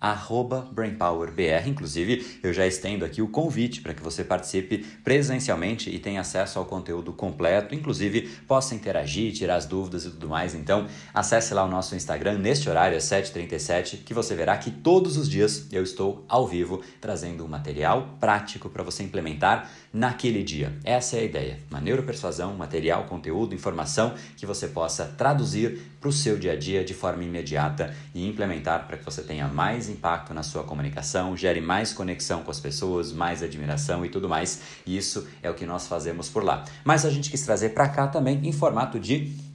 arroba 0.00 0.68
BrainPowerBR. 0.72 1.68
Inclusive, 1.68 2.38
eu 2.42 2.52
já 2.52 2.66
estendo 2.66 3.04
aqui 3.04 3.20
o 3.20 3.28
convite 3.28 3.80
para 3.80 3.94
que 3.94 4.02
você 4.02 4.22
participe 4.22 4.78
presencialmente 5.02 5.90
e 5.90 5.98
tenha 5.98 6.20
acesso 6.20 6.58
ao 6.58 6.64
conteúdo 6.64 7.12
completo, 7.12 7.74
inclusive 7.74 8.22
possa 8.46 8.74
interagir, 8.74 9.32
tirar 9.32 9.56
as 9.56 9.66
dúvidas 9.66 10.04
e 10.04 10.10
tudo 10.10 10.28
mais. 10.28 10.54
Então, 10.54 10.86
acesse 11.12 11.52
lá 11.52 11.64
o 11.64 11.68
nosso 11.68 11.94
Instagram 11.94 12.38
neste 12.38 12.68
horário, 12.68 12.96
às 12.96 13.04
7h37, 13.04 14.04
que 14.04 14.14
você 14.14 14.34
verá 14.34 14.56
que 14.56 14.70
todos 14.70 15.16
os 15.16 15.28
dias 15.28 15.66
eu 15.72 15.82
estou 15.82 16.24
ao 16.28 16.46
vivo 16.46 16.82
trazendo 17.00 17.44
um 17.44 17.48
material 17.48 18.16
prático 18.20 18.68
para 18.68 18.82
você 18.82 19.02
implementar 19.02 19.70
naquele 19.92 20.42
dia. 20.42 20.76
Essa 20.84 21.16
é 21.16 21.20
a 21.20 21.24
ideia. 21.24 21.58
Uma 21.70 21.80
neuropersuasão, 21.80 22.54
material, 22.54 23.04
conteúdo, 23.04 23.54
informação 23.54 24.14
que 24.36 24.46
você 24.46 24.68
possa 24.68 25.04
traduzir 25.06 25.80
para 26.00 26.08
o 26.08 26.12
seu 26.12 26.38
dia 26.38 26.52
a 26.52 26.56
dia 26.56 26.84
de 26.84 26.94
forma 26.94 27.24
imediata 27.24 27.94
e 28.14 28.26
implementar 28.26 28.86
para 28.86 28.96
que 28.96 29.04
você 29.04 29.22
tenha 29.22 29.48
mais 29.48 29.88
impacto 29.88 30.32
na 30.32 30.42
sua 30.42 30.62
comunicação, 30.62 31.36
gere 31.36 31.60
mais 31.60 31.92
conexão 31.92 32.42
com 32.42 32.50
as 32.50 32.60
pessoas, 32.60 33.12
mais 33.12 33.42
admiração 33.42 34.04
e 34.04 34.08
tudo 34.08 34.28
mais. 34.28 34.60
Isso 34.86 35.26
é 35.42 35.50
o 35.50 35.54
que 35.54 35.66
nós 35.66 35.86
fazemos 35.86 36.28
por 36.28 36.44
lá. 36.44 36.64
Mas 36.84 37.04
a 37.04 37.10
gente 37.10 37.30
quis 37.30 37.42
trazer 37.42 37.70
para 37.70 37.88
cá 37.88 38.06
também 38.06 38.46
em 38.46 38.52
formato 38.52 38.98
de 38.98 39.47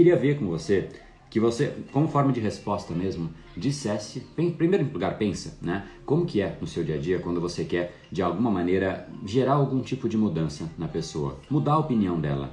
Queria 0.00 0.16
ver 0.16 0.38
com 0.38 0.46
você 0.46 0.88
que 1.28 1.38
você, 1.38 1.76
como 1.92 2.08
forma 2.08 2.32
de 2.32 2.40
resposta 2.40 2.94
mesmo, 2.94 3.30
dissesse, 3.54 4.26
em 4.36 4.50
primeiro 4.50 4.90
lugar, 4.90 5.18
pensa, 5.18 5.58
né? 5.60 5.86
Como 6.06 6.24
que 6.24 6.40
é 6.40 6.56
no 6.58 6.66
seu 6.66 6.82
dia 6.82 6.94
a 6.94 6.98
dia 6.98 7.18
quando 7.18 7.38
você 7.38 7.64
quer, 7.64 7.94
de 8.10 8.22
alguma 8.22 8.50
maneira, 8.50 9.06
gerar 9.26 9.52
algum 9.52 9.80
tipo 9.82 10.08
de 10.08 10.16
mudança 10.16 10.68
na 10.78 10.88
pessoa, 10.88 11.38
mudar 11.50 11.74
a 11.74 11.78
opinião 11.78 12.18
dela. 12.18 12.50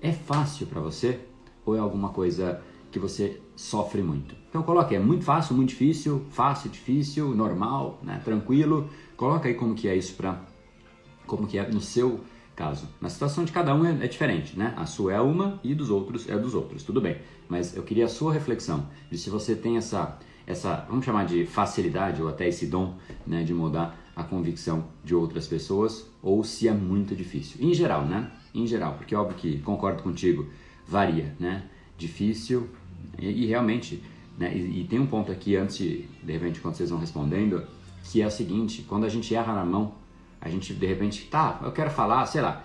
É 0.00 0.10
fácil 0.10 0.66
para 0.66 0.80
você 0.80 1.20
ou 1.66 1.76
é 1.76 1.78
alguma 1.78 2.08
coisa 2.08 2.62
que 2.90 2.98
você 2.98 3.40
sofre 3.54 4.02
muito? 4.02 4.34
Então 4.48 4.62
coloque, 4.62 4.94
é 4.96 4.98
muito 4.98 5.22
fácil, 5.22 5.54
muito 5.54 5.68
difícil, 5.68 6.24
fácil, 6.30 6.70
difícil, 6.70 7.34
normal, 7.34 8.00
né? 8.02 8.22
Tranquilo. 8.24 8.88
Coloca 9.18 9.48
aí 9.48 9.54
como 9.54 9.74
que 9.74 9.86
é 9.86 9.94
isso 9.94 10.14
para, 10.14 10.40
como 11.26 11.46
que 11.46 11.58
é 11.58 11.68
no 11.68 11.80
seu 11.80 12.20
caso. 12.56 12.88
Na 13.00 13.10
situação 13.10 13.44
de 13.44 13.52
cada 13.52 13.74
um 13.74 13.84
é, 13.84 13.90
é, 14.04 14.08
diferente, 14.08 14.58
né? 14.58 14.72
A 14.76 14.86
sua 14.86 15.12
é 15.12 15.20
uma 15.20 15.60
e 15.62 15.74
dos 15.74 15.90
outros 15.90 16.28
é 16.28 16.36
dos 16.36 16.54
outros, 16.54 16.82
tudo 16.82 17.00
bem. 17.00 17.18
Mas 17.48 17.76
eu 17.76 17.82
queria 17.82 18.06
a 18.06 18.08
sua 18.08 18.32
reflexão 18.32 18.88
de 19.10 19.18
se 19.18 19.28
você 19.28 19.54
tem 19.54 19.76
essa, 19.76 20.18
essa 20.46 20.86
vamos 20.88 21.04
chamar 21.04 21.26
de 21.26 21.44
facilidade 21.44 22.20
ou 22.22 22.28
até 22.28 22.48
esse 22.48 22.66
dom 22.66 22.96
né, 23.26 23.44
de 23.44 23.52
mudar 23.52 23.96
a 24.16 24.24
convicção 24.24 24.86
de 25.04 25.14
outras 25.14 25.46
pessoas 25.46 26.10
ou 26.22 26.42
se 26.42 26.66
é 26.66 26.72
muito 26.72 27.14
difícil. 27.14 27.58
Em 27.60 27.74
geral, 27.74 28.06
né? 28.06 28.30
Em 28.54 28.66
geral, 28.66 28.94
porque 28.94 29.14
é 29.14 29.18
óbvio 29.18 29.36
que 29.36 29.58
concordo 29.58 30.02
contigo, 30.02 30.46
varia, 30.88 31.36
né? 31.38 31.64
Difícil 31.98 32.68
e, 33.18 33.44
e 33.44 33.46
realmente, 33.46 34.02
né? 34.38 34.56
E, 34.56 34.80
e, 34.80 34.84
tem 34.84 34.98
um 34.98 35.06
ponto 35.06 35.30
aqui 35.30 35.56
antes, 35.56 35.76
de, 35.76 36.08
de 36.22 36.32
repente, 36.32 36.60
quando 36.60 36.74
vocês 36.74 36.88
vão 36.88 36.98
respondendo, 36.98 37.62
que 38.04 38.22
é 38.22 38.26
o 38.26 38.30
seguinte: 38.30 38.82
quando 38.88 39.04
a 39.04 39.10
gente 39.10 39.34
erra 39.34 39.54
na 39.54 39.64
mão 39.64 39.92
a 40.40 40.48
gente 40.48 40.74
de 40.74 40.86
repente, 40.86 41.26
tá, 41.26 41.60
eu 41.62 41.72
quero 41.72 41.90
falar, 41.90 42.26
sei 42.26 42.40
lá, 42.40 42.64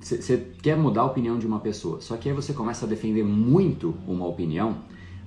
você 0.00 0.38
quer 0.62 0.76
mudar 0.76 1.02
a 1.02 1.06
opinião 1.06 1.38
de 1.38 1.46
uma 1.46 1.60
pessoa, 1.60 2.00
só 2.00 2.16
que 2.16 2.28
aí 2.28 2.34
você 2.34 2.52
começa 2.52 2.86
a 2.86 2.88
defender 2.88 3.24
muito 3.24 3.94
uma 4.06 4.26
opinião, 4.26 4.78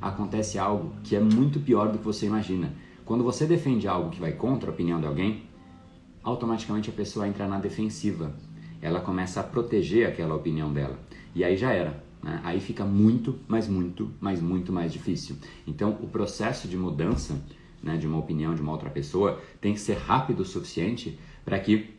acontece 0.02 0.58
algo 0.58 0.94
que 1.04 1.16
é 1.16 1.20
muito 1.20 1.60
pior 1.60 1.92
do 1.92 1.98
que 1.98 2.06
você 2.06 2.26
imagina. 2.26 2.74
Quando 3.06 3.24
você 3.24 3.46
defende 3.46 3.88
algo 3.88 4.10
que 4.10 4.20
vai 4.20 4.32
contra 4.32 4.70
a 4.70 4.74
opinião 4.74 5.00
de 5.00 5.06
alguém, 5.06 5.44
automaticamente 6.24 6.90
a 6.90 6.94
pessoa 6.94 7.28
entra 7.28 7.48
na 7.48 7.60
defensiva. 7.60 8.34
Ela 8.82 9.00
começa 9.00 9.40
a 9.40 9.44
proteger 9.44 10.08
aquela 10.08 10.36
opinião 10.36 10.74
dela. 10.74 11.00
E 11.34 11.44
aí 11.44 11.56
já 11.56 11.72
era. 11.72 12.04
Né? 12.22 12.42
Aí 12.44 12.60
fica 12.60 12.84
muito, 12.84 13.40
mas 13.48 13.68
muito, 13.68 14.12
mas 14.20 14.42
muito 14.42 14.74
mais 14.74 14.92
difícil. 14.92 15.38
Então 15.68 15.98
o 16.02 16.08
processo 16.08 16.68
de 16.68 16.76
mudança 16.76 17.40
né, 17.82 17.96
de 17.96 18.08
uma 18.08 18.18
opinião 18.18 18.56
de 18.56 18.62
uma 18.62 18.72
outra 18.72 18.90
pessoa 18.90 19.40
tem 19.62 19.74
que 19.74 19.80
ser 19.80 19.98
rápido 19.98 20.40
o 20.40 20.46
suficiente 20.46 21.20
para 21.46 21.60
que 21.60 21.94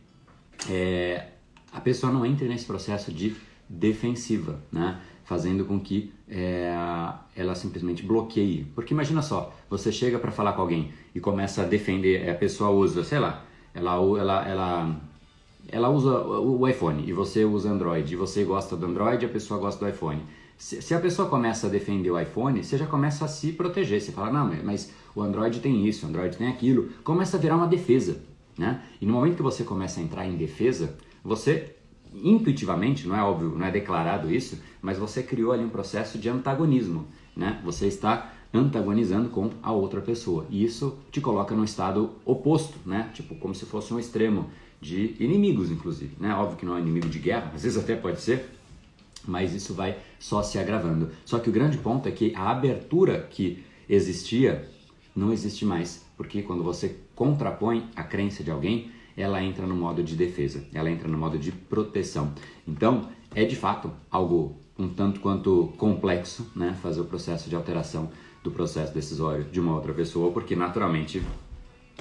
é, 0.69 1.27
a 1.71 1.79
pessoa 1.79 2.11
não 2.11 2.25
entre 2.25 2.47
nesse 2.47 2.65
processo 2.65 3.11
de 3.11 3.35
defensiva, 3.69 4.59
né? 4.71 4.99
fazendo 5.23 5.65
com 5.65 5.77
que 5.77 6.13
é, 6.29 6.73
ela 7.35 7.53
simplesmente 7.53 8.01
bloqueie. 8.03 8.65
Porque 8.73 8.93
imagina 8.93 9.21
só, 9.21 9.53
você 9.69 9.91
chega 9.91 10.17
para 10.19 10.31
falar 10.31 10.53
com 10.53 10.61
alguém 10.61 10.91
e 11.13 11.19
começa 11.19 11.63
a 11.63 11.65
defender, 11.65 12.29
a 12.29 12.35
pessoa 12.35 12.69
usa, 12.69 13.03
sei 13.03 13.19
lá, 13.19 13.43
ela, 13.73 13.95
ela, 14.17 14.47
ela, 14.47 15.01
ela 15.69 15.89
usa 15.89 16.17
o 16.21 16.65
iPhone 16.67 17.03
e 17.05 17.11
você 17.11 17.43
usa 17.43 17.69
Android, 17.69 18.13
e 18.13 18.15
você 18.15 18.45
gosta 18.45 18.77
do 18.77 18.85
Android 18.85 19.23
e 19.23 19.27
a 19.27 19.29
pessoa 19.29 19.59
gosta 19.59 19.83
do 19.83 19.91
iPhone. 19.91 20.21
Se, 20.57 20.81
se 20.81 20.93
a 20.95 20.99
pessoa 20.99 21.29
começa 21.29 21.67
a 21.67 21.69
defender 21.69 22.09
o 22.09 22.19
iPhone, 22.19 22.63
você 22.63 22.77
já 22.77 22.87
começa 22.87 23.25
a 23.25 23.27
se 23.27 23.51
proteger. 23.51 24.01
Você 24.01 24.11
fala, 24.11 24.31
não, 24.31 24.51
mas 24.63 24.91
o 25.13 25.21
Android 25.21 25.59
tem 25.59 25.85
isso, 25.85 26.05
o 26.05 26.09
Android 26.09 26.35
tem 26.35 26.47
aquilo. 26.47 26.89
Começa 27.03 27.37
a 27.37 27.39
virar 27.39 27.57
uma 27.57 27.67
defesa. 27.67 28.21
Né? 28.57 28.81
E 28.99 29.05
no 29.05 29.13
momento 29.13 29.35
que 29.35 29.43
você 29.43 29.63
começa 29.63 29.99
a 29.99 30.03
entrar 30.03 30.25
em 30.25 30.35
defesa, 30.35 30.97
você 31.23 31.75
intuitivamente, 32.13 33.07
não 33.07 33.15
é 33.15 33.21
óbvio, 33.21 33.49
não 33.49 33.65
é 33.65 33.71
declarado 33.71 34.33
isso, 34.33 34.59
mas 34.81 34.97
você 34.97 35.21
criou 35.21 35.51
ali 35.51 35.63
um 35.63 35.69
processo 35.69 36.17
de 36.17 36.29
antagonismo. 36.29 37.07
Né? 37.35 37.61
Você 37.63 37.87
está 37.87 38.33
antagonizando 38.53 39.29
com 39.29 39.51
a 39.61 39.71
outra 39.71 40.01
pessoa. 40.01 40.45
E 40.49 40.63
isso 40.63 40.97
te 41.11 41.21
coloca 41.21 41.55
num 41.55 41.63
estado 41.63 42.11
oposto, 42.25 42.77
né? 42.85 43.11
Tipo, 43.13 43.35
como 43.35 43.53
se 43.53 43.65
fosse 43.65 43.93
um 43.93 43.99
extremo 43.99 44.49
de 44.81 45.15
inimigos, 45.19 45.69
inclusive. 45.69 46.15
Né? 46.19 46.33
Óbvio 46.33 46.57
que 46.57 46.65
não 46.65 46.77
é 46.77 46.79
inimigo 46.79 47.09
de 47.09 47.19
guerra, 47.19 47.51
às 47.55 47.63
vezes 47.63 47.77
até 47.77 47.95
pode 47.95 48.21
ser, 48.21 48.49
mas 49.27 49.53
isso 49.53 49.73
vai 49.73 49.97
só 50.19 50.41
se 50.41 50.57
agravando. 50.57 51.09
Só 51.25 51.39
que 51.39 51.49
o 51.49 51.53
grande 51.53 51.77
ponto 51.77 52.07
é 52.07 52.11
que 52.11 52.33
a 52.35 52.49
abertura 52.49 53.27
que 53.29 53.63
existia 53.89 54.67
não 55.17 55.33
existe 55.33 55.65
mais, 55.65 56.05
porque 56.15 56.43
quando 56.43 56.63
você 56.63 56.95
contrapõe 57.15 57.89
a 57.95 58.03
crença 58.03 58.43
de 58.43 58.51
alguém, 58.51 58.91
ela 59.17 59.41
entra 59.41 59.65
no 59.65 59.75
modo 59.75 60.03
de 60.03 60.15
defesa, 60.15 60.63
ela 60.71 60.91
entra 60.91 61.07
no 61.07 61.17
modo 61.17 61.39
de 61.39 61.51
proteção. 61.51 62.33
Então, 62.67 63.09
é 63.33 63.43
de 63.43 63.55
fato 63.55 63.91
algo 64.11 64.55
um 64.77 64.87
tanto 64.87 65.19
quanto 65.19 65.73
complexo, 65.75 66.51
né, 66.55 66.77
fazer 66.83 67.01
o 67.01 67.05
processo 67.05 67.49
de 67.49 67.55
alteração 67.55 68.11
do 68.43 68.51
processo 68.51 68.93
decisório 68.93 69.45
de 69.45 69.59
uma 69.59 69.73
outra 69.73 69.91
pessoa, 69.91 70.31
porque 70.31 70.55
naturalmente 70.55 71.23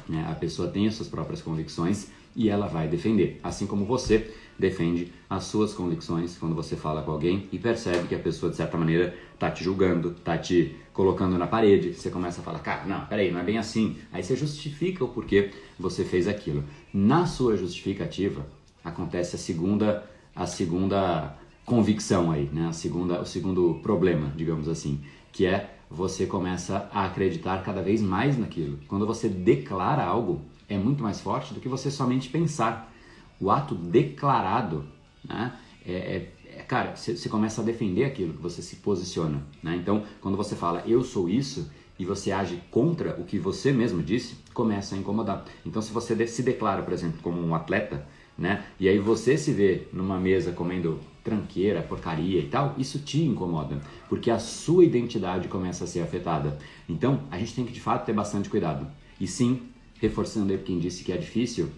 né, 0.07 0.27
a 0.31 0.35
pessoa 0.35 0.69
tem 0.69 0.87
as 0.87 0.95
suas 0.95 1.09
próprias 1.09 1.41
convicções 1.41 2.09
e 2.37 2.51
ela 2.51 2.67
vai 2.67 2.87
defender, 2.87 3.41
assim 3.43 3.67
como 3.67 3.87
você 3.87 4.31
defende 4.59 5.13
as 5.29 5.45
suas 5.45 5.75
convicções 5.75 6.37
quando 6.39 6.55
você 6.55 6.77
fala 6.77 7.03
com 7.03 7.11
alguém 7.11 7.49
e 7.53 7.59
percebe 7.59 8.09
que 8.09 8.15
a 8.15 8.19
pessoa 8.19 8.51
de 8.51 8.57
certa 8.57 8.77
maneira 8.77 9.17
tá 9.39 9.51
te 9.51 9.63
julgando, 9.63 10.11
tá 10.11 10.39
te 10.39 10.77
colocando 10.93 11.37
na 11.37 11.47
parede, 11.47 11.93
você 11.93 12.11
começa 12.11 12.41
a 12.41 12.45
falar, 12.45 12.61
cara, 12.61 12.85
não, 12.87 13.05
peraí, 13.07 13.31
não 13.31 13.41
é 13.41 13.45
bem 13.45 13.59
assim. 13.59 13.97
Aí 14.13 14.23
você 14.23 14.35
justifica 14.35 15.05
o 15.05 15.09
porquê 15.09 15.51
você 15.79 16.05
fez 16.05 16.27
aquilo. 16.27 16.65
Na 16.93 17.27
sua 17.27 17.57
justificativa 17.57 18.47
acontece 18.83 19.37
a 19.37 19.39
segunda, 19.39 20.09
a 20.35 20.47
segunda 20.47 21.37
convicção 21.65 22.31
aí, 22.31 22.49
né? 22.53 22.69
A 22.69 22.73
segunda, 22.73 23.21
o 23.21 23.27
segundo 23.27 23.81
problema, 23.83 24.33
digamos 24.37 24.69
assim, 24.69 25.01
que 25.33 25.45
é 25.45 25.75
você 25.91 26.27
começa 26.27 26.89
a 26.93 27.05
acreditar 27.05 27.63
cada 27.63 27.83
vez 27.83 28.01
mais 28.01 28.39
naquilo. 28.39 28.79
Quando 28.89 29.07
você 29.07 29.29
declara 29.29 30.05
algo, 30.05 30.41
é 30.69 30.79
muito 30.79 31.03
mais 31.03 31.21
forte 31.21 31.55
do 31.55 31.61
que 31.61 31.69
você 31.69 31.91
somente 31.91 32.29
pensar. 32.29 32.93
O 33.41 33.51
ato 33.51 33.75
declarado, 33.75 34.85
né? 35.25 35.53
É, 35.87 35.93
é, 35.93 36.33
é 36.57 36.63
cara, 36.63 36.97
você 36.97 37.29
começa 37.29 37.61
a 37.61 37.65
defender 37.65 38.05
aquilo 38.05 38.35
que 38.35 38.43
você 38.43 38.63
se 38.63 38.77
posiciona, 38.77 39.43
né? 39.63 39.77
Então, 39.77 40.05
quando 40.21 40.37
você 40.37 40.57
fala 40.57 40.83
eu 40.87 41.03
sou 41.03 41.29
isso, 41.29 41.71
e 41.99 42.05
você 42.05 42.31
age 42.31 42.63
contra 42.71 43.19
o 43.21 43.25
que 43.25 43.39
você 43.39 43.73
mesmo 43.73 44.03
disse, 44.03 44.37
começa 44.53 44.95
a 44.95 44.99
incomodar. 44.99 45.45
Então, 45.65 45.81
se 45.81 45.93
você 45.93 46.27
se 46.27 46.43
declara, 46.43 46.83
por 46.83 46.93
exemplo, 46.93 47.21
como 47.23 47.41
um 47.41 47.55
atleta, 47.55 48.07
né? 48.37 48.65
E 48.79 48.89
aí 48.89 48.99
você 48.99 49.37
se 49.39 49.53
vê 49.53 49.89
numa 49.93 50.19
mesa 50.19 50.53
comendo 50.53 51.01
tranqueira, 51.25 51.83
porcaria 51.83 52.39
e 52.39 52.47
tal, 52.47 52.75
isso 52.79 53.01
te 53.01 53.23
incomoda, 53.23 53.81
porque 54.09 54.31
a 54.31 54.39
sua 54.39 54.85
identidade 54.85 55.49
começa 55.49 55.85
a 55.85 55.87
ser 55.87 56.01
afetada. 56.01 56.59
Então, 56.89 57.23
a 57.31 57.39
gente 57.39 57.55
tem 57.55 57.65
que 57.65 57.73
de 57.73 57.81
fato 57.81 58.05
ter 58.05 58.13
bastante 58.13 58.49
cuidado. 58.49 58.87
E 59.19 59.27
sim, 59.27 59.63
reforçando 60.01 60.53
aí 60.53 60.59
quem 60.59 60.79
disse 60.79 61.03
que 61.03 61.11
é 61.11 61.17
difícil, 61.17 61.71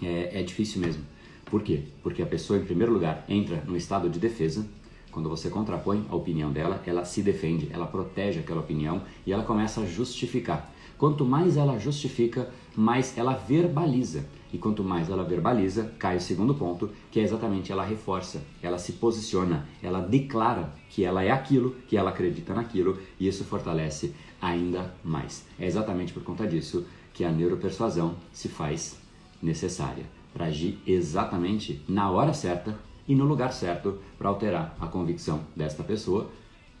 é, 0.00 0.40
é 0.40 0.42
difícil 0.42 0.80
mesmo. 0.80 1.02
Por 1.46 1.62
quê? 1.62 1.82
Porque 2.02 2.22
a 2.22 2.26
pessoa, 2.26 2.58
em 2.58 2.64
primeiro 2.64 2.92
lugar, 2.92 3.24
entra 3.28 3.62
no 3.66 3.76
estado 3.76 4.08
de 4.08 4.18
defesa. 4.18 4.66
Quando 5.10 5.28
você 5.28 5.50
contrapõe 5.50 6.06
a 6.08 6.16
opinião 6.16 6.50
dela, 6.50 6.82
ela 6.86 7.04
se 7.04 7.22
defende, 7.22 7.68
ela 7.70 7.86
protege 7.86 8.40
aquela 8.40 8.60
opinião 8.60 9.02
e 9.26 9.32
ela 9.32 9.42
começa 9.42 9.82
a 9.82 9.86
justificar. 9.86 10.72
Quanto 10.96 11.24
mais 11.24 11.56
ela 11.56 11.78
justifica, 11.78 12.48
mais 12.74 13.18
ela 13.18 13.34
verbaliza. 13.34 14.24
E 14.52 14.56
quanto 14.56 14.84
mais 14.84 15.10
ela 15.10 15.24
verbaliza, 15.24 15.92
cai 15.98 16.16
o 16.16 16.20
segundo 16.20 16.54
ponto, 16.54 16.88
que 17.10 17.20
é 17.20 17.22
exatamente 17.22 17.72
ela 17.72 17.84
reforça, 17.84 18.42
ela 18.62 18.78
se 18.78 18.92
posiciona, 18.92 19.66
ela 19.82 20.00
declara 20.00 20.72
que 20.88 21.04
ela 21.04 21.22
é 21.22 21.30
aquilo, 21.30 21.74
que 21.88 21.96
ela 21.96 22.10
acredita 22.10 22.54
naquilo, 22.54 22.98
e 23.18 23.26
isso 23.26 23.44
fortalece 23.44 24.14
ainda 24.40 24.94
mais. 25.02 25.44
É 25.58 25.66
exatamente 25.66 26.12
por 26.12 26.22
conta 26.22 26.46
disso 26.46 26.86
que 27.12 27.24
a 27.24 27.30
neuropersuasão 27.30 28.14
se 28.32 28.48
faz 28.48 29.01
necessária 29.42 30.04
para 30.32 30.46
agir 30.46 30.78
exatamente 30.86 31.82
na 31.88 32.10
hora 32.10 32.32
certa 32.32 32.78
e 33.06 33.14
no 33.14 33.24
lugar 33.24 33.52
certo 33.52 33.98
para 34.16 34.28
alterar 34.28 34.76
a 34.80 34.86
convicção 34.86 35.40
desta 35.54 35.82
pessoa, 35.82 36.30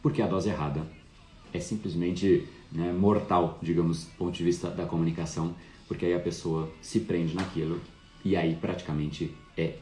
porque 0.00 0.22
a 0.22 0.26
dose 0.26 0.48
errada 0.48 0.86
é 1.52 1.58
simplesmente 1.60 2.48
né, 2.70 2.92
mortal, 2.92 3.58
digamos, 3.60 4.04
do 4.04 4.12
ponto 4.12 4.32
de 4.32 4.44
vista 4.44 4.70
da 4.70 4.86
comunicação 4.86 5.54
porque 5.92 6.06
aí 6.06 6.14
a 6.14 6.20
pessoa 6.20 6.70
se 6.80 7.00
prende 7.00 7.34
naquilo 7.34 7.78
e 8.24 8.34
aí 8.34 8.56
praticamente 8.56 9.34
é, 9.56 9.74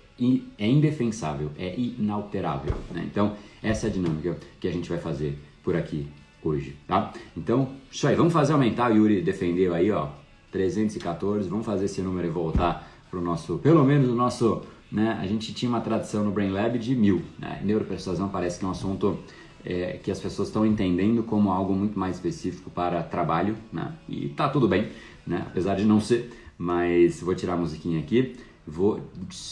é 0.59 0.67
indefensável, 0.69 1.53
é 1.57 1.79
inalterável. 1.79 2.75
Né? 2.91 3.07
Então, 3.09 3.37
essa 3.63 3.87
é 3.87 3.91
a 3.91 3.93
dinâmica 3.93 4.37
que 4.59 4.67
a 4.67 4.73
gente 4.73 4.89
vai 4.89 4.99
fazer 4.99 5.39
por 5.63 5.77
aqui 5.77 6.09
hoje, 6.43 6.77
tá? 6.87 7.13
Então, 7.37 7.77
isso 7.91 8.09
aí, 8.09 8.17
vamos 8.17 8.33
fazer 8.33 8.55
aumentar, 8.55 8.91
o 8.91 8.97
Yuri 8.97 9.23
defendeu 9.23 9.73
aí, 9.73 9.91
ó, 9.93 10.09
314, 10.51 11.49
vamos 11.49 11.67
fazer 11.67 11.87
esse 11.87 12.01
número 12.03 12.27
e 12.27 12.31
voltar 12.31 12.89
para 13.11 13.19
o 13.19 13.23
nosso, 13.23 13.59
pelo 13.59 13.85
menos 13.85 14.09
o 14.09 14.15
nosso, 14.15 14.63
né, 14.91 15.19
a 15.21 15.27
gente 15.27 15.53
tinha 15.53 15.69
uma 15.69 15.81
tradição 15.81 16.25
no 16.25 16.31
Brain 16.31 16.51
Lab 16.51 16.79
de 16.79 16.95
mil, 16.95 17.23
né? 17.39 17.61
Neuropersuasão 17.65 18.29
parece 18.29 18.59
que 18.59 18.65
é 18.65 18.69
um 18.69 18.71
assunto 18.71 19.19
é, 19.65 19.99
que 20.03 20.11
as 20.11 20.21
pessoas 20.21 20.49
estão 20.49 20.65
entendendo 20.65 21.23
como 21.23 21.51
algo 21.51 21.75
muito 21.75 21.99
mais 21.99 22.17
específico 22.17 22.71
para 22.71 23.03
trabalho, 23.03 23.57
né? 23.73 23.93
E 24.09 24.29
tá 24.29 24.49
tudo 24.49 24.69
bem, 24.69 24.89
né? 25.27 25.45
Apesar 25.47 25.75
de 25.75 25.85
não 25.85 26.01
ser, 26.01 26.31
mas 26.57 27.21
vou 27.21 27.35
tirar 27.35 27.55
a 27.55 27.57
musiquinha 27.57 28.01
aqui, 28.01 28.37
vou, 28.67 29.01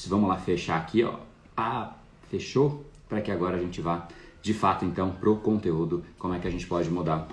vamos 0.06 0.28
lá 0.28 0.36
fechar 0.36 0.76
aqui, 0.76 1.02
ó. 1.02 1.14
Ah, 1.56 1.94
fechou? 2.28 2.84
Para 3.08 3.20
que 3.20 3.30
agora 3.30 3.56
a 3.56 3.60
gente 3.60 3.80
vá 3.80 4.06
de 4.40 4.54
fato 4.54 4.84
então 4.84 5.10
pro 5.10 5.36
conteúdo, 5.36 6.04
como 6.18 6.34
é 6.34 6.38
que 6.38 6.46
a 6.46 6.50
gente 6.50 6.66
pode 6.66 6.88
mudar 6.90 7.26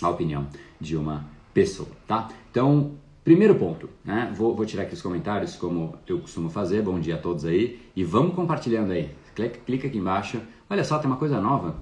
a 0.00 0.08
opinião 0.08 0.46
de 0.80 0.96
uma 0.96 1.26
pessoa, 1.58 1.88
tá? 2.06 2.28
Então, 2.52 2.92
primeiro 3.24 3.56
ponto, 3.56 3.90
né? 4.04 4.32
Vou, 4.36 4.54
vou 4.54 4.64
tirar 4.64 4.84
aqui 4.84 4.94
os 4.94 5.02
comentários 5.02 5.56
como 5.56 5.96
eu 6.06 6.20
costumo 6.20 6.48
fazer. 6.48 6.82
Bom 6.82 7.00
dia 7.00 7.16
a 7.16 7.18
todos 7.18 7.44
aí 7.44 7.80
e 7.96 8.04
vamos 8.04 8.36
compartilhando 8.36 8.92
aí. 8.92 9.10
Clica, 9.34 9.58
clica 9.66 9.88
aqui 9.88 9.98
embaixo. 9.98 10.40
Olha 10.70 10.84
só, 10.84 11.00
tem 11.00 11.10
uma 11.10 11.16
coisa 11.16 11.40
nova. 11.40 11.74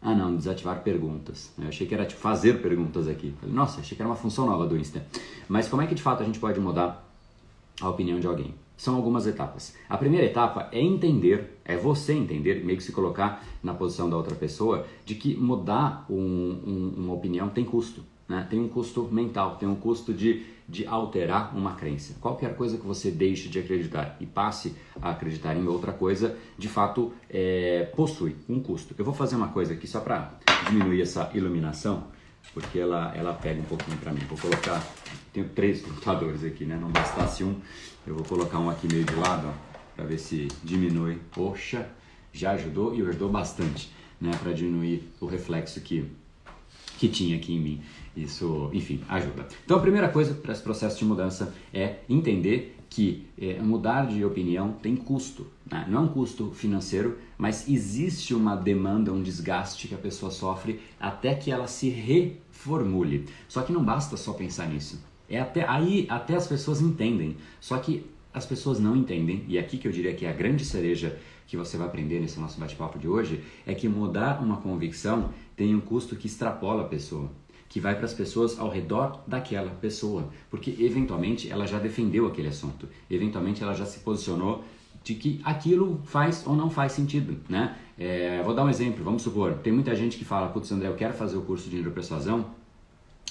Ah 0.00 0.14
não, 0.14 0.34
desativar 0.34 0.82
perguntas. 0.82 1.52
Eu 1.58 1.68
achei 1.68 1.86
que 1.86 1.92
era 1.94 2.06
tipo, 2.06 2.22
fazer 2.22 2.62
perguntas 2.62 3.06
aqui. 3.06 3.34
Falei, 3.38 3.54
Nossa, 3.54 3.80
achei 3.82 3.94
que 3.94 4.02
era 4.02 4.08
uma 4.08 4.16
função 4.16 4.46
nova 4.46 4.66
do 4.66 4.78
Insta. 4.78 5.04
Mas 5.46 5.68
como 5.68 5.82
é 5.82 5.86
que 5.86 5.94
de 5.94 6.02
fato 6.02 6.22
a 6.22 6.24
gente 6.24 6.40
pode 6.40 6.58
mudar 6.58 7.06
a 7.82 7.90
opinião 7.90 8.18
de 8.18 8.26
alguém? 8.26 8.54
São 8.78 8.96
algumas 8.96 9.26
etapas. 9.26 9.74
A 9.90 9.98
primeira 9.98 10.24
etapa 10.24 10.70
é 10.72 10.80
entender, 10.80 11.60
é 11.66 11.76
você 11.76 12.14
entender, 12.14 12.64
meio 12.64 12.78
que 12.78 12.82
se 12.82 12.92
colocar 12.92 13.44
na 13.62 13.74
posição 13.74 14.08
da 14.08 14.16
outra 14.16 14.34
pessoa, 14.34 14.86
de 15.04 15.14
que 15.16 15.36
mudar 15.36 16.06
um, 16.08 16.16
um, 16.16 16.94
uma 16.96 17.12
opinião 17.12 17.50
tem 17.50 17.62
custo. 17.62 18.02
Né? 18.28 18.46
Tem 18.48 18.60
um 18.60 18.68
custo 18.68 19.08
mental, 19.10 19.56
tem 19.56 19.68
um 19.68 19.74
custo 19.74 20.12
de, 20.12 20.44
de 20.68 20.86
alterar 20.86 21.56
uma 21.56 21.74
crença. 21.74 22.14
Qualquer 22.20 22.56
coisa 22.56 22.78
que 22.78 22.86
você 22.86 23.10
deixe 23.10 23.48
de 23.48 23.58
acreditar 23.58 24.16
e 24.20 24.26
passe 24.26 24.74
a 25.00 25.10
acreditar 25.10 25.54
em 25.56 25.66
outra 25.66 25.92
coisa, 25.92 26.36
de 26.56 26.68
fato 26.68 27.12
é, 27.28 27.90
possui 27.94 28.36
um 28.48 28.60
custo. 28.60 28.94
Eu 28.96 29.04
vou 29.04 29.14
fazer 29.14 29.36
uma 29.36 29.48
coisa 29.48 29.74
aqui 29.74 29.86
só 29.86 30.00
para 30.00 30.32
diminuir 30.68 31.02
essa 31.02 31.30
iluminação, 31.34 32.04
porque 32.54 32.78
ela, 32.78 33.12
ela 33.14 33.32
pega 33.32 33.60
um 33.60 33.64
pouquinho 33.64 33.96
para 33.98 34.12
mim. 34.12 34.20
Vou 34.28 34.38
colocar, 34.38 34.82
tenho 35.32 35.48
três 35.48 35.82
computadores 35.82 36.44
aqui, 36.44 36.64
né? 36.64 36.78
não 36.80 36.90
bastasse 36.90 37.44
um, 37.44 37.56
eu 38.06 38.14
vou 38.14 38.24
colocar 38.24 38.58
um 38.58 38.68
aqui 38.68 38.88
meio 38.90 39.04
de 39.04 39.14
lado, 39.14 39.52
para 39.94 40.04
ver 40.04 40.18
se 40.18 40.48
diminui. 40.64 41.18
Poxa, 41.32 41.88
já 42.32 42.52
ajudou 42.52 42.94
e 42.94 43.02
ajudou 43.02 43.28
bastante, 43.28 43.90
né? 44.20 44.30
para 44.42 44.52
diminuir 44.52 45.08
o 45.20 45.26
reflexo 45.26 45.80
que, 45.80 46.10
que 46.98 47.08
tinha 47.08 47.36
aqui 47.36 47.54
em 47.54 47.60
mim. 47.60 47.82
Isso, 48.16 48.70
enfim, 48.72 49.00
ajuda. 49.08 49.48
Então 49.64 49.76
a 49.76 49.80
primeira 49.80 50.08
coisa 50.08 50.34
para 50.34 50.52
esse 50.52 50.62
processo 50.62 50.98
de 50.98 51.04
mudança 51.04 51.54
é 51.72 51.96
entender 52.08 52.76
que 52.90 53.26
é, 53.40 53.58
mudar 53.58 54.06
de 54.06 54.22
opinião 54.22 54.72
tem 54.72 54.94
custo. 54.94 55.46
Né? 55.70 55.86
Não 55.88 56.00
é 56.00 56.02
um 56.02 56.08
custo 56.08 56.50
financeiro, 56.50 57.16
mas 57.38 57.66
existe 57.66 58.34
uma 58.34 58.54
demanda, 58.54 59.10
um 59.10 59.22
desgaste 59.22 59.88
que 59.88 59.94
a 59.94 59.98
pessoa 59.98 60.30
sofre 60.30 60.78
até 61.00 61.34
que 61.34 61.50
ela 61.50 61.66
se 61.66 61.88
reformule. 61.88 63.26
Só 63.48 63.62
que 63.62 63.72
não 63.72 63.82
basta 63.82 64.18
só 64.18 64.34
pensar 64.34 64.68
nisso. 64.68 65.02
É 65.26 65.40
até 65.40 65.66
aí 65.66 66.06
até 66.10 66.34
as 66.34 66.46
pessoas 66.46 66.82
entendem. 66.82 67.36
Só 67.60 67.78
que 67.78 68.04
as 68.34 68.44
pessoas 68.44 68.78
não 68.78 68.94
entendem, 68.94 69.44
e 69.48 69.56
é 69.56 69.60
aqui 69.60 69.78
que 69.78 69.88
eu 69.88 69.92
diria 69.92 70.14
que 70.14 70.26
é 70.26 70.30
a 70.30 70.34
grande 70.34 70.64
cereja 70.64 71.18
que 71.46 71.56
você 71.56 71.76
vai 71.76 71.86
aprender 71.86 72.18
nesse 72.20 72.40
nosso 72.40 72.58
bate-papo 72.58 72.98
de 72.98 73.06
hoje, 73.06 73.42
é 73.66 73.74
que 73.74 73.88
mudar 73.88 74.42
uma 74.42 74.58
convicção 74.58 75.30
tem 75.54 75.74
um 75.74 75.80
custo 75.80 76.16
que 76.16 76.26
extrapola 76.26 76.82
a 76.82 76.88
pessoa 76.88 77.30
que 77.72 77.80
vai 77.80 77.94
para 77.94 78.04
as 78.04 78.12
pessoas 78.12 78.58
ao 78.58 78.68
redor 78.68 79.18
daquela 79.26 79.70
pessoa, 79.70 80.28
porque 80.50 80.76
eventualmente 80.78 81.50
ela 81.50 81.66
já 81.66 81.78
defendeu 81.78 82.26
aquele 82.26 82.48
assunto, 82.48 82.86
eventualmente 83.10 83.62
ela 83.62 83.72
já 83.72 83.86
se 83.86 84.00
posicionou 84.00 84.62
de 85.02 85.14
que 85.14 85.40
aquilo 85.42 85.98
faz 86.04 86.46
ou 86.46 86.54
não 86.54 86.68
faz 86.68 86.92
sentido, 86.92 87.34
né? 87.48 87.74
É, 87.98 88.42
vou 88.42 88.54
dar 88.54 88.64
um 88.64 88.68
exemplo, 88.68 89.02
vamos 89.02 89.22
supor, 89.22 89.54
tem 89.54 89.72
muita 89.72 89.96
gente 89.96 90.18
que 90.18 90.24
fala, 90.24 90.48
putz 90.48 90.70
André, 90.70 90.86
eu 90.86 90.94
quero 90.94 91.14
fazer 91.14 91.38
o 91.38 91.42
curso 91.42 91.70
de 91.70 91.76
neuropersuasão, 91.76 92.44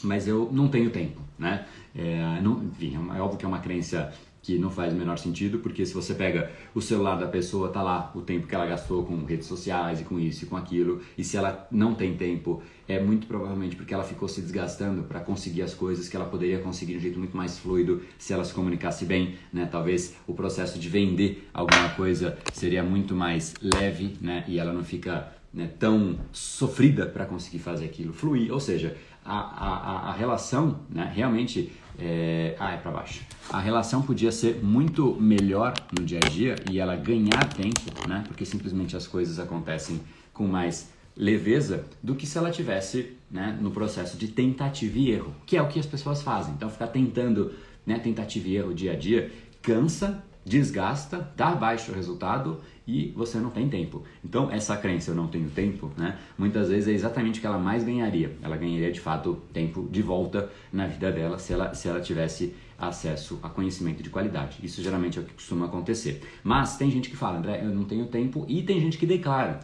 mas 0.02 0.28
eu 0.28 0.50
não 0.52 0.68
tenho 0.68 0.90
tempo, 0.90 1.22
né? 1.38 1.68
É, 1.96 2.42
não, 2.42 2.64
enfim, 2.64 2.98
é, 3.14 3.18
é 3.20 3.22
óbvio 3.22 3.38
que 3.38 3.46
é 3.46 3.48
uma 3.48 3.60
crença 3.60 4.12
que 4.42 4.58
não 4.58 4.70
faz 4.70 4.94
o 4.94 4.96
menor 4.96 5.18
sentido, 5.18 5.60
porque 5.60 5.86
se 5.86 5.94
você 5.94 6.14
pega 6.14 6.52
o 6.74 6.82
celular 6.82 7.16
da 7.16 7.28
pessoa, 7.28 7.70
tá 7.70 7.82
lá 7.82 8.12
o 8.16 8.22
tempo 8.22 8.48
que 8.48 8.56
ela 8.56 8.66
gastou 8.66 9.04
com 9.06 9.24
redes 9.24 9.46
sociais 9.48 10.02
e 10.02 10.04
com 10.04 10.20
isso 10.20 10.46
e 10.46 10.48
com 10.48 10.58
aquilo, 10.58 11.02
e 11.18 11.24
se 11.24 11.38
ela 11.38 11.68
não 11.72 11.94
tem 11.94 12.16
tempo, 12.18 12.62
é 12.88 13.00
muito 13.00 13.28
provavelmente 13.28 13.76
porque 13.76 13.94
ela 13.94 14.04
ficou 14.04 14.28
se 14.28 14.42
desgastando 14.42 15.04
para 15.04 15.20
conseguir 15.20 15.62
as 15.62 15.74
coisas 15.74 16.10
que 16.10 16.16
ela 16.16 16.26
poderia 16.26 16.60
conseguir 16.60 16.94
de 16.94 16.98
um 16.98 17.02
jeito 17.02 17.20
muito 17.20 17.38
mais 17.38 17.60
fluido 17.60 18.02
se 18.18 18.34
ela 18.34 18.44
se 18.44 18.54
comunicasse 18.54 19.06
bem, 19.06 19.36
né? 19.54 19.68
Talvez 19.72 20.16
o 20.28 20.34
processo 20.34 20.80
de 20.80 20.90
vender 20.90 21.48
alguma 21.54 21.90
coisa 21.90 22.38
seria 22.52 22.84
muito 22.84 23.16
mais 23.16 23.54
leve, 23.62 24.18
né? 24.20 24.44
E 24.48 24.58
ela 24.58 24.74
não 24.74 24.84
fica 24.84 25.32
né, 25.54 25.70
tão 25.80 26.18
sofrida 26.32 27.06
para 27.06 27.26
conseguir 27.26 27.60
fazer 27.60 27.86
aquilo 27.86 28.14
fluir, 28.14 28.52
ou 28.52 28.60
seja, 28.60 28.98
a, 29.24 29.38
a, 29.38 30.10
a 30.10 30.14
relação 30.14 30.80
né, 30.90 31.12
realmente 31.14 31.72
é, 32.00 32.56
ah, 32.60 32.74
é 32.74 32.78
para 32.78 32.92
baixo. 32.92 33.22
A 33.50 33.60
relação 33.60 34.02
podia 34.02 34.32
ser 34.32 34.64
muito 34.64 35.16
melhor 35.20 35.74
no 35.98 36.06
dia 36.06 36.20
a 36.24 36.30
dia 36.30 36.56
e 36.70 36.80
ela 36.80 36.96
ganhar 36.96 37.54
tempo, 37.54 38.08
né? 38.08 38.24
Porque 38.28 38.46
simplesmente 38.46 38.96
as 38.96 39.08
coisas 39.08 39.40
acontecem 39.40 40.00
com 40.34 40.48
mais 40.48 40.90
leveza 41.16 41.86
do 42.02 42.16
que 42.16 42.26
se 42.26 42.38
ela 42.38 42.50
tivesse 42.52 43.18
né, 43.30 43.58
no 43.62 43.72
processo 43.72 44.18
de 44.18 44.28
tentativa 44.30 44.98
e 44.98 45.12
erro, 45.12 45.36
que 45.46 45.58
é 45.58 45.62
o 45.62 45.68
que 45.68 45.80
as 45.80 45.86
pessoas 45.86 46.22
fazem. 46.22 46.54
Então, 46.54 46.70
ficar 46.70 46.88
tentando 46.88 47.54
né, 47.86 48.00
tentativa 48.00 48.48
e 48.48 48.56
erro 48.56 48.74
dia 48.74 48.94
a 48.94 48.96
dia 48.96 49.32
cansa, 49.62 50.24
desgasta, 50.46 51.32
dá 51.36 51.52
baixo 51.56 51.92
resultado 51.92 52.60
e 52.88 53.14
você 53.16 53.38
não 53.38 53.50
tem 53.50 53.70
tempo. 53.70 54.04
Então, 54.24 54.52
essa 54.52 54.76
crença, 54.76 55.12
eu 55.12 55.16
não 55.16 55.28
tenho 55.28 55.50
tempo, 55.50 55.92
né, 55.96 56.18
muitas 56.38 56.70
vezes 56.70 56.88
é 56.88 56.92
exatamente 56.92 57.38
o 57.38 57.42
que 57.42 57.48
ela 57.48 57.60
mais 57.60 57.84
ganharia. 57.84 58.36
Ela 58.42 58.58
ganharia 58.58 58.92
de 58.92 59.00
fato 59.00 59.42
tempo 59.54 59.88
de 59.90 60.02
volta 60.02 60.50
na 60.74 60.88
vida 60.88 61.12
dela 61.12 61.38
se 61.38 61.54
ela, 61.54 61.74
se 61.74 61.88
ela 61.88 62.02
tivesse 62.02 62.54
acesso 62.78 63.40
a 63.44 63.50
conhecimento 63.50 64.02
de 64.02 64.10
qualidade. 64.10 64.58
Isso 64.64 64.82
geralmente 64.82 65.20
é 65.20 65.22
o 65.22 65.26
que 65.26 65.34
costuma 65.34 65.68
acontecer. 65.68 66.22
Mas 66.44 66.78
tem 66.78 66.90
gente 66.90 67.12
que 67.12 67.16
fala, 67.16 67.38
André, 67.38 67.62
eu 67.64 67.70
não 67.70 67.84
tenho 67.84 68.08
tempo, 68.08 68.44
e 68.50 68.64
tem 68.64 68.80
gente 68.80 68.98
que 68.98 69.06
declara, 69.06 69.60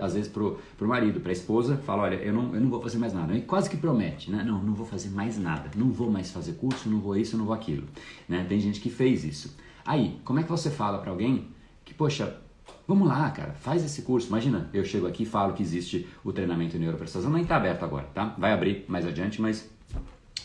às 0.00 0.14
vezes 0.14 0.28
pro, 0.28 0.58
pro 0.78 0.88
marido, 0.88 1.20
pra 1.20 1.30
esposa, 1.30 1.76
fala, 1.76 2.04
olha, 2.04 2.16
eu 2.16 2.32
não, 2.32 2.54
eu 2.54 2.60
não 2.60 2.70
vou 2.70 2.80
fazer 2.80 2.96
mais 2.96 3.12
nada. 3.12 3.36
E 3.36 3.42
quase 3.42 3.68
que 3.68 3.76
promete, 3.76 4.30
né? 4.30 4.42
Não, 4.42 4.62
não 4.62 4.74
vou 4.74 4.86
fazer 4.86 5.10
mais 5.10 5.38
nada. 5.38 5.70
Não 5.76 5.90
vou 5.90 6.10
mais 6.10 6.30
fazer 6.30 6.52
curso, 6.52 6.88
não 6.88 7.00
vou 7.00 7.14
isso, 7.16 7.36
não 7.36 7.44
vou 7.44 7.54
aquilo. 7.54 7.86
Né? 8.26 8.46
Tem 8.48 8.58
gente 8.58 8.80
que 8.80 8.88
fez 8.88 9.24
isso. 9.24 9.54
Aí, 9.84 10.18
como 10.24 10.40
é 10.40 10.42
que 10.42 10.50
você 10.50 10.70
fala 10.70 10.98
para 10.98 11.10
alguém 11.10 11.48
que, 11.84 11.92
poxa, 11.92 12.40
Vamos 12.86 13.08
lá, 13.08 13.30
cara, 13.30 13.52
faz 13.54 13.82
esse 13.82 14.02
curso. 14.02 14.28
Imagina, 14.28 14.68
eu 14.72 14.84
chego 14.84 15.06
aqui 15.06 15.22
e 15.22 15.26
falo 15.26 15.54
que 15.54 15.62
existe 15.62 16.06
o 16.22 16.32
treinamento 16.32 16.78
neuropersuasão, 16.78 17.30
nem 17.30 17.42
está 17.42 17.56
aberto 17.56 17.82
agora, 17.82 18.06
tá? 18.12 18.34
Vai 18.38 18.52
abrir 18.52 18.84
mais 18.88 19.06
adiante, 19.06 19.40
mas 19.40 19.70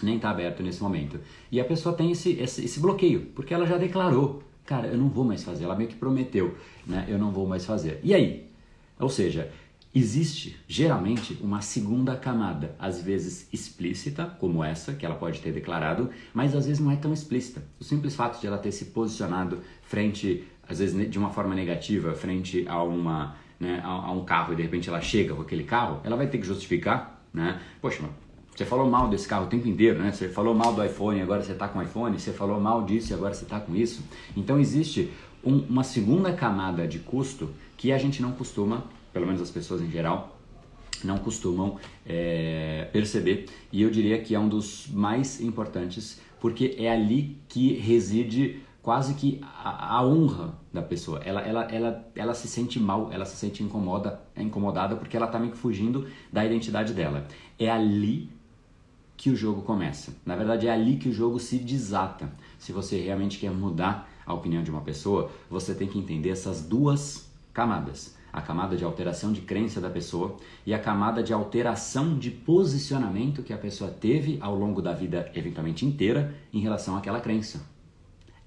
nem 0.02 0.16
está 0.16 0.30
aberto 0.30 0.64
nesse 0.64 0.82
momento. 0.82 1.20
E 1.52 1.60
a 1.60 1.66
pessoa 1.66 1.94
tem 1.94 2.12
esse, 2.12 2.32
esse, 2.40 2.64
esse, 2.64 2.80
bloqueio, 2.80 3.28
porque 3.36 3.54
ela 3.54 3.66
já 3.66 3.78
declarou, 3.78 4.42
cara, 4.66 4.88
eu 4.88 4.98
não 4.98 5.10
vou 5.10 5.26
mais 5.26 5.44
fazer, 5.44 5.66
ela 5.66 5.76
meio 5.76 5.90
que 5.90 5.98
prometeu, 5.98 6.56
né? 6.88 7.06
Eu 7.10 7.18
não 7.18 7.32
vou 7.32 7.46
mais 7.46 7.66
fazer. 7.66 8.00
E 8.04 8.14
aí? 8.14 8.50
Ou 8.98 9.10
seja, 9.10 9.52
existe 9.94 10.58
geralmente 10.68 11.38
uma 11.42 11.62
segunda 11.62 12.16
camada, 12.16 12.76
às 12.78 13.02
vezes 13.02 13.48
explícita, 13.52 14.26
como 14.40 14.64
essa, 14.64 14.94
que 14.94 15.06
ela 15.06 15.16
pode 15.16 15.40
ter 15.40 15.52
declarado, 15.52 16.10
mas 16.34 16.56
às 16.56 16.66
vezes 16.66 16.82
não 16.82 16.92
é 16.92 16.96
tão 16.96 17.14
explícita. 17.14 17.64
O 17.80 17.84
simples 17.84 18.16
fato 18.16 18.40
de 18.40 18.48
ela 18.48 18.58
ter 18.58 18.72
se 18.72 18.86
posicionado 18.86 19.60
frente, 19.84 20.48
às 20.68 20.80
vezes 20.80 21.10
de 21.10 21.18
uma 21.18 21.30
forma 21.30 21.56
negativa, 21.56 22.14
frente 22.14 22.66
a 22.68 22.84
uma. 22.84 23.36
Né, 23.60 23.82
a, 23.84 23.90
a 23.90 24.12
um 24.14 24.24
carro 24.24 24.54
e 24.54 24.56
de 24.56 24.62
repente 24.62 24.88
ela 24.88 25.02
chega 25.02 25.36
com 25.36 25.42
aquele 25.42 25.66
carro, 25.66 26.00
ela 26.06 26.16
vai 26.16 26.28
ter 26.28 26.38
que 26.38 26.48
justificar, 26.48 27.22
né? 27.34 27.60
Poxa, 27.82 28.02
você 28.60 28.66
falou 28.66 28.90
mal 28.90 29.08
desse 29.08 29.26
carro 29.26 29.46
o 29.46 29.48
tempo 29.48 29.70
inteiro, 29.70 30.00
né? 30.00 30.12
Você 30.12 30.28
falou 30.28 30.54
mal 30.54 30.74
do 30.74 30.84
iPhone, 30.84 31.22
agora 31.22 31.42
você 31.42 31.54
está 31.54 31.66
com 31.68 31.82
iPhone. 31.82 32.20
Você 32.20 32.34
falou 32.34 32.60
mal 32.60 32.84
disso 32.84 33.12
e 33.12 33.14
agora 33.14 33.34
você 33.34 33.44
está 33.44 33.58
com 33.58 33.74
isso. 33.74 34.04
Então 34.36 34.60
existe 34.60 35.12
um, 35.42 35.60
uma 35.60 35.82
segunda 35.82 36.34
camada 36.34 36.86
de 36.86 37.00
custo 37.00 37.50
que 37.78 37.92
a 37.94 37.98
gente 37.98 38.22
não 38.22 38.34
costuma, 38.34 38.84
pelo 39.14 39.26
menos 39.26 39.42
as 39.42 39.50
pessoas 39.50 39.82
em 39.82 39.90
geral, 39.90 40.40
não 41.04 41.18
costumam 41.18 41.78
é, 42.06 42.88
perceber. 42.92 43.46
E 43.72 43.82
eu 43.82 43.90
diria 43.90 44.20
que 44.22 44.36
é 44.36 44.40
um 44.40 44.50
dos 44.50 44.88
mais 44.88 45.42
importantes, 45.42 46.20
porque 46.40 46.76
é 46.78 46.92
ali 46.92 47.38
que 47.48 47.74
reside 47.74 48.62
quase 48.82 49.14
que 49.14 49.40
a, 49.42 49.98
a, 49.98 50.06
honra 50.06 50.58
da 50.74 50.82
pessoa. 50.82 51.20
Ela, 51.24 51.42
ela, 51.42 51.64
ela, 51.66 52.12
ela 52.16 52.34
se 52.34 52.48
sente 52.48 52.80
mal, 52.80 53.12
ela 53.12 53.26
se 53.26 53.36
sente 53.36 53.64
incomoda, 53.64 54.22
incomodada 54.36 54.96
porque 54.96 55.16
ela 55.16 55.26
está 55.26 55.38
meio 55.38 55.52
que 55.52 55.58
fugindo 55.58 56.08
da 56.32 56.46
identidade 56.46 56.94
dela. 56.94 57.28
É 57.58 57.70
ali 57.70 58.30
que 59.16 59.30
o 59.30 59.36
jogo 59.36 59.62
começa. 59.64 60.16
Na 60.26 60.36
verdade, 60.36 60.68
é 60.68 60.72
ali 60.72 60.96
que 60.96 61.10
o 61.10 61.14
jogo 61.14 61.40
se 61.40 61.58
desata. 61.58 62.32
Se 62.58 62.72
você 62.72 63.02
realmente 63.02 63.38
quer 63.38 63.52
mudar 63.52 64.10
a 64.26 64.34
opinião 64.34 64.64
de 64.64 64.72
uma 64.72 64.82
pessoa, 64.82 65.30
você 65.50 65.76
tem 65.76 65.88
que 65.88 66.00
entender 66.00 66.30
essas 66.30 66.62
duas 66.62 67.30
camadas. 67.54 68.16
A 68.32 68.42
camada 68.42 68.76
de 68.76 68.84
alteração 68.84 69.34
de 69.34 69.42
crença 69.42 69.82
da 69.82 69.90
pessoa 69.90 70.38
e 70.66 70.74
a 70.74 70.80
camada 70.80 71.24
de 71.24 71.34
alteração 71.34 72.18
de 72.18 72.32
posicionamento 72.32 73.44
que 73.44 73.54
a 73.54 73.58
pessoa 73.58 73.90
teve 73.90 74.38
ao 74.42 74.56
longo 74.56 74.82
da 74.82 74.94
vida, 74.94 75.32
eventualmente 75.34 75.86
inteira, 75.86 76.36
em 76.54 76.60
relação 76.60 76.96
àquela 76.96 77.20
crença. 77.20 77.66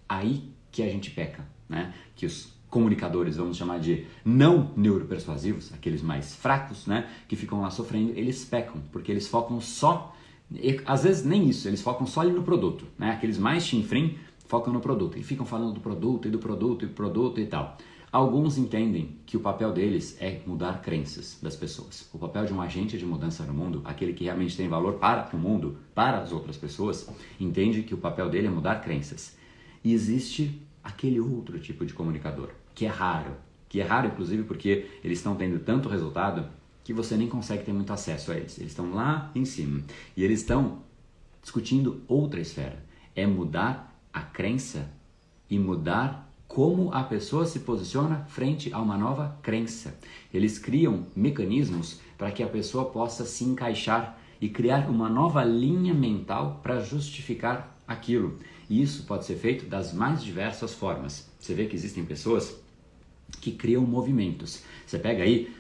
Aí 0.08 0.52
que 0.70 0.82
a 0.82 0.88
gente 0.88 1.10
peca, 1.10 1.44
né? 1.68 1.92
Que 2.14 2.26
os 2.26 2.52
comunicadores, 2.72 3.36
vamos 3.36 3.58
chamar 3.58 3.78
de 3.80 4.06
não 4.24 4.70
neuropersuasivos, 4.74 5.74
aqueles 5.74 6.00
mais 6.00 6.34
fracos, 6.34 6.86
né, 6.86 7.06
que 7.28 7.36
ficam 7.36 7.60
lá 7.60 7.70
sofrendo, 7.70 8.12
eles 8.16 8.46
pecam, 8.46 8.80
porque 8.90 9.12
eles 9.12 9.28
focam 9.28 9.60
só 9.60 10.16
e, 10.50 10.80
às 10.86 11.04
vezes 11.04 11.22
nem 11.22 11.48
isso, 11.48 11.68
eles 11.68 11.82
focam 11.82 12.06
só 12.06 12.20
ali 12.20 12.32
no 12.32 12.42
produto, 12.42 12.86
né? 12.98 13.10
Aqueles 13.10 13.38
mais 13.38 13.64
chinfrim 13.64 14.18
focam 14.46 14.72
no 14.72 14.80
produto 14.80 15.18
e 15.18 15.22
ficam 15.22 15.46
falando 15.46 15.74
do 15.74 15.80
produto 15.80 16.28
e 16.28 16.30
do 16.30 16.38
produto 16.38 16.84
e 16.84 16.88
do 16.88 16.94
produto 16.94 17.40
e 17.40 17.46
tal. 17.46 17.76
Alguns 18.12 18.58
entendem 18.58 19.16
que 19.24 19.38
o 19.38 19.40
papel 19.40 19.72
deles 19.72 20.18
é 20.20 20.42
mudar 20.46 20.82
crenças 20.82 21.38
das 21.40 21.56
pessoas. 21.56 22.06
O 22.12 22.18
papel 22.18 22.44
de 22.44 22.52
um 22.52 22.60
agente 22.60 22.98
de 22.98 23.06
mudança 23.06 23.42
no 23.42 23.54
mundo, 23.54 23.80
aquele 23.86 24.12
que 24.12 24.24
realmente 24.24 24.54
tem 24.54 24.68
valor 24.68 24.98
para 24.98 25.34
o 25.34 25.38
mundo, 25.38 25.78
para 25.94 26.18
as 26.18 26.30
outras 26.30 26.58
pessoas, 26.58 27.08
entende 27.40 27.82
que 27.82 27.94
o 27.94 27.96
papel 27.96 28.28
dele 28.28 28.48
é 28.48 28.50
mudar 28.50 28.82
crenças. 28.82 29.34
E 29.82 29.94
existe 29.94 30.60
aquele 30.84 31.20
outro 31.20 31.58
tipo 31.58 31.86
de 31.86 31.94
comunicador, 31.94 32.50
que 32.74 32.84
é 32.84 32.88
raro, 32.88 33.34
que 33.66 33.80
é 33.80 33.82
raro 33.82 34.08
inclusive 34.08 34.42
porque 34.42 34.90
eles 35.02 35.16
estão 35.16 35.34
tendo 35.34 35.58
tanto 35.60 35.88
resultado 35.88 36.46
que 36.84 36.92
você 36.92 37.16
nem 37.16 37.28
consegue 37.28 37.64
ter 37.64 37.72
muito 37.72 37.94
acesso 37.94 38.30
a 38.30 38.36
eles. 38.36 38.58
Eles 38.58 38.72
estão 38.72 38.92
lá 38.92 39.30
em 39.34 39.46
cima 39.46 39.80
e 40.14 40.22
eles 40.22 40.40
estão 40.40 40.82
discutindo 41.40 42.02
outra 42.06 42.42
esfera. 42.42 42.84
É 43.16 43.26
mudar 43.26 43.98
a 44.12 44.20
crença 44.20 44.90
e 45.48 45.58
mudar 45.58 46.30
como 46.54 46.92
a 46.92 47.02
pessoa 47.02 47.46
se 47.46 47.60
posiciona 47.60 48.26
frente 48.28 48.70
a 48.74 48.78
uma 48.78 48.98
nova 48.98 49.38
crença. 49.42 49.98
Eles 50.32 50.58
criam 50.58 51.06
mecanismos 51.16 51.98
para 52.18 52.30
que 52.30 52.42
a 52.42 52.46
pessoa 52.46 52.90
possa 52.90 53.24
se 53.24 53.42
encaixar 53.42 54.18
e 54.38 54.50
criar 54.50 54.90
uma 54.90 55.08
nova 55.08 55.42
linha 55.42 55.94
mental 55.94 56.60
para 56.62 56.80
justificar 56.80 57.74
aquilo. 57.88 58.38
E 58.68 58.82
isso 58.82 59.04
pode 59.04 59.24
ser 59.24 59.36
feito 59.36 59.64
das 59.64 59.94
mais 59.94 60.22
diversas 60.22 60.74
formas. 60.74 61.26
Você 61.40 61.54
vê 61.54 61.64
que 61.64 61.74
existem 61.74 62.04
pessoas 62.04 62.54
que 63.40 63.52
criam 63.52 63.82
movimentos. 63.82 64.62
Você 64.86 64.98
pega 64.98 65.22
aí 65.22 65.50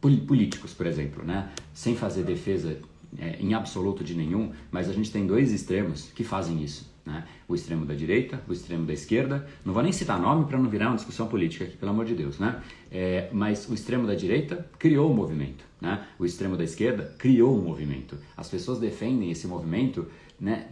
políticos, 0.00 0.74
por 0.74 0.86
exemplo, 0.86 1.24
né? 1.24 1.52
sem 1.72 1.94
fazer 1.94 2.24
defesa 2.24 2.76
é, 3.18 3.36
em 3.38 3.54
absoluto 3.54 4.02
de 4.02 4.16
nenhum, 4.16 4.52
mas 4.72 4.88
a 4.88 4.92
gente 4.92 5.12
tem 5.12 5.28
dois 5.28 5.52
extremos 5.52 6.10
que 6.12 6.24
fazem 6.24 6.60
isso. 6.60 6.90
Né? 7.10 7.24
O 7.48 7.54
extremo 7.56 7.84
da 7.84 7.92
direita, 7.92 8.40
o 8.48 8.52
extremo 8.52 8.86
da 8.86 8.92
esquerda. 8.92 9.44
Não 9.64 9.74
vou 9.74 9.82
nem 9.82 9.90
citar 9.90 10.20
nome 10.20 10.44
para 10.44 10.56
não 10.56 10.70
virar 10.70 10.86
uma 10.86 10.96
discussão 10.96 11.26
política 11.26 11.64
aqui, 11.64 11.76
pelo 11.76 11.90
amor 11.90 12.04
de 12.04 12.14
Deus. 12.14 12.38
Né? 12.38 12.62
É, 12.90 13.28
mas 13.32 13.68
o 13.68 13.74
extremo 13.74 14.06
da 14.06 14.14
direita 14.14 14.64
criou 14.78 15.10
o 15.10 15.14
movimento. 15.14 15.64
Né? 15.80 16.06
O 16.18 16.24
extremo 16.24 16.56
da 16.56 16.62
esquerda 16.62 17.12
criou 17.18 17.58
um 17.58 17.62
movimento. 17.62 18.16
As 18.36 18.48
pessoas 18.48 18.78
defendem 18.78 19.30
esse 19.30 19.48
movimento, 19.48 20.06
né? 20.38 20.68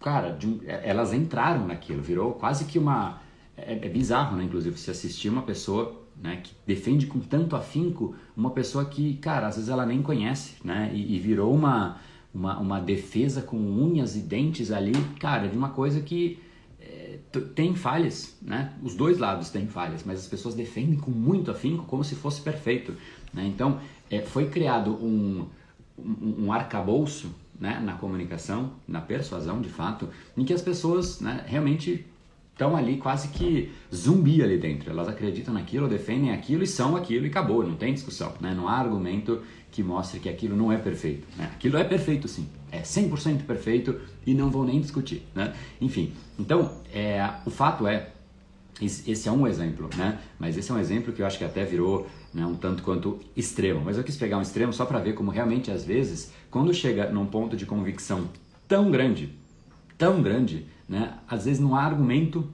cara, 0.00 0.30
de, 0.30 0.60
é, 0.64 0.88
elas 0.88 1.12
entraram 1.12 1.66
naquilo, 1.66 2.02
virou 2.02 2.34
quase 2.34 2.66
que 2.66 2.78
uma. 2.78 3.20
É, 3.56 3.86
é 3.86 3.88
bizarro, 3.88 4.36
né? 4.36 4.44
Inclusive, 4.44 4.78
se 4.78 4.90
assistir 4.90 5.28
uma 5.28 5.42
pessoa 5.42 6.04
né, 6.20 6.40
que 6.42 6.52
defende 6.66 7.06
com 7.06 7.18
tanto 7.18 7.56
afinco 7.56 8.14
uma 8.36 8.50
pessoa 8.50 8.84
que, 8.84 9.16
cara, 9.16 9.46
às 9.48 9.56
vezes 9.56 9.70
ela 9.70 9.84
nem 9.84 10.02
conhece, 10.02 10.56
né, 10.64 10.90
e, 10.92 11.16
e 11.16 11.18
virou 11.18 11.52
uma, 11.52 11.98
uma, 12.34 12.58
uma, 12.58 12.80
defesa 12.80 13.40
com 13.42 13.56
unhas 13.56 14.16
e 14.16 14.20
dentes 14.20 14.70
ali, 14.70 14.92
cara, 15.20 15.48
de 15.48 15.56
uma 15.56 15.70
coisa 15.70 16.00
que 16.00 16.38
é, 16.80 17.18
tem 17.54 17.74
falhas, 17.74 18.36
né, 18.42 18.72
os 18.82 18.94
dois 18.94 19.18
lados 19.18 19.50
têm 19.50 19.66
falhas, 19.66 20.02
mas 20.04 20.20
as 20.20 20.26
pessoas 20.26 20.54
defendem 20.54 20.96
com 20.96 21.10
muito 21.10 21.50
afinco 21.50 21.84
como 21.84 22.02
se 22.02 22.14
fosse 22.14 22.40
perfeito, 22.40 22.94
né, 23.32 23.46
então 23.46 23.78
é, 24.10 24.20
foi 24.20 24.48
criado 24.48 24.92
um, 24.92 25.46
um, 25.98 26.46
um 26.46 26.52
arcabouço 26.52 27.30
né, 27.58 27.80
na 27.80 27.94
comunicação, 27.94 28.72
na 28.86 29.00
persuasão 29.00 29.60
de 29.60 29.68
fato, 29.68 30.08
em 30.36 30.44
que 30.44 30.52
as 30.52 30.62
pessoas 30.62 31.20
né, 31.20 31.44
realmente 31.46 32.04
estão 32.54 32.76
ali 32.76 32.96
quase 32.96 33.28
que 33.28 33.72
zumbi 33.92 34.42
ali 34.42 34.56
dentro. 34.56 34.88
Elas 34.90 35.08
acreditam 35.08 35.52
naquilo, 35.52 35.88
defendem 35.88 36.32
aquilo 36.32 36.62
e 36.62 36.66
são 36.66 36.96
aquilo 36.96 37.26
e 37.26 37.28
acabou, 37.28 37.66
não 37.66 37.74
tem 37.74 37.92
discussão. 37.92 38.32
Né? 38.40 38.54
Não 38.54 38.68
há 38.68 38.78
argumento 38.78 39.42
que 39.72 39.82
mostre 39.82 40.20
que 40.20 40.28
aquilo 40.28 40.56
não 40.56 40.72
é 40.72 40.78
perfeito. 40.78 41.26
Né? 41.36 41.50
Aquilo 41.52 41.76
é 41.76 41.84
perfeito 41.84 42.28
sim, 42.28 42.48
é 42.70 42.80
100% 42.80 43.42
perfeito 43.42 44.00
e 44.24 44.32
não 44.32 44.50
vou 44.50 44.64
nem 44.64 44.80
discutir. 44.80 45.26
Né? 45.34 45.52
Enfim, 45.80 46.12
então 46.38 46.72
é, 46.92 47.28
o 47.44 47.50
fato 47.50 47.88
é, 47.88 48.10
esse 48.80 49.28
é 49.28 49.32
um 49.32 49.46
exemplo, 49.48 49.90
né? 49.96 50.20
mas 50.38 50.56
esse 50.56 50.70
é 50.70 50.74
um 50.74 50.78
exemplo 50.78 51.12
que 51.12 51.22
eu 51.22 51.26
acho 51.26 51.38
que 51.38 51.44
até 51.44 51.64
virou 51.64 52.06
né, 52.32 52.46
um 52.46 52.54
tanto 52.54 52.84
quanto 52.84 53.18
extremo. 53.36 53.82
Mas 53.84 53.98
eu 53.98 54.04
quis 54.04 54.16
pegar 54.16 54.38
um 54.38 54.42
extremo 54.42 54.72
só 54.72 54.86
para 54.86 55.00
ver 55.00 55.14
como 55.14 55.32
realmente 55.32 55.72
às 55.72 55.84
vezes, 55.84 56.32
quando 56.52 56.72
chega 56.72 57.10
num 57.10 57.26
ponto 57.26 57.56
de 57.56 57.66
convicção 57.66 58.28
tão 58.68 58.92
grande, 58.92 59.30
tão 59.98 60.22
grande, 60.22 60.66
né? 60.88 61.18
Às 61.28 61.44
vezes 61.44 61.60
não 61.60 61.74
há 61.74 61.82
argumento 61.82 62.48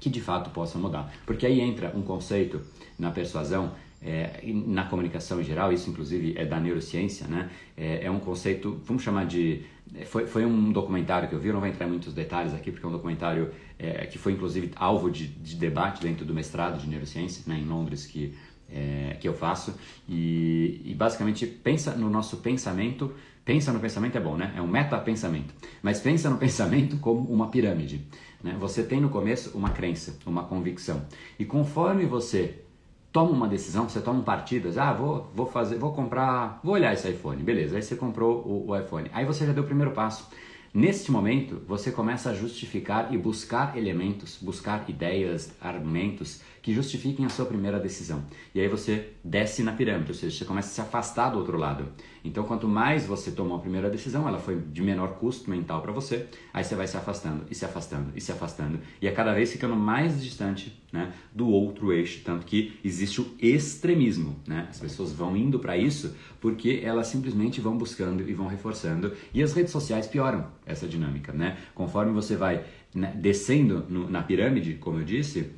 que 0.00 0.08
de 0.08 0.20
fato 0.20 0.50
possa 0.50 0.78
mudar. 0.78 1.12
Porque 1.26 1.46
aí 1.46 1.60
entra 1.60 1.92
um 1.94 2.02
conceito 2.02 2.60
na 2.98 3.10
persuasão, 3.10 3.72
é, 4.02 4.40
na 4.66 4.84
comunicação 4.84 5.40
em 5.40 5.44
geral, 5.44 5.72
isso 5.72 5.90
inclusive 5.90 6.34
é 6.36 6.44
da 6.46 6.58
neurociência, 6.58 7.26
né? 7.26 7.50
É, 7.76 8.06
é, 8.06 8.10
um 8.10 8.18
conceito, 8.18 8.80
vamos 8.84 9.02
chamar 9.02 9.26
de. 9.26 9.62
Foi, 10.06 10.26
foi 10.26 10.46
um 10.46 10.72
documentário 10.72 11.28
que 11.28 11.34
eu 11.34 11.40
vi, 11.40 11.48
eu 11.48 11.52
não 11.52 11.60
vou 11.60 11.68
entrar 11.68 11.86
em 11.86 11.90
muitos 11.90 12.14
detalhes 12.14 12.54
aqui, 12.54 12.70
porque 12.70 12.86
é 12.86 12.88
um 12.88 12.92
documentário 12.92 13.50
é, 13.76 14.06
que 14.06 14.18
foi 14.18 14.32
inclusive 14.32 14.70
alvo 14.76 15.10
de, 15.10 15.26
de, 15.26 15.56
debate 15.56 16.00
dentro 16.00 16.24
do 16.24 16.32
mestrado 16.32 16.80
de 16.80 16.86
neurociência, 16.88 17.42
né, 17.46 17.58
em 17.58 17.64
Londres, 17.64 18.06
que, 18.06 18.32
é, 18.72 19.16
que 19.20 19.28
eu 19.28 19.34
faço. 19.34 19.74
E, 20.08 20.82
e 20.84 20.94
basicamente 20.94 21.46
pensa 21.46 21.92
no 21.92 22.08
nosso 22.10 22.38
pensamento 22.38 23.14
Pensa 23.44 23.72
no 23.72 23.80
pensamento 23.80 24.16
é 24.16 24.20
bom, 24.20 24.36
né? 24.36 24.52
É 24.56 24.62
um 24.62 24.66
meta-pensamento. 24.66 25.52
Mas 25.82 25.98
pensa 25.98 26.28
no 26.28 26.36
pensamento 26.38 26.98
como 26.98 27.28
uma 27.32 27.48
pirâmide. 27.48 28.06
Né? 28.42 28.56
Você 28.60 28.82
tem 28.82 29.00
no 29.00 29.08
começo 29.08 29.56
uma 29.56 29.70
crença, 29.70 30.16
uma 30.26 30.44
convicção. 30.44 31.04
E 31.38 31.44
conforme 31.44 32.06
você 32.06 32.62
toma 33.10 33.30
uma 33.30 33.48
decisão, 33.48 33.88
você 33.88 34.00
toma 34.00 34.20
um 34.20 34.22
partido, 34.22 34.70
ah, 34.78 34.92
vou, 34.92 35.32
vou 35.34 35.46
fazer, 35.46 35.78
vou 35.78 35.92
comprar, 35.92 36.60
vou 36.62 36.74
olhar 36.74 36.92
esse 36.92 37.08
iPhone, 37.10 37.42
beleza? 37.42 37.74
Aí 37.76 37.82
você 37.82 37.96
comprou 37.96 38.40
o, 38.46 38.68
o 38.68 38.78
iPhone. 38.78 39.10
Aí 39.12 39.24
você 39.24 39.44
já 39.46 39.52
deu 39.52 39.64
o 39.64 39.66
primeiro 39.66 39.90
passo. 39.90 40.28
Neste 40.72 41.10
momento, 41.10 41.60
você 41.66 41.90
começa 41.90 42.30
a 42.30 42.34
justificar 42.34 43.12
e 43.12 43.18
buscar 43.18 43.76
elementos, 43.76 44.38
buscar 44.40 44.88
ideias, 44.88 45.52
argumentos 45.60 46.42
que 46.62 46.74
justifiquem 46.74 47.24
a 47.24 47.28
sua 47.28 47.46
primeira 47.46 47.78
decisão. 47.78 48.22
E 48.54 48.60
aí 48.60 48.68
você 48.68 49.10
desce 49.24 49.62
na 49.62 49.72
pirâmide, 49.72 50.10
ou 50.10 50.14
seja, 50.14 50.36
você 50.36 50.44
começa 50.44 50.68
a 50.68 50.72
se 50.72 50.80
afastar 50.80 51.30
do 51.30 51.38
outro 51.38 51.56
lado. 51.56 51.86
Então, 52.24 52.44
quanto 52.44 52.68
mais 52.68 53.06
você 53.06 53.30
tomou 53.30 53.56
a 53.56 53.60
primeira 53.60 53.88
decisão, 53.88 54.28
ela 54.28 54.38
foi 54.38 54.60
de 54.60 54.82
menor 54.82 55.14
custo 55.14 55.48
mental 55.48 55.80
para 55.80 55.92
você, 55.92 56.26
aí 56.52 56.62
você 56.62 56.74
vai 56.74 56.86
se 56.86 56.96
afastando 56.96 57.44
e 57.50 57.54
se 57.54 57.64
afastando 57.64 58.10
e 58.14 58.20
se 58.20 58.30
afastando, 58.30 58.78
e 59.00 59.08
a 59.08 59.12
cada 59.12 59.32
vez 59.32 59.50
ficando 59.50 59.74
mais 59.74 60.22
distante 60.22 60.78
né, 60.92 61.12
do 61.32 61.48
outro 61.48 61.92
eixo, 61.92 62.22
tanto 62.24 62.44
que 62.44 62.78
existe 62.84 63.20
o 63.20 63.34
extremismo, 63.38 64.36
né? 64.46 64.66
As 64.68 64.78
pessoas 64.78 65.12
vão 65.12 65.36
indo 65.36 65.58
para 65.58 65.76
isso 65.76 66.14
porque 66.40 66.80
elas 66.82 67.06
simplesmente 67.06 67.60
vão 67.60 67.76
buscando 67.76 68.28
e 68.28 68.34
vão 68.34 68.48
reforçando 68.48 69.12
e 69.32 69.42
as 69.42 69.52
redes 69.52 69.70
sociais 69.70 70.06
pioram 70.06 70.48
essa 70.66 70.88
dinâmica, 70.88 71.32
né? 71.32 71.56
Conforme 71.74 72.12
você 72.12 72.36
vai 72.36 72.64
né, 72.94 73.12
descendo 73.16 73.84
no, 73.88 74.10
na 74.10 74.22
pirâmide, 74.22 74.74
como 74.74 74.98
eu 74.98 75.04
disse, 75.04 75.52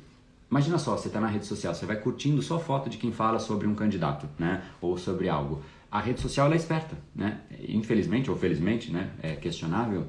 imagina 0.53 0.77
só, 0.77 0.95
você 0.95 1.07
está 1.07 1.19
na 1.19 1.25
rede 1.27 1.47
social, 1.47 1.73
você 1.73 1.83
vai 1.83 1.95
curtindo 1.95 2.39
só 2.43 2.59
foto 2.59 2.87
de 2.87 2.99
quem 2.99 3.11
fala 3.11 3.39
sobre 3.39 3.67
um 3.67 3.73
candidato, 3.73 4.29
né? 4.37 4.63
Ou 4.79 4.99
sobre 4.99 5.27
algo. 5.27 5.63
A 5.91 5.99
rede 5.99 6.21
social 6.21 6.51
é 6.53 6.55
esperta, 6.55 6.95
né? 7.15 7.41
Infelizmente 7.67 8.29
ou 8.29 8.37
felizmente, 8.37 8.91
né? 8.91 9.09
É 9.23 9.35
questionável, 9.35 10.07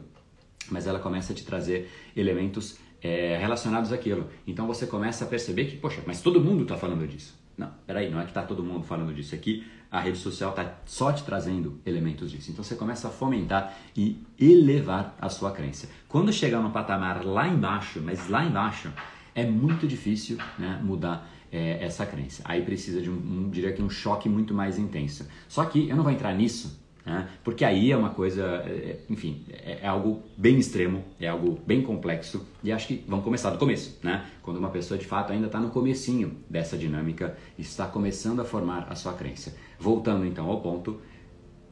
mas 0.71 0.87
ela 0.87 0.99
começa 0.99 1.33
a 1.33 1.37
te 1.37 1.47
trazer 1.47 1.91
elementos 2.15 2.77
é, 3.03 3.39
relacionados 3.39 3.91
àquilo. 3.91 4.29
Então 4.47 4.67
você 4.67 4.87
começa 4.87 5.25
a 5.25 5.27
perceber 5.27 5.65
que, 5.65 5.79
poxa, 5.79 6.03
mas 6.07 6.21
todo 6.21 6.39
mundo 6.39 6.65
está 6.65 6.77
falando 6.77 7.09
disso. 7.09 7.35
Não, 7.57 7.71
peraí, 7.87 8.11
não 8.11 8.21
é 8.21 8.25
que 8.25 8.31
está 8.31 8.43
todo 8.43 8.63
mundo 8.63 8.85
falando 8.85 9.15
disso 9.15 9.35
aqui, 9.35 9.65
a 9.91 10.01
rede 10.01 10.19
social 10.19 10.51
está 10.51 10.75
só 10.85 11.11
te 11.11 11.23
trazendo 11.23 11.81
elementos 11.87 12.31
disso. 12.31 12.51
Então 12.51 12.63
você 12.63 12.75
começa 12.75 13.09
a 13.09 13.11
fomentar 13.11 13.75
e 13.97 14.21
elevar 14.39 15.17
a 15.19 15.31
sua 15.31 15.53
crença. 15.53 15.89
Quando 16.07 16.33
chegar 16.33 16.61
no 16.61 16.71
patamar 16.71 17.25
lá 17.25 17.49
embaixo, 17.49 18.03
mas 18.03 18.29
lá 18.29 18.45
embaixo, 18.45 18.93
é 19.35 19.45
muito 19.45 19.87
difícil 19.87 20.39
né, 20.59 20.81
mudar 20.83 21.31
é, 21.51 21.85
essa 21.85 22.05
crença. 22.05 22.43
Aí 22.45 22.63
precisa 22.63 23.01
de 23.01 23.11
um, 23.11 23.15
um, 23.15 23.51
diria 23.51 23.73
que 23.73 23.83
um 23.83 23.91
choque 23.91 24.29
muito 24.29 24.53
mais 24.53 24.79
intenso. 24.79 25.27
Só 25.49 25.65
que 25.65 25.89
eu 25.89 25.97
não 25.97 26.03
vou 26.03 26.13
entrar 26.13 26.35
nisso, 26.35 26.83
né? 27.05 27.29
Porque 27.45 27.65
aí 27.65 27.93
é 27.93 27.97
uma 27.97 28.11
coisa, 28.11 28.43
é, 28.67 28.99
enfim, 29.11 29.45
é, 29.51 29.81
é, 29.83 29.87
algo 29.87 30.23
bem 30.37 30.59
extremo, 30.59 31.05
é 31.21 31.29
algo 31.29 31.61
bem 31.67 31.83
complexo 31.83 32.47
e 32.63 32.73
acho 32.73 32.89
que 32.89 33.05
vamos 33.07 33.25
começar 33.25 33.51
do 33.51 33.59
começo, 33.59 33.99
né? 34.03 34.25
Quando 34.43 34.57
uma 34.57 34.71
pessoa 34.71 34.97
de 34.97 35.07
fato 35.07 35.33
ainda 35.33 35.47
está 35.47 35.61
no 35.61 35.71
comecinho 35.71 36.39
dessa 36.49 36.79
dinâmica, 36.79 37.37
está 37.59 37.87
começando 37.87 38.41
a 38.41 38.45
formar 38.45 38.87
a 38.89 38.95
sua 38.95 39.13
crença. 39.13 39.55
Voltando 39.79 40.25
então 40.25 40.49
ao 40.49 40.61
ponto, 40.61 41.01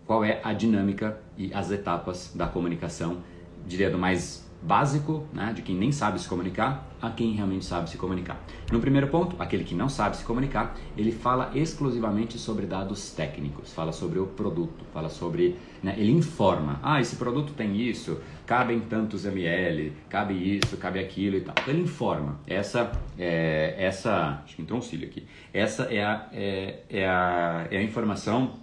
qual 0.07 0.23
é 0.23 0.41
a 0.45 0.53
dinâmica 0.53 1.19
e 1.39 1.53
as 1.55 1.71
etapas 1.71 2.33
da 2.35 2.47
comunicação, 2.47 3.23
diria 3.67 3.91
do 3.91 3.99
mais 3.99 4.52
básico, 4.63 5.27
né, 5.33 5.53
de 5.53 5.63
quem 5.63 5.75
nem 5.75 5.91
sabe 5.91 6.21
se 6.21 6.29
comunicar, 6.29 6.89
a 7.01 7.11
quem 7.11 7.33
realmente 7.33 7.65
sabe 7.65 7.91
se 7.91 7.97
comunicar. 7.97 8.41
No 8.71 8.79
primeiro 8.79 9.09
ponto, 9.09 9.35
aquele 9.41 9.65
que 9.65 9.75
não 9.75 9.89
sabe 9.89 10.17
se 10.17 10.25
comunicar, 10.25 10.77
ele 10.97 11.11
fala 11.11 11.51
exclusivamente 11.55 12.39
sobre 12.39 12.65
dados 12.65 13.11
técnicos, 13.11 13.73
fala 13.73 13.93
sobre 13.93 14.19
o 14.21 14.27
produto, 14.27 14.85
fala 14.93 15.09
sobre, 15.09 15.57
né, 15.83 15.95
ele 15.99 16.13
informa, 16.13 16.79
ah, 16.83 17.01
esse 17.01 17.17
produto 17.17 17.53
tem 17.55 17.77
isso, 17.77 18.21
cabem 18.47 18.81
tantos 18.81 19.25
ml, 19.25 19.93
cabe 20.09 20.35
isso, 20.35 20.77
cabe 20.77 20.99
aquilo 20.99 21.37
e 21.37 21.41
tal. 21.41 21.55
Ele 21.67 21.83
informa. 21.83 22.39
Essa 22.47 22.93
é, 23.19 23.75
essa, 23.79 24.43
acho 24.45 24.57
que 24.57 24.63
entrou 24.63 24.79
um 24.79 24.83
cílio 24.83 25.09
aqui. 25.09 25.25
Essa 25.53 25.85
é 25.85 26.05
a, 26.05 26.29
é, 26.33 26.81
é 26.89 27.09
a, 27.09 27.67
é 27.71 27.79
a 27.79 27.83
informação, 27.83 28.55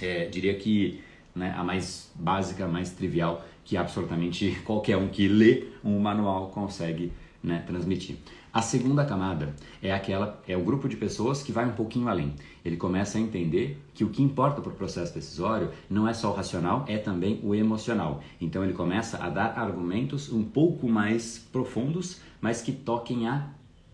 é, 0.00 0.26
diria 0.26 0.54
que 0.54 1.00
né, 1.34 1.54
a 1.56 1.64
mais 1.64 2.10
básica, 2.14 2.66
mais 2.66 2.90
trivial 2.90 3.44
que 3.68 3.76
absolutamente 3.76 4.58
qualquer 4.64 4.96
um 4.96 5.08
que 5.08 5.28
lê 5.28 5.64
um 5.84 6.00
manual 6.00 6.48
consegue 6.48 7.12
né, 7.42 7.62
transmitir. 7.66 8.16
A 8.50 8.62
segunda 8.62 9.04
camada 9.04 9.54
é 9.82 9.92
aquela 9.92 10.42
é 10.48 10.56
o 10.56 10.64
grupo 10.64 10.88
de 10.88 10.96
pessoas 10.96 11.42
que 11.42 11.52
vai 11.52 11.66
um 11.66 11.72
pouquinho 11.72 12.08
além. 12.08 12.34
Ele 12.64 12.78
começa 12.78 13.18
a 13.18 13.20
entender 13.20 13.78
que 13.94 14.04
o 14.04 14.08
que 14.08 14.22
importa 14.22 14.62
para 14.62 14.72
o 14.72 14.74
processo 14.74 15.14
decisório 15.14 15.70
não 15.88 16.08
é 16.08 16.14
só 16.14 16.30
o 16.30 16.34
racional, 16.34 16.84
é 16.88 16.96
também 16.96 17.40
o 17.44 17.54
emocional. 17.54 18.22
Então 18.40 18.64
ele 18.64 18.72
começa 18.72 19.22
a 19.22 19.28
dar 19.28 19.58
argumentos 19.58 20.32
um 20.32 20.42
pouco 20.42 20.88
mais 20.88 21.38
profundos, 21.52 22.20
mas 22.40 22.62
que 22.62 22.72
toquem 22.72 23.28
a 23.28 23.48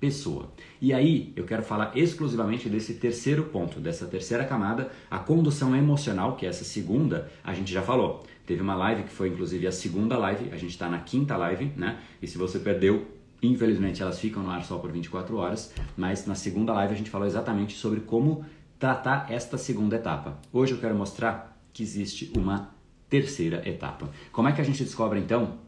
pessoa. 0.05 0.53
E 0.83 0.93
aí 0.93 1.33
eu 1.35 1.45
quero 1.47 1.63
falar 1.63 1.91
exclusivamente 1.97 2.69
desse 2.69 2.93
terceiro 2.95 3.45
ponto, 3.45 3.81
dessa 3.81 4.05
terceira 4.05 4.45
camada, 4.45 4.91
a 5.11 5.19
condução 5.19 5.75
emocional, 5.75 6.37
que 6.37 6.45
é 6.45 6.49
essa 6.51 6.63
segunda, 6.63 7.31
a 7.43 7.55
gente 7.55 7.73
já 7.73 7.81
falou. 7.81 8.23
Teve 8.45 8.61
uma 8.61 8.75
live 8.75 9.05
que 9.05 9.09
foi 9.09 9.31
inclusive 9.31 9.67
a 9.67 9.73
segunda 9.73 10.19
live, 10.19 10.51
a 10.53 10.59
gente 10.59 10.73
está 10.73 10.91
na 10.91 10.99
quinta 10.99 11.39
live, 11.39 11.73
né? 11.75 11.99
E 12.21 12.27
se 12.27 12.37
você 12.37 12.59
perdeu, 12.59 13.07
infelizmente 13.43 14.03
elas 14.03 14.21
ficam 14.21 14.43
no 14.43 14.51
ar 14.51 14.63
só 14.63 14.77
por 14.77 14.93
24 14.93 15.35
horas, 15.39 15.73
mas 15.97 16.27
na 16.27 16.35
segunda 16.35 16.75
live 16.75 16.93
a 16.93 16.97
gente 16.99 17.09
falou 17.09 17.27
exatamente 17.27 17.75
sobre 17.75 18.01
como 18.01 18.45
tratar 18.79 19.33
esta 19.33 19.57
segunda 19.57 19.97
etapa. 19.97 20.39
Hoje 20.53 20.73
eu 20.73 20.79
quero 20.79 20.95
mostrar 20.95 21.59
que 21.73 21.83
existe 21.83 22.31
uma 22.37 22.75
terceira 23.09 23.67
etapa. 23.67 24.11
Como 24.31 24.49
é 24.49 24.53
que 24.53 24.61
a 24.61 24.65
gente 24.65 24.85
descobre 24.85 25.19
então 25.19 25.65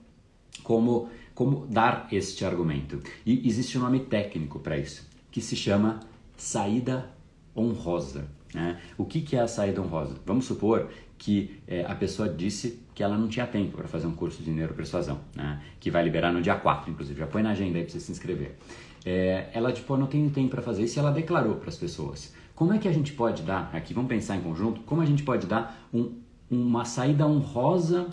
como 0.63 1.09
como 1.37 1.67
dar 1.67 2.09
este 2.11 2.45
argumento? 2.47 3.01
E 3.25 3.47
existe 3.47 3.77
um 3.77 3.83
nome 3.83 4.01
técnico 4.01 4.59
para 4.59 4.79
isso, 4.79 5.07
que 5.31 5.43
se 5.43 5.55
chama 5.55 6.01
saída 6.35 7.11
honrosa. 7.55 8.27
Né? 8.55 8.81
O 8.97 9.05
que, 9.05 9.21
que 9.21 9.37
é 9.37 9.41
a 9.41 9.47
saída 9.47 9.83
honrosa? 9.83 10.17
Vamos 10.25 10.47
supor 10.47 10.89
que 11.19 11.61
é, 11.69 11.85
a 11.85 11.95
pessoa 11.95 12.27
disse 12.27 12.81
que 12.95 13.03
ela 13.03 13.19
não 13.19 13.29
tinha 13.29 13.47
tempo 13.47 13.77
para 13.77 13.87
fazer 13.87 14.07
um 14.07 14.15
curso 14.15 14.43
de 14.43 14.51
neuropersuasão, 14.51 15.21
né? 15.35 15.63
que 15.79 15.91
vai 15.91 16.03
liberar 16.03 16.33
no 16.33 16.41
dia 16.41 16.57
4, 16.57 16.91
inclusive, 16.91 17.21
já 17.21 17.27
põe 17.27 17.43
na 17.43 17.51
agenda 17.51 17.77
aí 17.77 17.85
para 17.85 17.93
você 17.93 18.01
se 18.01 18.11
inscrever. 18.11 18.57
É, 19.05 19.51
ela, 19.53 19.71
tipo, 19.73 19.95
não 19.95 20.07
tem 20.07 20.27
tempo 20.31 20.49
para 20.49 20.63
fazer 20.63 20.85
isso 20.85 20.99
e 20.99 21.01
ela 21.01 21.13
declarou 21.13 21.57
para 21.57 21.69
as 21.69 21.77
pessoas. 21.77 22.35
Como 22.55 22.73
é 22.73 22.79
que 22.79 22.89
a 22.89 22.93
gente 22.93 23.13
pode 23.13 23.43
dar, 23.43 23.71
aqui 23.75 23.93
vamos 23.93 24.09
pensar 24.09 24.37
em 24.37 24.41
conjunto, 24.41 24.81
como 24.81 25.03
a 25.03 25.05
gente 25.05 25.23
pode 25.23 25.47
dar 25.47 25.87
um, 25.93 26.15
uma 26.51 26.87
saída 26.87 27.27
honrosa 27.27 28.09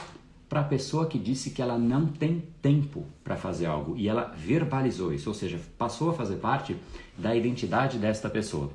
para 0.53 0.61
a 0.61 0.65
pessoa 0.65 1.07
que 1.07 1.17
disse 1.17 1.49
que 1.49 1.63
ela 1.63 1.79
não 1.79 2.05
tem 2.05 2.43
tempo 2.61 3.07
para 3.23 3.35
fazer 3.35 3.65
algo 3.65 3.97
e 3.97 4.07
ela 4.07 4.31
verbalizou 4.37 5.11
isso, 5.11 5.27
ou 5.27 5.33
seja, 5.33 5.59
passou 5.79 6.11
a 6.11 6.13
fazer 6.13 6.35
parte 6.35 6.77
da 7.17 7.35
identidade 7.35 7.97
desta 7.97 8.29
pessoa. 8.29 8.69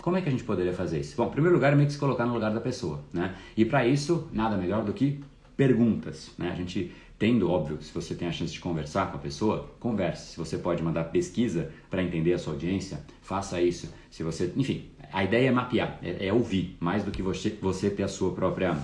Como 0.00 0.16
é 0.16 0.22
que 0.22 0.30
a 0.30 0.32
gente 0.32 0.44
poderia 0.44 0.72
fazer 0.72 1.00
isso? 1.00 1.14
Bom, 1.18 1.26
em 1.26 1.30
primeiro 1.30 1.56
lugar, 1.56 1.74
é 1.74 1.76
meio 1.76 1.88
que 1.88 1.92
se 1.92 1.98
colocar 1.98 2.24
no 2.24 2.32
lugar 2.32 2.54
da 2.54 2.60
pessoa, 2.62 3.04
né? 3.12 3.36
E 3.54 3.66
para 3.66 3.86
isso, 3.86 4.30
nada 4.32 4.56
melhor 4.56 4.82
do 4.82 4.94
que 4.94 5.22
perguntas, 5.58 6.30
né? 6.38 6.50
A 6.50 6.54
gente 6.54 6.90
tendo, 7.18 7.50
óbvio, 7.50 7.82
se 7.82 7.92
você 7.92 8.14
tem 8.14 8.26
a 8.26 8.32
chance 8.32 8.54
de 8.54 8.60
conversar 8.60 9.10
com 9.10 9.18
a 9.18 9.20
pessoa, 9.20 9.70
converse. 9.78 10.32
Se 10.32 10.38
você 10.38 10.56
pode 10.56 10.82
mandar 10.82 11.04
pesquisa 11.04 11.70
para 11.90 12.02
entender 12.02 12.32
a 12.32 12.38
sua 12.38 12.54
audiência, 12.54 12.98
faça 13.20 13.60
isso. 13.60 13.92
Se 14.10 14.22
você, 14.22 14.50
enfim, 14.56 14.86
a 15.12 15.22
ideia 15.22 15.50
é 15.50 15.52
mapear, 15.52 15.98
é, 16.02 16.28
é 16.28 16.32
ouvir, 16.32 16.78
mais 16.80 17.04
do 17.04 17.10
que 17.10 17.20
você, 17.20 17.50
você 17.60 17.90
ter 17.90 18.04
a 18.04 18.08
sua 18.08 18.32
própria, 18.32 18.74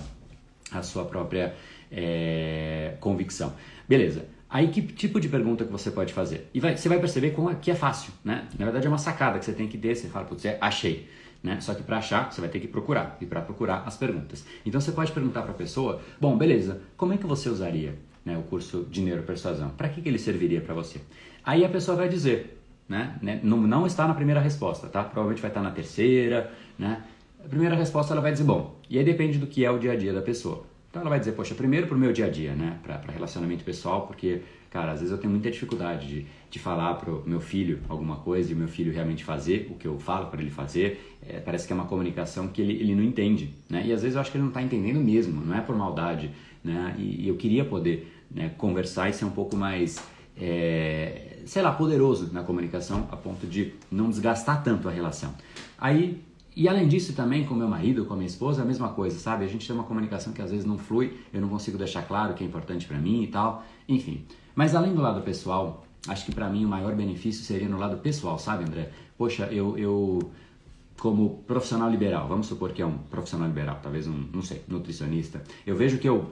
a 0.71 0.83
sua 0.83 1.03
própria 1.03 1.55
é, 1.91 2.95
convicção. 2.99 3.53
Beleza. 3.87 4.25
Aí 4.49 4.69
que 4.69 4.81
tipo 4.81 5.19
de 5.19 5.27
pergunta 5.27 5.65
que 5.65 5.71
você 5.71 5.91
pode 5.91 6.13
fazer? 6.13 6.49
E 6.53 6.59
vai, 6.59 6.77
você 6.77 6.87
vai 6.87 6.99
perceber 6.99 7.31
como 7.31 7.53
que 7.55 7.69
é 7.69 7.75
fácil, 7.75 8.13
né? 8.23 8.47
Na 8.57 8.65
verdade 8.65 8.85
é 8.85 8.89
uma 8.89 8.97
sacada 8.97 9.39
que 9.39 9.45
você 9.45 9.51
tem 9.51 9.67
que 9.67 9.77
ter, 9.77 9.95
você 9.95 10.07
fala, 10.07 10.25
putz, 10.25 10.45
é, 10.45 10.57
achei. 10.61 11.07
Né? 11.43 11.59
Só 11.61 11.73
que 11.73 11.83
para 11.83 11.97
achar, 11.97 12.31
você 12.31 12.41
vai 12.41 12.49
ter 12.49 12.59
que 12.59 12.67
procurar. 12.67 13.17
E 13.21 13.25
para 13.25 13.41
procurar 13.41 13.83
as 13.85 13.97
perguntas. 13.97 14.45
Então 14.65 14.79
você 14.79 14.91
pode 14.91 15.11
perguntar 15.11 15.41
para 15.41 15.51
a 15.51 15.55
pessoa, 15.55 16.01
bom, 16.19 16.37
beleza, 16.37 16.81
como 16.95 17.13
é 17.13 17.17
que 17.17 17.25
você 17.25 17.49
usaria 17.49 17.95
né, 18.25 18.37
o 18.37 18.41
curso 18.43 18.87
de 18.89 19.01
neuropersuasão? 19.01 19.69
Para 19.71 19.89
que, 19.89 20.01
que 20.01 20.09
ele 20.09 20.17
serviria 20.17 20.61
para 20.61 20.73
você? 20.73 20.99
Aí 21.43 21.63
a 21.63 21.69
pessoa 21.69 21.95
vai 21.95 22.09
dizer, 22.09 22.59
né? 22.87 23.17
né? 23.21 23.39
Não, 23.43 23.57
não 23.57 23.85
está 23.85 24.07
na 24.07 24.13
primeira 24.13 24.41
resposta, 24.41 24.87
tá? 24.87 25.03
Provavelmente 25.03 25.41
vai 25.41 25.51
estar 25.51 25.61
na 25.61 25.71
terceira, 25.71 26.51
né? 26.77 27.03
A 27.43 27.47
primeira 27.47 27.75
resposta 27.75 28.13
ela 28.13 28.21
vai 28.21 28.31
dizer, 28.31 28.43
bom, 28.43 28.79
e 28.89 28.97
aí 28.97 29.05
depende 29.05 29.37
do 29.37 29.47
que 29.47 29.63
é 29.63 29.71
o 29.71 29.77
dia 29.77 29.91
a 29.91 29.95
dia 29.95 30.11
da 30.11 30.21
pessoa. 30.21 30.65
Então 30.89 31.01
ela 31.01 31.09
vai 31.09 31.19
dizer, 31.19 31.33
poxa, 31.33 31.53
primeiro 31.53 31.87
para 31.87 31.95
o 31.95 31.99
meu 31.99 32.13
dia 32.13 32.25
a 32.25 32.29
dia, 32.29 32.53
né? 32.53 32.79
Para 32.81 33.01
relacionamento 33.11 33.63
pessoal, 33.63 34.07
porque, 34.07 34.41
cara, 34.69 34.93
às 34.93 34.99
vezes 34.99 35.11
eu 35.11 35.17
tenho 35.17 35.31
muita 35.31 35.51
dificuldade 35.51 36.07
de, 36.07 36.25
de 36.49 36.59
falar 36.59 36.95
para 36.95 37.11
o 37.11 37.23
meu 37.25 37.41
filho 37.41 37.79
alguma 37.89 38.15
coisa 38.17 38.51
e 38.51 38.55
o 38.55 38.57
meu 38.57 38.67
filho 38.67 38.93
realmente 38.93 39.23
fazer 39.23 39.67
o 39.69 39.75
que 39.75 39.87
eu 39.87 39.99
falo 39.99 40.27
para 40.27 40.41
ele 40.41 40.49
fazer. 40.49 41.17
É, 41.27 41.39
parece 41.39 41.67
que 41.67 41.73
é 41.73 41.75
uma 41.75 41.85
comunicação 41.85 42.47
que 42.47 42.61
ele, 42.61 42.73
ele 42.73 42.95
não 42.95 43.03
entende, 43.03 43.53
né? 43.69 43.83
E 43.85 43.91
às 43.91 44.01
vezes 44.01 44.15
eu 44.15 44.21
acho 44.21 44.31
que 44.31 44.37
ele 44.37 44.43
não 44.43 44.49
está 44.49 44.61
entendendo 44.61 44.99
mesmo, 44.99 45.45
não 45.45 45.55
é 45.55 45.61
por 45.61 45.75
maldade, 45.75 46.31
né? 46.63 46.95
E, 46.97 47.25
e 47.25 47.27
eu 47.27 47.35
queria 47.35 47.65
poder 47.65 48.25
né, 48.31 48.51
conversar 48.57 49.09
e 49.09 49.13
ser 49.13 49.25
um 49.25 49.31
pouco 49.31 49.55
mais, 49.55 49.99
é, 50.39 51.39
sei 51.45 51.61
lá, 51.61 51.71
poderoso 51.71 52.31
na 52.33 52.43
comunicação 52.43 53.07
a 53.11 53.17
ponto 53.17 53.45
de 53.45 53.73
não 53.91 54.09
desgastar 54.09 54.63
tanto 54.63 54.87
a 54.87 54.91
relação. 54.91 55.33
Aí 55.77 56.21
e 56.57 56.67
além 56.67 56.87
disso 56.87 57.13
também 57.13 57.45
com 57.45 57.53
meu 57.53 57.67
marido, 57.67 58.03
com 58.05 58.15
a 58.15 58.17
minha 58.17 58.25
esposa, 58.25 58.63
a 58.63 58.65
mesma 58.65 58.89
coisa, 58.89 59.19
sabe? 59.19 59.45
A 59.45 59.47
gente 59.47 59.67
tem 59.67 59.75
uma 59.75 59.85
comunicação 59.85 60.33
que 60.33 60.41
às 60.41 60.49
vezes 60.49 60.65
não 60.65 60.75
flui, 60.75 61.15
eu 61.31 61.39
não 61.39 61.49
consigo 61.49 61.77
deixar 61.77 62.01
claro 62.01 62.31
o 62.31 62.35
que 62.35 62.43
é 62.43 62.47
importante 62.47 62.87
para 62.87 62.97
mim 62.97 63.21
e 63.21 63.27
tal, 63.27 63.63
enfim. 63.87 64.25
Mas 64.55 64.73
além 64.73 64.95
do 64.95 64.99
lado 64.99 65.21
pessoal, 65.21 65.85
acho 66.07 66.25
que 66.25 66.31
para 66.31 66.49
mim 66.49 66.65
o 66.65 66.67
maior 66.67 66.95
benefício 66.95 67.43
seria 67.43 67.69
no 67.69 67.77
lado 67.77 67.97
pessoal, 67.97 68.39
sabe, 68.39 68.63
André? 68.63 68.89
Poxa, 69.15 69.45
eu, 69.51 69.77
eu 69.77 70.31
como 70.97 71.43
profissional 71.45 71.91
liberal, 71.91 72.27
vamos 72.27 72.47
supor 72.47 72.71
que 72.71 72.81
é 72.81 72.85
um 72.87 72.97
profissional 72.97 73.47
liberal, 73.47 73.79
talvez 73.83 74.07
um, 74.07 74.25
não 74.33 74.41
sei, 74.41 74.63
nutricionista, 74.67 75.43
eu 75.63 75.75
vejo 75.75 75.99
que 75.99 76.09
eu 76.09 76.25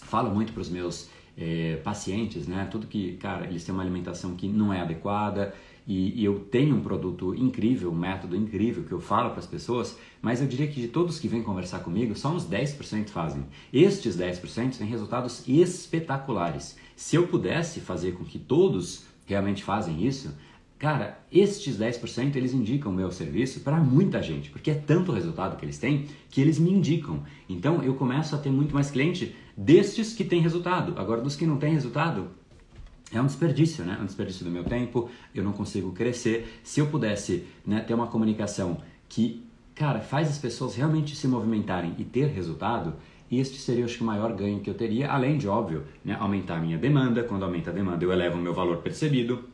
falo 0.00 0.32
muito 0.32 0.52
para 0.52 0.62
os 0.62 0.70
meus 0.70 1.10
é, 1.36 1.74
pacientes, 1.82 2.46
né? 2.46 2.68
Tudo 2.70 2.86
que, 2.86 3.16
cara, 3.16 3.46
eles 3.46 3.64
têm 3.64 3.74
uma 3.74 3.82
alimentação 3.82 4.36
que 4.36 4.46
não 4.46 4.72
é 4.72 4.80
adequada, 4.80 5.52
e, 5.86 6.20
e, 6.20 6.24
eu 6.24 6.40
tenho 6.40 6.76
um 6.76 6.80
produto 6.80 7.34
incrível, 7.34 7.90
um 7.90 7.96
método 7.96 8.36
incrível 8.36 8.84
que 8.84 8.92
eu 8.92 9.00
falo 9.00 9.30
para 9.30 9.40
as 9.40 9.46
pessoas, 9.46 9.98
mas 10.22 10.40
eu 10.40 10.46
diria 10.46 10.68
que 10.68 10.80
de 10.80 10.88
todos 10.88 11.18
que 11.18 11.28
vêm 11.28 11.42
conversar 11.42 11.80
comigo, 11.80 12.14
só 12.14 12.30
uns 12.30 12.48
10% 12.48 13.08
fazem. 13.08 13.44
Estes 13.72 14.16
10% 14.16 14.76
têm 14.76 14.86
resultados 14.86 15.46
espetaculares. 15.48 16.76
Se 16.94 17.16
eu 17.16 17.26
pudesse 17.26 17.80
fazer 17.80 18.12
com 18.12 18.24
que 18.24 18.38
todos 18.38 19.04
realmente 19.26 19.64
fazem 19.64 20.06
isso, 20.06 20.34
cara, 20.78 21.18
estes 21.30 21.78
10% 21.78 22.36
eles 22.36 22.52
indicam 22.52 22.90
o 22.92 22.94
meu 22.94 23.10
serviço 23.10 23.60
para 23.60 23.78
muita 23.78 24.22
gente, 24.22 24.50
porque 24.50 24.70
é 24.70 24.74
tanto 24.74 25.12
resultado 25.12 25.56
que 25.56 25.64
eles 25.64 25.78
têm 25.78 26.06
que 26.28 26.40
eles 26.40 26.58
me 26.58 26.70
indicam. 26.70 27.22
Então 27.48 27.82
eu 27.82 27.94
começo 27.94 28.34
a 28.34 28.38
ter 28.38 28.50
muito 28.50 28.74
mais 28.74 28.90
cliente 28.90 29.34
destes 29.56 30.14
que 30.14 30.24
têm 30.24 30.40
resultado. 30.40 30.94
Agora, 30.98 31.20
dos 31.20 31.36
que 31.36 31.46
não 31.46 31.58
têm 31.58 31.74
resultado, 31.74 32.28
é 33.12 33.20
um 33.20 33.26
desperdício, 33.26 33.84
né? 33.84 33.96
É 33.98 34.02
um 34.02 34.06
desperdício 34.06 34.44
do 34.44 34.50
meu 34.50 34.64
tempo, 34.64 35.10
eu 35.34 35.42
não 35.42 35.52
consigo 35.52 35.92
crescer. 35.92 36.60
Se 36.62 36.80
eu 36.80 36.86
pudesse 36.86 37.44
né, 37.66 37.80
ter 37.80 37.94
uma 37.94 38.06
comunicação 38.06 38.78
que, 39.08 39.44
cara, 39.74 40.00
faz 40.00 40.28
as 40.28 40.38
pessoas 40.38 40.76
realmente 40.76 41.16
se 41.16 41.26
movimentarem 41.26 41.94
e 41.98 42.04
ter 42.04 42.26
resultado, 42.26 42.94
este 43.30 43.58
seria, 43.58 43.84
acho 43.84 43.96
que, 43.96 44.02
o 44.02 44.06
maior 44.06 44.32
ganho 44.32 44.60
que 44.60 44.68
eu 44.68 44.74
teria, 44.74 45.10
além 45.10 45.38
de, 45.38 45.48
óbvio, 45.48 45.84
né, 46.04 46.16
aumentar 46.18 46.56
a 46.56 46.60
minha 46.60 46.78
demanda. 46.78 47.22
Quando 47.22 47.44
aumenta 47.44 47.70
a 47.70 47.72
demanda, 47.72 48.04
eu 48.04 48.12
elevo 48.12 48.38
o 48.38 48.40
meu 48.40 48.54
valor 48.54 48.78
percebido, 48.78 49.44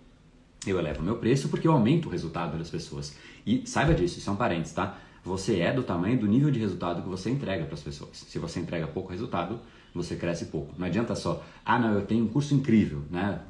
eu 0.66 0.78
elevo 0.78 1.00
o 1.00 1.04
meu 1.04 1.16
preço, 1.16 1.48
porque 1.48 1.68
eu 1.68 1.72
aumento 1.72 2.08
o 2.08 2.10
resultado 2.10 2.58
das 2.58 2.70
pessoas. 2.70 3.16
E 3.46 3.62
saiba 3.66 3.94
disso, 3.94 4.18
isso 4.18 4.30
é 4.30 4.34
parênteses, 4.34 4.74
tá? 4.74 4.98
Você 5.22 5.60
é 5.60 5.72
do 5.72 5.82
tamanho 5.82 6.18
do 6.18 6.26
nível 6.26 6.50
de 6.50 6.58
resultado 6.58 7.02
que 7.02 7.08
você 7.08 7.30
entrega 7.30 7.64
para 7.64 7.74
as 7.74 7.82
pessoas. 7.82 8.16
Se 8.28 8.38
você 8.38 8.60
entrega 8.60 8.86
pouco 8.86 9.10
resultado, 9.10 9.60
você 9.96 10.16
cresce 10.16 10.46
pouco. 10.46 10.74
Não 10.78 10.86
adianta 10.86 11.14
só, 11.14 11.42
ah, 11.64 11.78
não, 11.78 11.94
eu 11.94 12.02
tenho 12.04 12.24
um 12.24 12.28
curso 12.28 12.54
incrível, 12.54 13.02
né? 13.10 13.40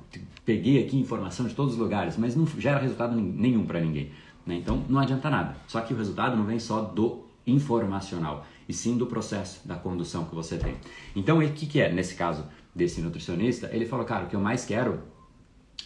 Peguei 0.45 0.83
aqui 0.83 0.97
informação 0.99 1.47
de 1.47 1.55
todos 1.55 1.75
os 1.75 1.79
lugares, 1.79 2.17
mas 2.17 2.37
não 2.37 2.47
gera 2.59 2.79
resultado 2.79 3.17
nenhum 3.17 3.67
para 3.67 3.81
ninguém. 3.81 4.11
Né? 4.47 4.57
Então 4.57 4.85
não 4.89 5.01
adianta 5.01 5.29
nada. 5.29 5.57
Só 5.67 5.81
que 5.81 5.93
o 5.93 5.97
resultado 5.97 6.37
não 6.37 6.45
vem 6.45 6.59
só 6.59 6.81
do 6.81 7.27
informacional, 7.47 8.47
e 8.69 8.73
sim 8.73 8.97
do 8.97 9.07
processo, 9.07 9.67
da 9.67 9.77
condução 9.77 10.25
que 10.25 10.35
você 10.35 10.57
tem. 10.57 10.75
Então, 11.15 11.39
o 11.39 11.53
que, 11.53 11.67
que 11.67 11.81
é, 11.81 11.93
nesse 11.93 12.15
caso 12.15 12.45
desse 12.75 13.01
nutricionista? 13.01 13.71
Ele 13.73 13.87
falou, 13.87 14.05
cara, 14.05 14.25
o 14.25 14.29
que 14.29 14.35
eu 14.35 14.41
mais 14.41 14.65
quero 14.65 15.01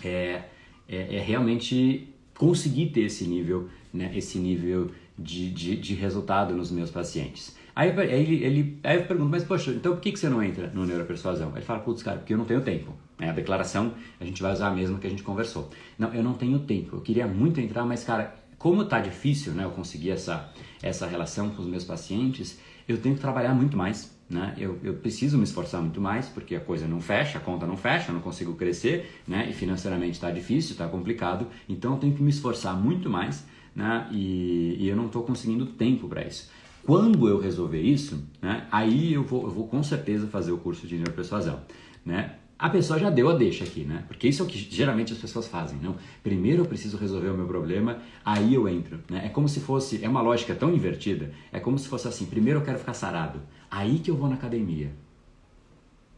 é, 0.03 0.45
é, 0.89 1.17
é 1.17 1.21
realmente 1.21 2.09
conseguir 2.37 2.87
ter 2.87 3.03
esse 3.03 3.27
nível, 3.27 3.69
né? 3.93 4.11
esse 4.17 4.39
nível 4.39 4.91
de, 5.19 5.51
de, 5.51 5.77
de 5.77 5.95
resultado 5.95 6.55
nos 6.55 6.71
meus 6.71 6.91
pacientes. 6.91 7.55
Aí, 7.81 7.89
ele, 8.13 8.45
ele, 8.45 8.79
aí 8.85 8.99
eu 8.99 9.07
pergunto, 9.07 9.31
mas 9.31 9.43
poxa, 9.43 9.71
então 9.71 9.95
por 9.95 10.03
que, 10.03 10.13
que 10.13 10.19
você 10.19 10.29
não 10.29 10.43
entra 10.43 10.71
no 10.75 10.85
neuropersuasão? 10.85 11.51
Ele 11.57 11.65
fala, 11.65 11.81
putz, 11.81 12.03
cara, 12.03 12.19
porque 12.19 12.35
eu 12.35 12.37
não 12.37 12.45
tenho 12.45 12.61
tempo. 12.61 12.93
É, 13.19 13.31
a 13.31 13.33
declaração 13.33 13.95
a 14.21 14.25
gente 14.27 14.43
vai 14.43 14.53
usar 14.53 14.69
a 14.69 14.71
mesma 14.71 14.99
que 14.99 15.07
a 15.07 15.11
gente 15.11 15.23
conversou. 15.23 15.71
Não, 15.99 16.13
eu 16.13 16.23
não 16.23 16.35
tenho 16.35 16.59
tempo. 16.59 16.97
Eu 16.97 17.01
queria 17.01 17.27
muito 17.27 17.59
entrar, 17.59 17.87
mas 17.87 18.05
cara, 18.05 18.35
como 18.59 18.85
tá 18.85 19.01
difícil, 19.01 19.55
né, 19.55 19.65
eu 19.65 19.71
conseguir 19.71 20.11
essa, 20.11 20.53
essa 20.83 21.07
relação 21.07 21.49
com 21.49 21.63
os 21.63 21.67
meus 21.67 21.83
pacientes, 21.83 22.61
eu 22.87 22.99
tenho 22.99 23.15
que 23.15 23.21
trabalhar 23.23 23.55
muito 23.55 23.79
mais. 23.79 24.15
Né? 24.29 24.55
Eu, 24.59 24.79
eu 24.85 24.93
preciso 24.97 25.39
me 25.39 25.45
esforçar 25.45 25.81
muito 25.81 26.03
mais 26.03 26.29
porque 26.29 26.55
a 26.55 26.61
coisa 26.61 26.87
não 26.87 27.01
fecha, 27.01 27.39
a 27.39 27.41
conta 27.41 27.67
não 27.67 27.79
fecha, 27.79 28.11
eu 28.11 28.15
não 28.15 28.21
consigo 28.21 28.53
crescer, 28.57 29.11
né? 29.27 29.49
E 29.49 29.55
financeiramente 29.55 30.13
está 30.13 30.31
difícil, 30.31 30.73
está 30.73 30.87
complicado, 30.87 31.47
então 31.67 31.95
eu 31.95 31.99
tenho 31.99 32.15
que 32.15 32.23
me 32.23 32.31
esforçar 32.31 32.77
muito 32.77 33.09
mais, 33.09 33.45
né? 33.75 34.07
E, 34.13 34.77
e 34.79 34.89
eu 34.89 34.95
não 34.95 35.07
estou 35.07 35.23
conseguindo 35.23 35.65
tempo 35.65 36.07
para 36.07 36.25
isso. 36.25 36.49
Quando 36.85 37.29
eu 37.29 37.39
resolver 37.39 37.81
isso, 37.81 38.23
né, 38.41 38.67
aí 38.71 39.13
eu 39.13 39.23
vou, 39.23 39.45
eu 39.45 39.51
vou 39.51 39.67
com 39.67 39.83
certeza 39.83 40.27
fazer 40.27 40.53
o 40.53 40.59
curso 40.59 40.87
de 40.87 40.97
neuropersuasão. 40.97 41.61
Né? 42.05 42.35
A 42.61 42.69
pessoa 42.69 42.99
já 42.99 43.09
deu 43.09 43.31
a 43.31 43.35
deixa 43.35 43.65
aqui, 43.65 43.85
né? 43.85 44.05
Porque 44.07 44.29
isso 44.29 44.43
é 44.43 44.45
o 44.45 44.49
que 44.49 44.59
geralmente 44.59 45.15
as 45.15 45.19
pessoas 45.19 45.49
fazem, 45.49 45.79
não? 45.79 45.97
Primeiro 46.23 46.61
eu 46.61 46.67
preciso 46.67 46.99
resolver 46.99 47.31
o 47.31 47.35
meu 47.35 47.47
problema, 47.47 48.03
aí 48.23 48.53
eu 48.53 48.69
entro, 48.69 49.01
né? 49.09 49.23
É 49.25 49.29
como 49.31 49.49
se 49.49 49.61
fosse, 49.61 50.05
é 50.05 50.09
uma 50.09 50.21
lógica 50.21 50.55
tão 50.55 50.71
invertida, 50.71 51.33
é 51.51 51.59
como 51.59 51.79
se 51.79 51.89
fosse 51.89 52.07
assim, 52.07 52.27
primeiro 52.27 52.61
eu 52.61 52.65
quero 52.65 52.79
ficar 52.79 52.93
sarado, 52.93 53.41
aí 53.71 53.99
que 53.99 54.11
eu 54.11 54.15
vou 54.15 54.29
na 54.29 54.35
academia. 54.35 54.93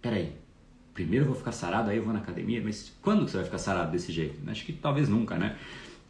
Peraí, 0.01 0.33
primeiro 0.93 1.27
eu 1.27 1.29
vou 1.29 1.37
ficar 1.37 1.53
sarado, 1.53 1.91
aí 1.91 1.99
eu 1.99 2.03
vou 2.03 2.13
na 2.13 2.19
academia, 2.19 2.61
mas 2.61 2.93
quando 3.01 3.29
você 3.29 3.37
vai 3.37 3.45
ficar 3.45 3.59
sarado 3.59 3.93
desse 3.93 4.11
jeito? 4.11 4.37
Acho 4.51 4.67
que 4.67 4.73
talvez 4.73 5.09
nunca, 5.09 5.39
né? 5.39 5.57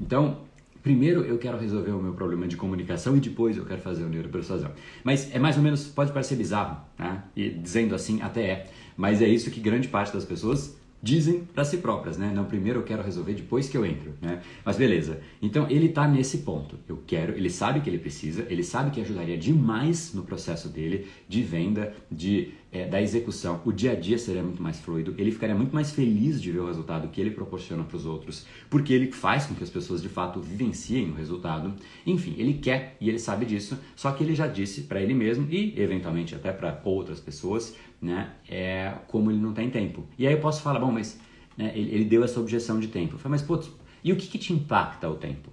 Então, 0.00 0.38
primeiro 0.82 1.22
eu 1.22 1.38
quero 1.38 1.58
resolver 1.58 1.92
o 1.92 2.02
meu 2.02 2.12
problema 2.14 2.46
de 2.48 2.56
comunicação 2.56 3.16
e 3.16 3.20
depois 3.20 3.56
eu 3.56 3.64
quero 3.64 3.80
fazer 3.80 4.04
o 4.04 4.08
neuropersuasão. 4.08 4.72
Mas 5.04 5.34
é 5.34 5.38
mais 5.38 5.56
ou 5.56 5.62
menos, 5.62 5.86
pode 5.86 6.12
parecer 6.12 6.36
bizarro, 6.36 6.78
né? 6.98 7.22
E 7.36 7.50
dizendo 7.50 7.94
assim, 7.94 8.20
até 8.20 8.42
é. 8.42 8.70
Mas 8.96 9.22
é 9.22 9.28
isso 9.28 9.50
que 9.50 9.60
grande 9.60 9.88
parte 9.88 10.12
das 10.12 10.24
pessoas 10.24 10.76
dizem 11.02 11.40
para 11.40 11.64
si 11.64 11.78
próprias, 11.78 12.16
né? 12.16 12.30
Não, 12.32 12.44
primeiro 12.44 12.78
eu 12.78 12.84
quero 12.84 13.02
resolver 13.02 13.34
depois 13.34 13.68
que 13.68 13.76
eu 13.76 13.84
entro, 13.84 14.14
né? 14.20 14.40
Mas 14.64 14.76
beleza. 14.76 15.20
Então 15.40 15.68
ele 15.68 15.86
está 15.86 16.06
nesse 16.06 16.38
ponto. 16.38 16.78
Eu 16.88 17.02
quero, 17.06 17.32
ele 17.32 17.50
sabe 17.50 17.80
que 17.80 17.90
ele 17.90 17.98
precisa, 17.98 18.46
ele 18.48 18.62
sabe 18.62 18.90
que 18.92 19.00
ajudaria 19.00 19.36
demais 19.36 20.14
no 20.14 20.22
processo 20.22 20.68
dele 20.68 21.08
de 21.28 21.42
venda, 21.42 21.92
de 22.10 22.52
é, 22.72 22.86
da 22.86 23.00
execução. 23.00 23.60
O 23.64 23.70
dia 23.70 23.92
a 23.92 23.94
dia 23.94 24.18
seria 24.18 24.42
muito 24.42 24.62
mais 24.62 24.80
fluido, 24.80 25.14
ele 25.18 25.30
ficaria 25.30 25.54
muito 25.54 25.74
mais 25.74 25.92
feliz 25.92 26.40
de 26.40 26.50
ver 26.50 26.60
o 26.60 26.66
resultado 26.66 27.06
que 27.08 27.20
ele 27.20 27.30
proporciona 27.30 27.84
para 27.84 27.96
os 27.96 28.06
outros, 28.06 28.46
porque 28.70 28.92
ele 28.92 29.12
faz 29.12 29.46
com 29.46 29.54
que 29.54 29.62
as 29.62 29.70
pessoas 29.70 30.00
de 30.00 30.08
fato 30.08 30.40
vivenciem 30.40 31.10
o 31.10 31.14
resultado. 31.14 31.74
Enfim, 32.06 32.34
ele 32.38 32.54
quer 32.54 32.96
e 33.00 33.08
ele 33.08 33.18
sabe 33.18 33.44
disso, 33.44 33.78
só 33.94 34.10
que 34.10 34.24
ele 34.24 34.34
já 34.34 34.46
disse 34.46 34.82
para 34.82 35.00
ele 35.00 35.14
mesmo 35.14 35.46
e 35.50 35.78
eventualmente 35.78 36.34
até 36.34 36.50
para 36.50 36.80
outras 36.84 37.20
pessoas 37.20 37.76
né? 38.02 38.32
É 38.48 38.92
como 39.06 39.30
ele 39.30 39.38
não 39.38 39.54
tem 39.54 39.70
tempo. 39.70 40.04
E 40.18 40.26
aí 40.26 40.34
eu 40.34 40.40
posso 40.40 40.60
falar, 40.60 40.80
bom, 40.80 40.90
mas 40.90 41.20
né, 41.56 41.70
ele, 41.74 41.94
ele, 41.94 42.04
deu 42.04 42.24
essa 42.24 42.40
objeção 42.40 42.80
de 42.80 42.88
tempo. 42.88 43.14
Eu 43.14 43.18
falei, 43.18 43.38
mas 43.38 43.42
putz, 43.42 43.70
e 44.02 44.12
o 44.12 44.16
que, 44.16 44.26
que 44.26 44.38
te 44.38 44.52
impacta 44.52 45.08
o 45.08 45.14
tempo? 45.14 45.50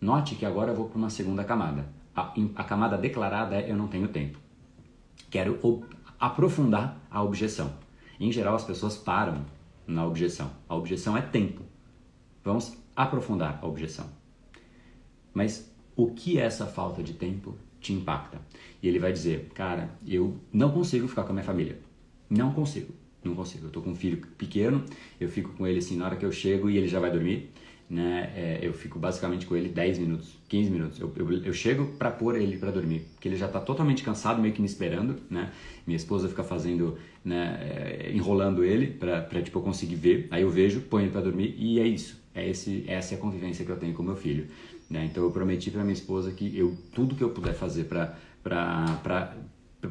Note 0.00 0.34
que 0.34 0.46
agora 0.46 0.72
eu 0.72 0.74
vou 0.74 0.88
para 0.88 0.96
uma 0.96 1.10
segunda 1.10 1.44
camada. 1.44 1.86
A, 2.16 2.32
a, 2.56 2.64
camada 2.64 2.96
declarada 2.96 3.56
é 3.56 3.70
eu 3.70 3.76
não 3.76 3.86
tenho 3.86 4.08
tempo. 4.08 4.38
Quero 5.30 5.58
aprofundar 6.24 6.98
a 7.10 7.22
objeção. 7.22 7.70
Em 8.18 8.32
geral, 8.32 8.54
as 8.54 8.64
pessoas 8.64 8.96
param 8.96 9.44
na 9.86 10.06
objeção. 10.06 10.50
A 10.66 10.74
objeção 10.74 11.14
é 11.16 11.20
tempo. 11.20 11.62
Vamos 12.42 12.78
aprofundar 12.96 13.58
a 13.60 13.66
objeção. 13.66 14.06
Mas 15.34 15.70
o 15.94 16.12
que 16.12 16.38
essa 16.38 16.66
falta 16.66 17.02
de 17.02 17.12
tempo 17.12 17.54
te 17.78 17.92
impacta. 17.92 18.40
E 18.82 18.88
ele 18.88 18.98
vai 18.98 19.12
dizer, 19.12 19.50
cara, 19.54 19.90
eu 20.06 20.38
não 20.50 20.70
consigo 20.70 21.06
ficar 21.06 21.24
com 21.24 21.30
a 21.30 21.34
minha 21.34 21.44
família. 21.44 21.78
Não 22.30 22.52
consigo, 22.52 22.94
não 23.22 23.34
consigo. 23.34 23.66
Eu 23.66 23.70
tô 23.70 23.82
com 23.82 23.90
um 23.90 23.94
filho 23.94 24.26
pequeno, 24.38 24.82
eu 25.20 25.28
fico 25.28 25.52
com 25.52 25.66
ele 25.66 25.80
assim 25.80 25.96
na 25.96 26.06
hora 26.06 26.16
que 26.16 26.24
eu 26.24 26.32
chego 26.32 26.70
e 26.70 26.78
ele 26.78 26.88
já 26.88 26.98
vai 26.98 27.10
dormir. 27.10 27.52
Né? 27.94 28.32
É, 28.34 28.58
eu 28.60 28.72
fico 28.72 28.98
basicamente 28.98 29.46
com 29.46 29.54
ele 29.54 29.68
10 29.68 30.00
minutos, 30.00 30.36
15 30.48 30.68
minutos. 30.68 30.98
Eu, 30.98 31.12
eu, 31.14 31.32
eu 31.44 31.52
chego 31.52 31.86
para 31.96 32.10
pôr 32.10 32.34
ele 32.34 32.56
para 32.56 32.72
dormir, 32.72 33.06
porque 33.14 33.28
ele 33.28 33.36
já 33.36 33.46
está 33.46 33.60
totalmente 33.60 34.02
cansado, 34.02 34.42
meio 34.42 34.52
que 34.52 34.60
me 34.60 34.66
esperando, 34.66 35.18
né? 35.30 35.52
Minha 35.86 35.96
esposa 35.96 36.28
fica 36.28 36.42
fazendo, 36.42 36.98
né, 37.24 37.56
é, 37.60 38.10
enrolando 38.12 38.64
ele 38.64 38.88
para 38.88 39.40
tipo 39.40 39.60
eu 39.60 39.62
conseguir 39.62 39.94
ver. 39.94 40.26
Aí 40.32 40.42
eu 40.42 40.50
vejo, 40.50 40.80
ponho 40.80 41.04
ele 41.04 41.12
para 41.12 41.20
dormir 41.20 41.54
e 41.56 41.78
é 41.78 41.86
isso. 41.86 42.20
É 42.34 42.48
esse, 42.50 42.84
essa 42.88 43.14
é 43.14 43.16
a 43.16 43.20
convivência 43.20 43.64
que 43.64 43.70
eu 43.70 43.76
tenho 43.76 43.94
com 43.94 44.02
meu 44.02 44.16
filho. 44.16 44.48
Né? 44.90 45.04
Então 45.04 45.22
eu 45.22 45.30
prometi 45.30 45.70
para 45.70 45.82
minha 45.82 45.94
esposa 45.94 46.32
que 46.32 46.58
eu 46.58 46.76
tudo 46.92 47.14
que 47.14 47.22
eu 47.22 47.30
puder 47.30 47.54
fazer 47.54 47.84
para 47.84 49.36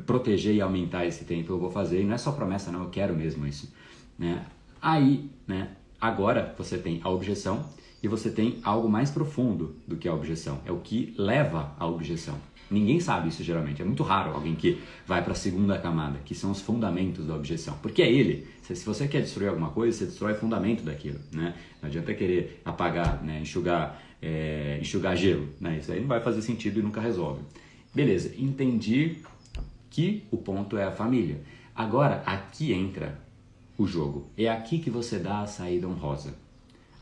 proteger 0.06 0.54
e 0.54 0.60
aumentar 0.60 1.06
esse 1.06 1.24
tempo 1.24 1.54
eu 1.54 1.58
vou 1.58 1.72
fazer. 1.72 2.02
E 2.02 2.04
não 2.04 2.16
é 2.16 2.18
só 2.18 2.34
promessa, 2.34 2.70
não, 2.70 2.84
eu 2.84 2.90
quero 2.90 3.16
mesmo 3.16 3.48
isso. 3.48 3.74
Né? 4.20 4.46
Aí, 4.82 5.32
né, 5.48 5.70
agora 6.02 6.54
você 6.58 6.78
tem 6.78 7.00
a 7.02 7.10
objeção 7.10 7.64
e 8.04 8.08
você 8.10 8.30
tem 8.30 8.60
algo 8.64 8.90
mais 8.90 9.10
profundo 9.10 9.78
do 9.88 9.96
que 9.96 10.10
a 10.10 10.14
objeção. 10.14 10.60
É 10.66 10.72
o 10.72 10.80
que 10.80 11.16
leva 11.18 11.74
à 11.80 11.88
objeção. 11.88 12.36
Ninguém 12.70 13.00
sabe 13.00 13.30
isso 13.30 13.42
geralmente. 13.42 13.82
É 13.82 13.86
muito 13.86 14.04
raro 14.04 14.34
alguém 14.34 14.56
que 14.56 14.82
vai 15.08 15.24
para 15.24 15.32
a 15.32 15.36
segunda 15.36 15.78
camada, 15.80 16.20
que 16.26 16.36
são 16.36 16.52
os 16.52 16.60
fundamentos 16.60 17.26
da 17.26 17.34
objeção. 17.34 17.78
Porque 17.82 18.02
é 18.02 18.12
ele. 18.12 18.46
Se 18.62 18.86
você 18.86 19.08
quer 19.08 19.22
destruir 19.22 19.48
alguma 19.48 19.70
coisa, 19.70 19.98
você 19.98 20.06
destrói 20.06 20.34
o 20.34 20.36
fundamento 20.36 20.84
daquilo. 20.84 21.20
Né? 21.32 21.56
Não 21.82 21.88
adianta 21.88 22.14
querer 22.14 22.62
apagar, 22.66 23.24
né? 23.24 23.40
enxugar 23.40 24.02
é, 24.22 24.80
enxugar 24.82 25.16
gelo. 25.16 25.48
Né? 25.60 25.78
Isso 25.78 25.92
aí 25.92 26.02
não 26.02 26.08
vai 26.08 26.20
fazer 26.20 26.42
sentido 26.42 26.80
e 26.80 26.84
nunca 26.84 27.00
resolve. 27.00 27.42
Beleza, 27.94 28.34
entendi 28.38 29.18
que 29.90 30.24
o 30.32 30.38
ponto 30.38 30.78
é 30.78 30.84
a 30.84 30.92
família. 30.92 31.42
Agora, 31.76 32.22
aqui 32.26 32.74
entra 32.74 33.20
o 33.78 33.86
jogo. 33.86 34.28
É 34.38 34.50
aqui 34.50 34.80
que 34.80 34.90
você 34.90 35.20
dá 35.20 35.42
a 35.42 35.48
saída 35.48 35.88
honrosa. 35.88 36.43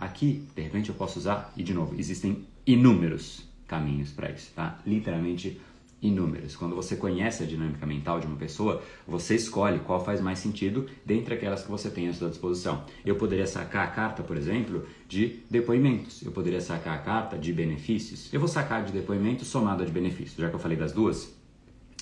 Aqui, 0.02 0.48
de 0.56 0.64
repente, 0.64 0.90
eu 0.90 0.96
posso 0.96 1.20
usar, 1.20 1.54
e 1.56 1.62
de 1.62 1.76
novo, 1.76 1.94
existem 1.96 2.44
inúmeros 2.66 3.48
caminhos 3.68 4.10
para 4.12 4.32
isso, 4.32 4.52
tá? 4.56 4.80
Literalmente 4.84 5.62
inúmeros. 6.02 6.56
Quando 6.56 6.76
você 6.76 6.96
conhece 6.96 7.44
a 7.44 7.46
dinâmica 7.46 7.86
mental 7.86 8.20
de 8.20 8.26
uma 8.26 8.36
pessoa, 8.36 8.82
você 9.08 9.36
escolhe 9.36 9.78
qual 9.78 10.04
faz 10.04 10.20
mais 10.20 10.40
sentido 10.40 10.88
dentre 11.06 11.36
aquelas 11.36 11.62
que 11.62 11.70
você 11.70 11.88
tem 11.92 12.10
à 12.10 12.14
sua 12.14 12.30
disposição. 12.30 12.84
Eu 13.06 13.16
poderia 13.16 13.46
sacar 13.46 13.88
a 13.88 13.92
carta, 13.92 14.24
por 14.24 14.36
exemplo, 14.36 14.88
de 15.08 15.42
depoimentos. 15.48 16.24
Eu 16.24 16.32
poderia 16.32 16.62
sacar 16.62 16.96
a 16.96 17.00
carta 17.00 17.38
de 17.38 17.54
benefícios. 17.54 18.34
Eu 18.34 18.40
vou 18.40 18.50
sacar 18.50 18.84
de 18.84 18.92
depoimentos 18.92 19.50
somado 19.50 19.86
de 19.86 19.92
benefícios. 19.92 20.38
Já 20.38 20.50
que 20.50 20.56
eu 20.56 20.60
falei 20.60 20.78
das 20.78 20.92
duas, 20.92 21.32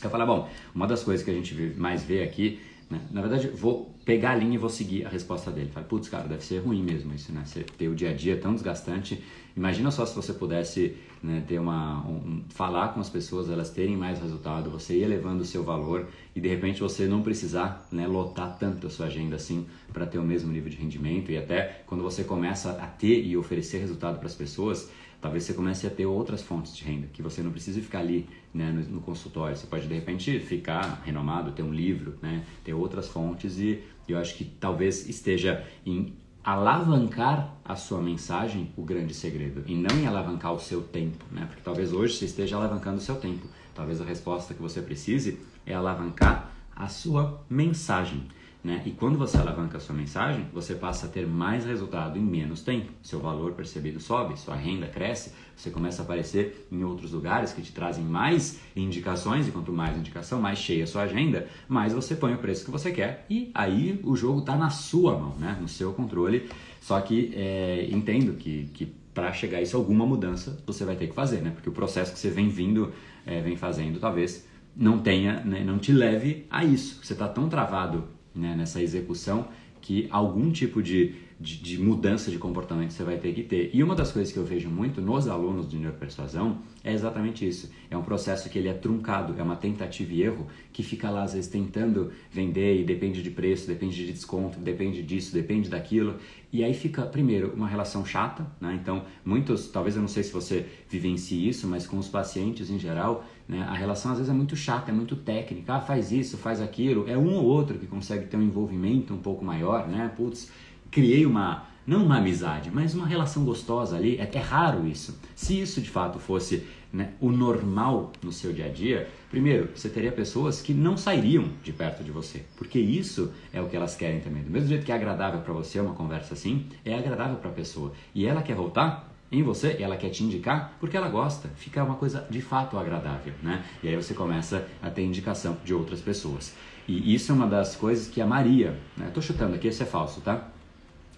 eu 0.01 0.09
falo, 0.09 0.25
bom, 0.25 0.49
uma 0.73 0.87
das 0.87 1.03
coisas 1.03 1.25
que 1.25 1.29
a 1.29 1.33
gente 1.33 1.53
mais 1.75 2.01
vê 2.01 2.23
aqui 2.23 2.61
Né? 2.89 2.99
Na 3.11 3.21
verdade, 3.21 3.47
vou 3.49 3.93
pegar 4.03 4.31
a 4.31 4.35
linha 4.35 4.55
e 4.55 4.57
vou 4.57 4.69
seguir 4.69 5.05
a 5.05 5.09
resposta 5.09 5.51
dele. 5.51 5.69
Fala, 5.71 5.85
putz, 5.85 6.09
cara, 6.09 6.27
deve 6.27 6.43
ser 6.43 6.59
ruim 6.59 6.81
mesmo 6.81 7.13
isso, 7.13 7.31
né? 7.31 7.43
Você 7.45 7.63
ter 7.63 7.87
o 7.87 7.95
dia 7.95 8.09
a 8.09 8.13
dia 8.13 8.37
tão 8.37 8.53
desgastante. 8.53 9.23
Imagina 9.55 9.91
só 9.91 10.05
se 10.05 10.15
você 10.15 10.33
pudesse 10.33 10.95
né, 11.21 11.43
ter 11.47 11.59
uma, 11.59 11.99
um, 12.07 12.43
falar 12.49 12.89
com 12.89 12.99
as 12.99 13.09
pessoas, 13.09 13.49
elas 13.49 13.69
terem 13.69 13.95
mais 13.95 14.19
resultado, 14.19 14.69
você 14.69 14.97
ir 14.97 15.03
elevando 15.03 15.43
o 15.43 15.45
seu 15.45 15.63
valor 15.63 16.07
e 16.35 16.39
de 16.39 16.47
repente 16.47 16.79
você 16.79 17.05
não 17.05 17.21
precisar 17.21 17.87
né, 17.91 18.07
lotar 18.07 18.57
tanto 18.57 18.87
a 18.87 18.89
sua 18.89 19.07
agenda 19.07 19.35
assim 19.35 19.67
para 19.91 20.05
ter 20.05 20.17
o 20.17 20.23
mesmo 20.23 20.51
nível 20.51 20.69
de 20.69 20.77
rendimento 20.77 21.31
e 21.31 21.37
até 21.37 21.83
quando 21.85 22.01
você 22.01 22.23
começa 22.23 22.71
a 22.71 22.87
ter 22.87 23.25
e 23.25 23.35
oferecer 23.35 23.79
resultado 23.79 24.17
para 24.17 24.27
as 24.27 24.35
pessoas, 24.35 24.89
talvez 25.21 25.43
você 25.43 25.53
comece 25.53 25.85
a 25.85 25.89
ter 25.89 26.05
outras 26.05 26.41
fontes 26.41 26.75
de 26.75 26.83
renda, 26.83 27.07
que 27.11 27.21
você 27.21 27.41
não 27.41 27.51
precise 27.51 27.81
ficar 27.81 27.99
ali 27.99 28.27
né, 28.53 28.71
no, 28.71 28.81
no, 28.95 29.01
consultório. 29.01 29.55
Você 29.55 29.67
pode, 29.67 29.87
de 29.87 29.93
repente, 29.93 30.39
ficar 30.39 31.01
renomado, 31.05 31.51
ter 31.51 31.63
um 31.63 31.73
livro, 31.73 32.17
né, 32.21 32.43
ter 32.63 32.73
outras 32.73 33.07
fontes 33.07 33.59
e 33.59 33.83
eu 34.07 34.17
acho 34.17 34.35
que 34.35 34.43
talvez 34.43 35.07
esteja 35.07 35.63
em 35.85 36.13
alavancar 36.43 37.55
a 37.63 37.75
sua 37.75 38.01
mensagem 38.01 38.71
o 38.75 38.81
grande 38.81 39.13
segredo 39.13 39.63
e 39.67 39.75
não 39.75 39.95
em 39.95 40.07
alavancar 40.07 40.53
o 40.53 40.59
seu 40.59 40.81
tempo, 40.81 41.23
né? 41.31 41.45
Porque 41.45 41.61
talvez 41.61 41.93
hoje 41.93 42.15
você 42.15 42.25
esteja 42.25 42.55
alavancando 42.55 42.97
o 42.97 43.01
seu 43.01 43.15
tempo. 43.15 43.45
Talvez 43.75 44.01
a 44.01 44.05
resposta 44.05 44.53
que 44.53 44.61
você 44.61 44.81
precise 44.81 45.39
é 45.65 45.73
alavancar 45.73 46.51
a 46.75 46.87
sua 46.87 47.43
mensagem. 47.49 48.23
Né? 48.61 48.83
E 48.85 48.91
quando 48.91 49.17
você 49.17 49.37
alavanca 49.37 49.77
a 49.77 49.79
sua 49.79 49.95
mensagem, 49.95 50.45
você 50.53 50.75
passa 50.75 51.05
a 51.05 51.09
ter 51.09 51.25
mais 51.25 51.65
resultado 51.65 52.17
em 52.17 52.21
menos 52.21 52.61
tempo. 52.61 52.91
Seu 53.01 53.19
valor 53.19 53.53
percebido 53.53 54.01
sobe, 54.01 54.37
sua 54.37 54.55
renda 54.55 54.85
cresce, 54.85 55.31
você 55.55 55.69
começa 55.69 56.01
a 56.01 56.05
aparecer 56.05 56.67
em 56.69 56.83
outros 56.83 57.13
lugares 57.13 57.53
que 57.53 57.61
te 57.61 57.71
trazem 57.71 58.03
mais 58.03 58.59
indicações, 58.75 59.47
e 59.47 59.51
quanto 59.51 59.71
mais 59.71 59.97
indicação, 59.97 60.41
mais 60.41 60.59
cheia 60.59 60.83
a 60.83 60.87
sua 60.87 61.03
agenda, 61.03 61.47
mais 61.69 61.93
você 61.93 62.15
põe 62.15 62.33
o 62.33 62.37
preço 62.37 62.65
que 62.65 62.71
você 62.71 62.91
quer 62.91 63.25
e 63.29 63.49
aí 63.53 63.99
o 64.03 64.15
jogo 64.15 64.39
está 64.39 64.57
na 64.57 64.69
sua 64.69 65.17
mão, 65.17 65.35
né? 65.39 65.57
no 65.59 65.67
seu 65.67 65.93
controle. 65.93 66.49
Só 66.81 66.99
que 66.99 67.31
é, 67.35 67.87
entendo 67.89 68.33
que, 68.33 68.69
que 68.73 68.85
para 69.13 69.31
chegar 69.31 69.59
a 69.59 69.61
isso, 69.61 69.77
alguma 69.77 70.05
mudança 70.05 70.61
você 70.65 70.83
vai 70.83 70.97
ter 70.97 71.07
que 71.07 71.15
fazer, 71.15 71.41
né? 71.41 71.51
porque 71.51 71.69
o 71.69 71.73
processo 71.73 72.11
que 72.11 72.19
você 72.19 72.29
vem 72.29 72.49
vindo, 72.49 72.91
é, 73.25 73.39
vem 73.39 73.55
fazendo, 73.55 74.01
talvez 74.01 74.45
não 74.75 74.99
tenha, 74.99 75.39
né? 75.45 75.63
não 75.63 75.79
te 75.79 75.93
leve 75.93 76.45
a 76.49 76.65
isso. 76.65 76.99
Você 77.01 77.13
está 77.13 77.27
tão 77.27 77.47
travado 77.47 78.18
né, 78.39 78.55
nessa 78.55 78.81
execução 78.81 79.47
que 79.81 80.07
algum 80.11 80.51
tipo 80.51 80.81
de, 80.81 81.15
de, 81.39 81.57
de, 81.57 81.79
mudança 81.79 82.29
de 82.29 82.37
comportamento 82.37 82.91
você 82.91 83.03
vai 83.03 83.17
ter 83.17 83.33
que 83.33 83.43
ter. 83.43 83.69
E 83.73 83.83
uma 83.83 83.95
das 83.95 84.11
coisas 84.11 84.31
que 84.31 84.37
eu 84.37 84.43
vejo 84.43 84.69
muito 84.69 85.01
nos 85.01 85.27
alunos 85.27 85.69
de 85.69 85.77
neuropersuasão 85.77 86.59
é 86.83 86.93
exatamente 86.93 87.47
isso. 87.47 87.71
É 87.89 87.97
um 87.97 88.03
processo 88.03 88.49
que 88.49 88.59
ele 88.59 88.67
é 88.67 88.73
truncado, 88.73 89.33
é 89.37 89.43
uma 89.43 89.55
tentativa 89.55 90.13
e 90.13 90.21
erro 90.21 90.47
que 90.73 90.83
fica 90.83 91.09
lá 91.09 91.23
às 91.23 91.33
vezes 91.33 91.49
tentando 91.49 92.11
vender 92.31 92.81
e 92.81 92.83
depende 92.83 93.23
de 93.23 93.31
preço, 93.31 93.67
depende 93.67 93.95
de 93.95 94.11
desconto, 94.11 94.59
depende 94.59 95.01
disso, 95.01 95.33
depende 95.33 95.69
daquilo. 95.69 96.15
E 96.51 96.63
aí 96.63 96.73
fica, 96.73 97.03
primeiro, 97.03 97.53
uma 97.53 97.67
relação 97.67 98.03
chata, 98.03 98.45
né? 98.59 98.77
Então, 98.81 99.03
muitos, 99.23 99.67
talvez 99.67 99.95
eu 99.95 100.01
não 100.01 100.07
sei 100.07 100.23
se 100.23 100.33
você 100.33 100.65
vivencie 100.89 101.47
isso, 101.47 101.67
mas 101.67 101.85
com 101.85 101.97
os 101.97 102.07
pacientes 102.07 102.71
em 102.71 102.79
geral, 102.79 103.23
né? 103.47 103.61
A 103.69 103.75
relação 103.75 104.11
às 104.11 104.17
vezes 104.17 104.31
é 104.31 104.35
muito 104.35 104.55
chata, 104.55 104.89
é 104.89 104.93
muito 104.93 105.15
técnica. 105.15 105.75
Ah, 105.75 105.81
faz 105.81 106.11
isso, 106.11 106.37
faz 106.37 106.59
aquilo. 106.59 107.07
É 107.07 107.15
um 107.15 107.35
ou 107.35 107.45
outro 107.45 107.77
que 107.77 107.85
consegue 107.85 108.25
ter 108.25 108.35
um 108.35 108.41
envolvimento 108.41 109.13
um 109.13 109.19
pouco 109.19 109.45
maior, 109.45 109.87
né? 109.87 110.11
Putz, 110.17 110.51
criei 110.89 111.23
uma, 111.23 111.67
não 111.89 112.05
uma 112.05 112.17
amizade, 112.17 112.69
mas 112.71 112.93
uma 112.93 113.07
relação 113.07 113.43
gostosa 113.43 113.97
ali. 113.97 114.17
É, 114.17 114.29
é 114.31 114.39
raro 114.39 114.85
isso. 114.87 115.19
Se 115.35 115.59
isso 115.59 115.81
de 115.81 115.89
fato 115.89 116.19
fosse 116.19 116.63
né, 116.93 117.13
o 117.19 117.31
normal 117.31 118.11
no 118.21 118.31
seu 118.31 118.53
dia 118.53 118.67
a 118.67 118.69
dia, 118.69 119.09
primeiro, 119.31 119.69
você 119.73 119.89
teria 119.89 120.11
pessoas 120.11 120.61
que 120.61 120.71
não 120.71 120.95
sairiam 120.95 121.49
de 121.63 121.73
perto 121.73 122.03
de 122.03 122.11
você, 122.11 122.43
porque 122.57 122.79
isso 122.79 123.33
é 123.51 123.59
o 123.59 123.67
que 123.67 123.75
elas 123.75 123.95
querem 123.95 124.19
também. 124.19 124.43
Do 124.43 124.51
mesmo 124.51 124.69
jeito 124.69 124.85
que 124.85 124.91
é 124.91 124.95
agradável 124.95 125.41
para 125.41 125.51
você 125.51 125.79
uma 125.79 125.95
conversa 125.95 126.35
assim, 126.35 126.67
é 126.85 126.93
agradável 126.93 127.37
para 127.37 127.49
a 127.49 127.53
pessoa. 127.53 127.91
E 128.13 128.27
ela 128.27 128.43
quer 128.43 128.55
voltar 128.55 129.09
em 129.31 129.41
você, 129.41 129.75
ela 129.79 129.97
quer 129.97 130.09
te 130.09 130.23
indicar 130.23 130.75
porque 130.79 130.95
ela 130.95 131.09
gosta, 131.09 131.49
fica 131.55 131.83
uma 131.83 131.95
coisa 131.95 132.27
de 132.29 132.41
fato 132.41 132.77
agradável, 132.77 133.33
né? 133.41 133.63
E 133.81 133.87
aí 133.87 133.95
você 133.95 134.13
começa 134.13 134.67
a 134.79 134.91
ter 134.91 135.03
indicação 135.03 135.57
de 135.65 135.73
outras 135.73 136.01
pessoas. 136.01 136.53
E 136.87 137.15
isso 137.15 137.31
é 137.31 137.35
uma 137.35 137.47
das 137.47 137.75
coisas 137.75 138.07
que 138.07 138.21
a 138.21 138.27
Maria, 138.27 138.79
né? 138.95 139.09
Tô 139.11 139.21
chutando 139.21 139.55
aqui, 139.55 139.67
esse 139.67 139.81
é 139.81 139.85
falso, 139.87 140.21
tá? 140.21 140.49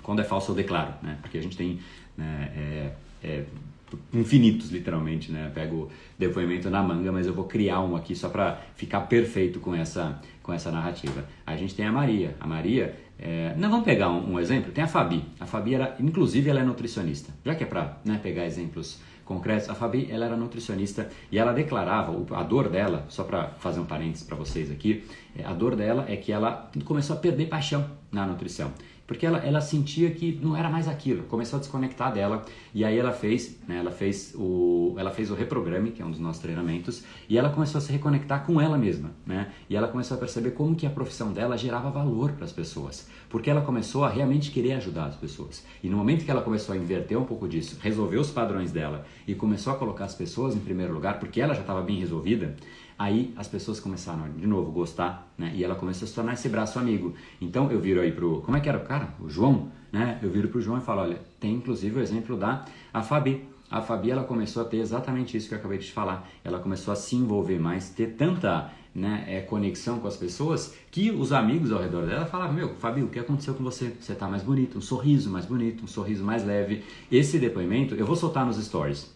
Quando 0.04 0.20
é 0.20 0.24
falso 0.24 0.52
eu 0.52 0.56
declaro, 0.56 0.94
né? 1.02 1.18
Porque 1.22 1.38
a 1.38 1.42
gente 1.42 1.58
tem 1.58 1.80
né, 2.18 2.52
é, 2.56 2.92
é, 3.24 3.44
infinitos, 4.14 4.72
literalmente, 4.72 5.32
né? 5.32 5.52
pego 5.54 5.90
depoimento 6.18 6.70
na 6.70 6.82
manga, 6.82 7.12
mas 7.12 7.28
eu 7.28 7.34
vou 7.34 7.46
criar 7.46 7.82
um 7.82 7.96
aqui 7.96 8.16
só 8.16 8.30
para 8.30 8.62
ficar 8.76 9.02
perfeito 9.02 9.60
com 9.60 9.76
essa, 9.76 10.20
com 10.42 10.54
essa 10.54 10.72
narrativa. 10.72 11.26
A 11.46 11.56
gente 11.56 11.76
tem 11.76 11.86
a 11.86 11.92
Maria. 11.92 12.36
A 12.40 12.48
Maria, 12.48 12.96
é... 13.20 13.54
não 13.58 13.70
vamos 13.70 13.86
pegar 13.86 14.10
um, 14.10 14.34
um, 14.34 14.40
exemplo? 14.40 14.72
Tem 14.72 14.84
a 14.84 14.88
Fabi. 14.88 15.24
A 15.40 15.46
Fabi, 15.46 15.76
era, 15.76 15.96
inclusive, 16.00 16.50
ela 16.50 16.62
é 16.62 16.64
nutricionista. 16.64 17.34
Já 17.44 17.56
que 17.56 17.64
é 17.64 17.68
para 17.68 17.98
né, 18.06 18.20
pegar 18.22 18.46
exemplos 18.46 19.00
concretos, 19.26 19.70
a 19.70 19.76
Fabi, 19.76 20.08
ela 20.12 20.26
era 20.26 20.36
nutricionista 20.36 21.10
e 21.32 21.38
ela 21.38 21.54
declarava 21.54 22.14
a 22.36 22.44
dor 22.44 22.70
dela, 22.70 23.06
só 23.10 23.24
para 23.24 23.48
fazer 23.60 23.80
um 23.80 23.86
parênteses 23.86 24.26
para 24.26 24.36
vocês 24.36 24.70
aqui, 24.70 25.06
é, 25.38 25.46
a 25.46 25.54
dor 25.54 25.76
dela 25.76 26.06
é 26.08 26.18
que 26.18 26.32
ela 26.32 26.70
começou 26.84 27.16
a 27.16 27.20
perder 27.20 27.48
paixão 27.48 27.90
na 28.12 28.26
nutrição 28.26 28.72
porque 29.12 29.26
ela, 29.26 29.40
ela 29.40 29.60
sentia 29.60 30.10
que 30.10 30.40
não 30.42 30.56
era 30.56 30.70
mais 30.70 30.88
aquilo, 30.88 31.24
começou 31.24 31.58
a 31.58 31.60
desconectar 31.60 32.14
dela 32.14 32.46
e 32.74 32.86
aí 32.86 32.98
ela 32.98 33.12
fez, 33.12 33.60
né, 33.68 33.80
ela 33.80 33.92
fez 33.92 34.34
o, 34.38 34.96
ela 34.98 35.12
fez 35.12 35.30
o 35.30 35.36
reprograme, 35.36 35.92
que 35.92 36.02
é 36.02 36.06
um 36.06 36.12
dos 36.12 36.20
nossos 36.22 36.42
treinamentos, 36.42 37.04
e 37.28 37.38
ela 37.38 37.50
começou 37.50 37.80
a 37.80 37.82
se 37.82 37.92
reconectar 37.92 38.46
com 38.46 38.62
ela 38.62 38.78
mesma, 38.78 39.12
né? 39.26 39.52
E 39.70 39.76
ela 39.76 39.90
começou 39.90 40.16
a 40.16 40.18
perceber 40.18 40.52
como 40.52 40.78
que 40.78 40.86
a 40.86 40.90
profissão 40.90 41.34
dela 41.34 41.58
gerava 41.58 41.90
valor 41.90 42.32
para 42.32 42.46
as 42.46 42.54
pessoas, 42.54 43.10
porque 43.30 43.50
ela 43.50 43.60
começou 43.60 44.06
a 44.06 44.10
realmente 44.10 44.50
querer 44.50 44.74
ajudar 44.76 45.08
as 45.08 45.18
pessoas. 45.18 45.66
E 45.84 45.90
no 45.90 45.98
momento 45.98 46.24
que 46.24 46.32
ela 46.32 46.42
começou 46.42 46.74
a 46.74 46.78
inverter 46.78 47.20
um 47.20 47.26
pouco 47.26 47.50
disso, 47.50 47.78
resolver 47.82 48.18
os 48.18 48.32
padrões 48.32 48.72
dela 48.72 49.06
e 49.28 49.36
começou 49.36 49.74
a 49.74 49.76
colocar 49.76 50.06
as 50.06 50.16
pessoas 50.16 50.56
em 50.56 50.60
primeiro 50.60 50.94
lugar, 50.94 51.20
porque 51.20 51.42
ela 51.42 51.54
já 51.54 51.62
estava 51.62 51.82
bem 51.82 52.00
resolvida, 52.00 52.56
Aí 53.02 53.34
as 53.36 53.48
pessoas 53.48 53.80
começaram, 53.80 54.30
de 54.30 54.46
novo, 54.46 54.72
gostar, 54.72 55.28
né? 55.36 55.52
E 55.56 55.64
ela 55.64 55.74
começou 55.74 56.06
a 56.06 56.08
se 56.08 56.14
tornar 56.14 56.34
esse 56.34 56.48
braço 56.48 56.78
amigo. 56.78 57.16
Então 57.42 57.72
eu 57.72 57.80
viro 57.80 58.00
aí 58.00 58.12
pro. 58.12 58.42
Como 58.42 58.56
é 58.56 58.60
que 58.60 58.70
era 58.70 58.78
o 58.78 58.84
cara? 58.84 59.16
O 59.20 59.28
João, 59.28 59.72
né? 59.92 60.20
Eu 60.22 60.30
viro 60.30 60.50
pro 60.50 60.62
João 60.62 60.78
e 60.78 60.82
falo: 60.82 61.02
olha, 61.02 61.20
tem 61.40 61.56
inclusive 61.56 61.98
o 61.98 62.00
exemplo 62.00 62.38
da 62.38 62.64
a 62.94 63.02
Fabi. 63.02 63.44
A 63.72 63.82
Fabi 63.82 64.12
ela 64.12 64.24
começou 64.24 64.62
a 64.62 64.66
ter 64.66 64.78
exatamente 64.78 65.36
isso 65.36 65.48
que 65.48 65.56
eu 65.56 65.58
acabei 65.58 65.80
de 65.80 65.88
te 65.88 65.92
falar. 65.92 66.30
Ela 66.44 66.60
começou 66.60 66.92
a 66.92 66.96
se 66.96 67.16
envolver 67.16 67.58
mais, 67.58 67.90
ter 67.90 68.14
tanta 68.16 68.72
né, 68.94 69.26
é, 69.28 69.42
conexão 69.42 69.98
com 69.98 70.08
as 70.08 70.16
pessoas 70.16 70.76
que 70.92 71.10
os 71.10 71.34
amigos 71.34 71.72
ao 71.72 71.82
redor 71.82 72.06
dela 72.06 72.28
falavam: 72.28 72.54
Meu, 72.54 72.76
Fabi, 72.76 73.02
o 73.02 73.08
que 73.08 73.18
aconteceu 73.18 73.56
com 73.56 73.64
você? 73.64 73.96
Você 74.00 74.14
tá 74.14 74.28
mais 74.28 74.44
bonito, 74.44 74.78
um 74.78 74.82
sorriso 74.82 75.28
mais 75.28 75.48
bonito, 75.48 75.86
um 75.86 75.88
sorriso 75.88 76.24
mais 76.24 76.46
leve. 76.46 76.84
Esse 77.12 77.40
depoimento 77.40 77.96
eu 77.96 78.06
vou 78.06 78.16
soltar 78.16 78.46
nos 78.46 78.64
stories 78.64 79.10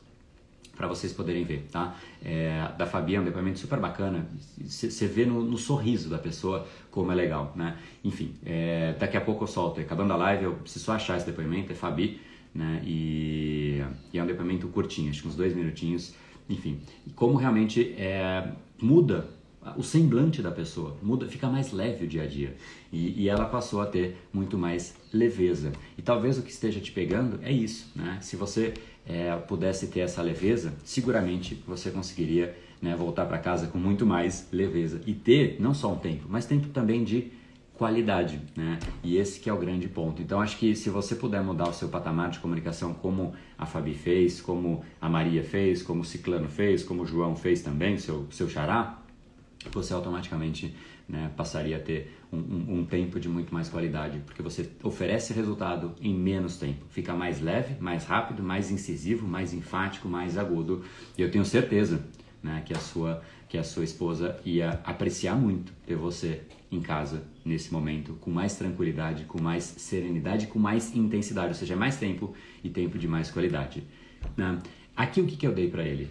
para 0.75 0.87
vocês 0.87 1.13
poderem 1.13 1.43
ver, 1.43 1.67
tá? 1.71 1.95
É, 2.23 2.69
da 2.77 2.85
Fabi 2.85 3.15
é 3.15 3.21
um 3.21 3.23
depoimento 3.23 3.59
super 3.59 3.79
bacana. 3.79 4.27
Você 4.59 5.07
vê 5.07 5.25
no, 5.25 5.43
no, 5.43 5.57
sorriso 5.57 6.09
da 6.09 6.17
pessoa 6.17 6.67
como 6.91 7.11
é 7.11 7.15
legal, 7.15 7.53
né? 7.55 7.77
Enfim, 8.03 8.35
é, 8.45 8.93
daqui 8.99 9.17
a 9.17 9.21
pouco 9.21 9.43
eu 9.43 9.47
solto. 9.47 9.79
Acabando 9.79 10.13
a 10.13 10.17
live, 10.17 10.43
eu 10.45 10.53
preciso 10.53 10.91
achar 10.91 11.17
esse 11.17 11.25
depoimento. 11.25 11.71
É 11.71 11.75
Fabi, 11.75 12.19
né? 12.53 12.81
E, 12.85 13.81
e 14.13 14.17
é 14.17 14.23
um 14.23 14.27
depoimento 14.27 14.67
curtinho, 14.67 15.09
acho 15.09 15.21
que 15.21 15.27
uns 15.27 15.35
dois 15.35 15.55
minutinhos. 15.55 16.13
Enfim, 16.49 16.79
e 17.07 17.09
como 17.11 17.35
realmente 17.37 17.95
é, 17.97 18.51
muda 18.79 19.27
o 19.75 19.83
semblante 19.83 20.41
da 20.41 20.51
pessoa, 20.51 20.95
muda, 21.01 21.27
fica 21.27 21.47
mais 21.47 21.71
leve 21.71 22.05
o 22.05 22.07
dia 22.07 22.23
a 22.23 22.27
dia. 22.27 22.55
E, 22.93 23.23
e, 23.23 23.29
ela 23.29 23.45
passou 23.45 23.81
a 23.81 23.85
ter 23.85 24.15
muito 24.31 24.57
mais 24.57 24.95
leveza. 25.11 25.71
E 25.97 26.01
talvez 26.01 26.37
o 26.37 26.43
que 26.43 26.51
esteja 26.51 26.79
te 26.79 26.91
pegando 26.91 27.39
é 27.41 27.51
isso, 27.51 27.91
né? 27.95 28.19
Se 28.21 28.35
você 28.35 28.73
é, 29.05 29.35
pudesse 29.35 29.87
ter 29.87 30.01
essa 30.01 30.21
leveza, 30.21 30.73
seguramente 30.83 31.63
você 31.67 31.91
conseguiria 31.91 32.57
né, 32.81 32.95
voltar 32.95 33.25
para 33.25 33.37
casa 33.37 33.67
com 33.67 33.77
muito 33.77 34.05
mais 34.05 34.47
leveza 34.51 35.01
e 35.05 35.13
ter 35.13 35.57
não 35.59 35.73
só 35.73 35.93
um 35.93 35.97
tempo, 35.97 36.25
mas 36.29 36.45
tempo 36.45 36.67
também 36.69 37.03
de 37.03 37.31
qualidade, 37.73 38.39
né? 38.55 38.79
E 39.03 39.17
esse 39.17 39.39
que 39.39 39.49
é 39.49 39.53
o 39.53 39.57
grande 39.57 39.87
ponto. 39.89 40.21
Então 40.21 40.39
acho 40.39 40.57
que 40.57 40.75
se 40.75 40.89
você 40.89 41.13
puder 41.13 41.43
mudar 41.43 41.67
o 41.67 41.73
seu 41.73 41.89
patamar 41.89 42.29
de 42.29 42.39
comunicação, 42.39 42.93
como 42.93 43.33
a 43.57 43.65
Fabi 43.65 43.93
fez, 43.93 44.39
como 44.39 44.83
a 44.99 45.09
Maria 45.09 45.43
fez, 45.43 45.83
como 45.83 46.01
o 46.01 46.05
Ciclano 46.05 46.47
fez, 46.47 46.83
como 46.83 47.03
o 47.03 47.05
João 47.05 47.35
fez 47.35 47.61
também, 47.61 47.97
seu 47.97 48.27
seu 48.31 48.49
xará, 48.49 49.01
você 49.71 49.93
automaticamente 49.93 50.73
né, 51.07 51.31
passaria 51.35 51.77
a 51.77 51.79
ter 51.79 52.11
um, 52.35 52.79
um, 52.79 52.85
tempo 52.85 53.19
de 53.19 53.29
muito 53.29 53.53
mais 53.53 53.69
qualidade, 53.69 54.19
porque 54.25 54.41
você 54.41 54.69
oferece 54.83 55.33
resultado 55.33 55.93
em 56.01 56.13
menos 56.13 56.57
tempo, 56.57 56.85
fica 56.89 57.13
mais 57.13 57.41
leve, 57.41 57.75
mais 57.79 58.05
rápido, 58.05 58.43
mais 58.43 58.71
incisivo, 58.71 59.27
mais 59.27 59.53
enfático, 59.53 60.07
mais 60.07 60.37
agudo. 60.37 60.83
E 61.17 61.21
eu 61.21 61.31
tenho 61.31 61.45
certeza 61.45 62.03
né, 62.43 62.61
que 62.65 62.73
a 62.73 62.79
sua 62.79 63.21
que 63.47 63.57
a 63.59 63.63
sua 63.63 63.83
esposa 63.83 64.39
ia 64.43 64.81
apreciar 64.83 65.35
muito 65.35 65.71
ter 65.85 65.95
você 65.95 66.41
em 66.71 66.81
casa 66.81 67.23
nesse 67.45 67.71
momento, 67.71 68.13
com 68.15 68.31
mais 68.31 68.55
tranquilidade, 68.55 69.25
com 69.25 69.41
mais 69.41 69.63
serenidade, 69.63 70.47
com 70.47 70.59
mais 70.59 70.95
intensidade, 70.95 71.49
ou 71.49 71.53
seja, 71.53 71.75
mais 71.75 71.97
tempo 71.97 72.33
e 72.63 72.69
tempo 72.69 72.97
de 72.97 73.07
mais 73.07 73.29
qualidade. 73.31 73.83
Né? 74.35 74.59
Aqui 74.95 75.21
o 75.21 75.25
que, 75.25 75.37
que 75.37 75.47
eu 75.47 75.53
dei 75.53 75.69
para 75.69 75.83
ele? 75.83 76.09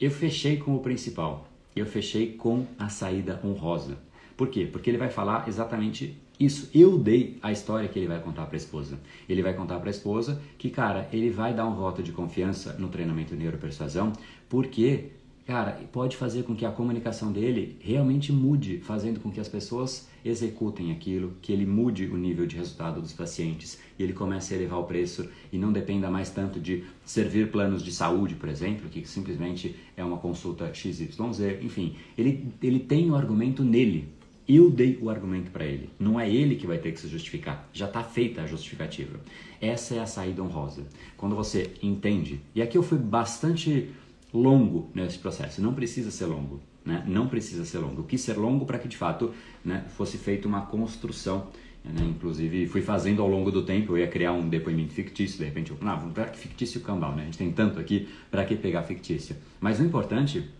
Eu 0.00 0.10
fechei 0.10 0.56
com 0.56 0.74
o 0.74 0.80
principal, 0.80 1.48
eu 1.74 1.86
fechei 1.86 2.32
com 2.32 2.66
a 2.78 2.88
saída 2.88 3.40
honrosa. 3.44 3.96
Por 4.36 4.48
quê? 4.48 4.66
Porque 4.70 4.90
ele 4.90 4.98
vai 4.98 5.10
falar 5.10 5.48
exatamente 5.48 6.18
isso. 6.38 6.68
Eu 6.74 6.98
dei 6.98 7.38
a 7.42 7.52
história 7.52 7.88
que 7.88 7.98
ele 7.98 8.08
vai 8.08 8.20
contar 8.20 8.46
para 8.46 8.56
a 8.56 8.58
esposa. 8.58 8.98
Ele 9.28 9.42
vai 9.42 9.54
contar 9.54 9.78
para 9.78 9.88
a 9.88 9.90
esposa 9.90 10.40
que, 10.58 10.70
cara, 10.70 11.08
ele 11.12 11.30
vai 11.30 11.54
dar 11.54 11.66
um 11.66 11.74
voto 11.74 12.02
de 12.02 12.12
confiança 12.12 12.74
no 12.78 12.88
treinamento 12.88 13.34
neuropersuasão, 13.34 14.12
porque 14.48 15.12
cara, 15.46 15.72
pode 15.92 16.16
fazer 16.16 16.42
com 16.44 16.54
que 16.54 16.64
a 16.64 16.70
comunicação 16.70 17.30
dele 17.30 17.76
realmente 17.80 18.32
mude, 18.32 18.78
fazendo 18.78 19.20
com 19.20 19.30
que 19.30 19.40
as 19.40 19.48
pessoas 19.48 20.08
executem 20.24 20.90
aquilo, 20.90 21.34
que 21.42 21.52
ele 21.52 21.66
mude 21.66 22.06
o 22.06 22.16
nível 22.16 22.46
de 22.46 22.56
resultado 22.56 23.00
dos 23.00 23.12
pacientes 23.12 23.78
e 23.98 24.02
ele 24.02 24.14
comece 24.14 24.54
a 24.54 24.56
elevar 24.56 24.78
o 24.78 24.84
preço 24.84 25.28
e 25.52 25.58
não 25.58 25.70
dependa 25.70 26.10
mais 26.10 26.30
tanto 26.30 26.58
de 26.58 26.84
servir 27.04 27.50
planos 27.50 27.82
de 27.82 27.92
saúde, 27.92 28.34
por 28.34 28.48
exemplo, 28.48 28.88
que 28.88 29.06
simplesmente 29.06 29.76
é 29.94 30.02
uma 30.02 30.16
consulta 30.16 30.72
XYZ, 30.72 31.18
enfim, 31.60 31.94
ele, 32.16 32.48
ele 32.62 32.80
tem 32.80 33.10
o 33.10 33.14
argumento 33.14 33.62
nele. 33.62 34.08
Eu 34.46 34.70
dei 34.70 34.98
o 35.00 35.08
argumento 35.08 35.50
para 35.50 35.64
ele, 35.64 35.88
não 35.98 36.20
é 36.20 36.30
ele 36.30 36.56
que 36.56 36.66
vai 36.66 36.76
ter 36.76 36.92
que 36.92 37.00
se 37.00 37.08
justificar, 37.08 37.68
já 37.72 37.86
está 37.86 38.02
feita 38.02 38.42
a 38.42 38.46
justificativa. 38.46 39.18
Essa 39.60 39.94
é 39.94 40.00
a 40.00 40.06
saída 40.06 40.42
honrosa. 40.42 40.84
Quando 41.16 41.34
você 41.34 41.72
entende, 41.82 42.40
e 42.54 42.60
aqui 42.60 42.76
eu 42.76 42.82
fui 42.82 42.98
bastante 42.98 43.90
longo 44.34 44.90
nesse 44.92 45.18
processo. 45.18 45.62
Não 45.62 45.72
precisa 45.72 46.10
ser 46.10 46.26
longo, 46.26 46.60
né? 46.84 47.04
Não 47.06 47.28
precisa 47.28 47.64
ser 47.64 47.78
longo. 47.78 48.00
Eu 48.00 48.04
quis 48.04 48.20
ser 48.20 48.36
longo 48.36 48.66
para 48.66 48.78
que 48.78 48.88
de 48.88 48.96
fato 48.96 49.32
né, 49.64 49.84
fosse 49.96 50.18
feita 50.18 50.48
uma 50.48 50.62
construção. 50.62 51.48
Né? 51.84 52.02
Inclusive 52.04 52.66
fui 52.66 52.82
fazendo 52.82 53.22
ao 53.22 53.28
longo 53.28 53.50
do 53.50 53.62
tempo. 53.62 53.92
Eu 53.92 53.98
ia 53.98 54.08
criar 54.08 54.32
um 54.32 54.48
depoimento 54.48 54.92
fictício. 54.92 55.38
De 55.38 55.44
repente 55.44 55.70
eu, 55.70 55.78
não, 55.80 55.98
vamos 55.98 56.12
para 56.12 56.26
fictício 56.26 56.80
cambal, 56.80 57.14
né? 57.14 57.22
A 57.22 57.24
gente 57.26 57.38
tem 57.38 57.52
tanto 57.52 57.78
aqui 57.78 58.08
para 58.30 58.44
que 58.44 58.56
pegar 58.56 58.82
fictício. 58.82 59.36
Mas 59.60 59.78
o 59.78 59.84
importante 59.84 60.50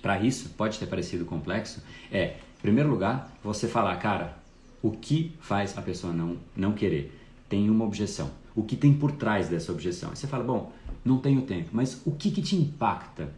para 0.00 0.20
isso 0.20 0.50
pode 0.50 0.78
ter 0.78 0.86
parecido 0.86 1.24
complexo 1.24 1.82
é, 2.10 2.36
primeiro 2.64 2.88
lugar, 2.88 3.30
você 3.44 3.68
falar, 3.68 3.94
cara, 3.96 4.38
o 4.82 4.90
que 4.90 5.34
faz 5.38 5.76
a 5.76 5.82
pessoa 5.82 6.14
não 6.14 6.38
não 6.56 6.72
querer? 6.72 7.14
Tem 7.46 7.68
uma 7.68 7.84
objeção. 7.84 8.30
O 8.56 8.62
que 8.62 8.74
tem 8.74 8.94
por 8.94 9.12
trás 9.12 9.50
dessa 9.50 9.70
objeção? 9.70 10.16
Você 10.16 10.26
fala, 10.26 10.42
bom, 10.42 10.72
não 11.04 11.18
tenho 11.18 11.42
tempo. 11.42 11.68
Mas 11.72 12.00
o 12.06 12.12
que, 12.12 12.30
que 12.30 12.40
te 12.40 12.56
impacta 12.56 13.30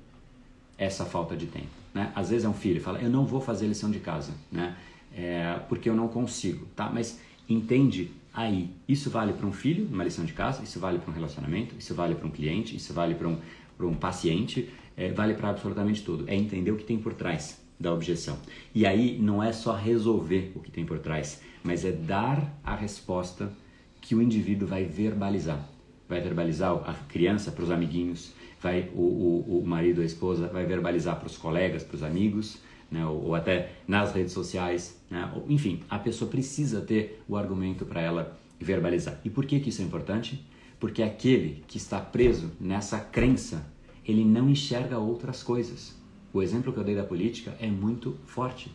essa 0.78 1.04
falta 1.04 1.36
de 1.36 1.46
tempo? 1.46 1.66
Né? 1.92 2.12
Às 2.14 2.30
vezes 2.30 2.44
é 2.44 2.48
um 2.48 2.54
filho, 2.54 2.80
fala, 2.80 3.00
eu 3.00 3.10
não 3.10 3.26
vou 3.26 3.40
fazer 3.40 3.66
lição 3.66 3.90
de 3.90 3.98
casa, 3.98 4.32
né? 4.52 4.76
É, 5.12 5.58
porque 5.68 5.90
eu 5.90 5.96
não 5.96 6.06
consigo, 6.06 6.64
tá? 6.76 6.88
Mas 6.88 7.18
entende 7.48 8.12
aí, 8.32 8.70
isso 8.86 9.10
vale 9.10 9.32
para 9.32 9.46
um 9.46 9.52
filho, 9.52 9.88
uma 9.90 10.04
lição 10.04 10.24
de 10.24 10.34
casa, 10.34 10.62
isso 10.62 10.78
vale 10.78 11.00
para 11.00 11.10
um 11.10 11.14
relacionamento, 11.14 11.74
isso 11.76 11.96
vale 11.96 12.14
para 12.14 12.28
um 12.28 12.30
cliente, 12.30 12.76
isso 12.76 12.92
vale 12.92 13.16
para 13.16 13.26
um, 13.26 13.38
um 13.80 13.94
paciente, 13.94 14.70
é, 14.96 15.10
vale 15.10 15.34
para 15.34 15.50
absolutamente 15.50 16.04
tudo. 16.04 16.28
É 16.28 16.36
entender 16.36 16.70
o 16.70 16.76
que 16.76 16.84
tem 16.84 16.98
por 16.98 17.12
trás 17.12 17.65
da 17.78 17.92
objeção. 17.92 18.38
E 18.74 18.86
aí 18.86 19.18
não 19.18 19.42
é 19.42 19.52
só 19.52 19.74
resolver 19.74 20.52
o 20.54 20.60
que 20.60 20.70
tem 20.70 20.84
por 20.84 20.98
trás, 20.98 21.40
mas 21.62 21.84
é 21.84 21.92
dar 21.92 22.58
a 22.64 22.74
resposta 22.74 23.52
que 24.00 24.14
o 24.14 24.22
indivíduo 24.22 24.68
vai 24.68 24.84
verbalizar 24.84 25.68
vai 26.08 26.20
verbalizar 26.20 26.72
a 26.88 26.94
criança 26.94 27.50
para 27.50 27.64
os 27.64 27.70
amiguinhos, 27.70 28.32
vai 28.60 28.90
o, 28.94 29.00
o, 29.00 29.58
o 29.62 29.66
marido 29.66 30.00
a 30.00 30.04
esposa 30.04 30.48
vai 30.48 30.64
verbalizar 30.64 31.18
para 31.18 31.26
os 31.26 31.36
colegas, 31.36 31.82
para 31.82 31.96
os 31.96 32.02
amigos, 32.02 32.58
né, 32.90 33.04
ou, 33.04 33.26
ou, 33.26 33.34
até 33.34 33.72
nas 33.86 34.12
redes 34.12 34.32
sociais, 34.32 35.00
né, 35.10 35.30
ou, 35.34 35.44
enfim, 35.48 35.82
a 35.90 35.98
pessoa 35.98 36.30
precisa 36.30 36.80
ter 36.80 37.22
o 37.28 37.36
argumento 37.36 37.84
para 37.84 38.00
ela 38.00 38.38
verbalizar. 38.60 39.20
E 39.24 39.30
por 39.30 39.44
que, 39.44 39.58
que 39.58 39.70
isso 39.70 39.82
é 39.82 39.84
importante? 39.84 40.46
Porque 40.78 41.02
aquele 41.02 41.64
que 41.66 41.78
está 41.78 42.00
preso 42.00 42.52
nessa 42.60 43.00
crença, 43.00 43.66
ele 44.04 44.24
não 44.24 44.48
enxerga 44.48 44.98
outras 44.98 45.42
coisas. 45.42 45.95
O 46.36 46.42
exemplo 46.42 46.70
que 46.70 46.78
eu 46.78 46.84
dei 46.84 46.94
da 46.94 47.02
política 47.02 47.56
é 47.58 47.66
muito 47.66 48.14
forte. 48.26 48.70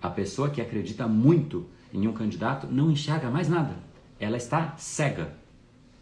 A 0.00 0.08
pessoa 0.08 0.48
que 0.48 0.62
acredita 0.62 1.06
muito 1.06 1.66
em 1.92 2.08
um 2.08 2.12
candidato 2.14 2.66
não 2.66 2.90
enxerga 2.90 3.30
mais 3.30 3.50
nada. 3.50 3.76
Ela 4.18 4.38
está 4.38 4.74
cega 4.78 5.30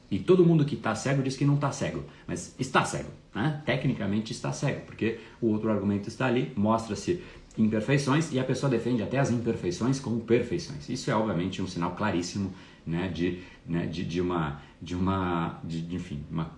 e 0.08 0.20
todo 0.20 0.44
mundo 0.44 0.64
que 0.64 0.76
está 0.76 0.94
cego 0.94 1.20
diz 1.20 1.36
que 1.36 1.44
não 1.44 1.56
está 1.56 1.72
cego, 1.72 2.04
mas 2.28 2.54
está 2.60 2.84
cego, 2.84 3.10
né? 3.34 3.60
Tecnicamente 3.66 4.30
está 4.30 4.52
cego, 4.52 4.82
porque 4.86 5.18
o 5.40 5.48
outro 5.48 5.68
argumento 5.68 6.08
está 6.08 6.26
ali, 6.26 6.52
mostra-se 6.56 7.20
imperfeições 7.58 8.32
e 8.32 8.38
a 8.38 8.44
pessoa 8.44 8.70
defende 8.70 9.02
até 9.02 9.18
as 9.18 9.32
imperfeições 9.32 9.98
como 9.98 10.20
perfeições. 10.20 10.88
Isso 10.88 11.10
é 11.10 11.16
obviamente 11.16 11.60
um 11.60 11.66
sinal 11.66 11.96
claríssimo, 11.96 12.52
né, 12.86 13.08
de, 13.08 13.40
né, 13.66 13.86
de, 13.86 14.04
de 14.04 14.20
uma, 14.20 14.62
de 14.80 14.94
uma, 14.94 15.58
de, 15.64 15.92
enfim, 15.92 16.22
uma, 16.30 16.52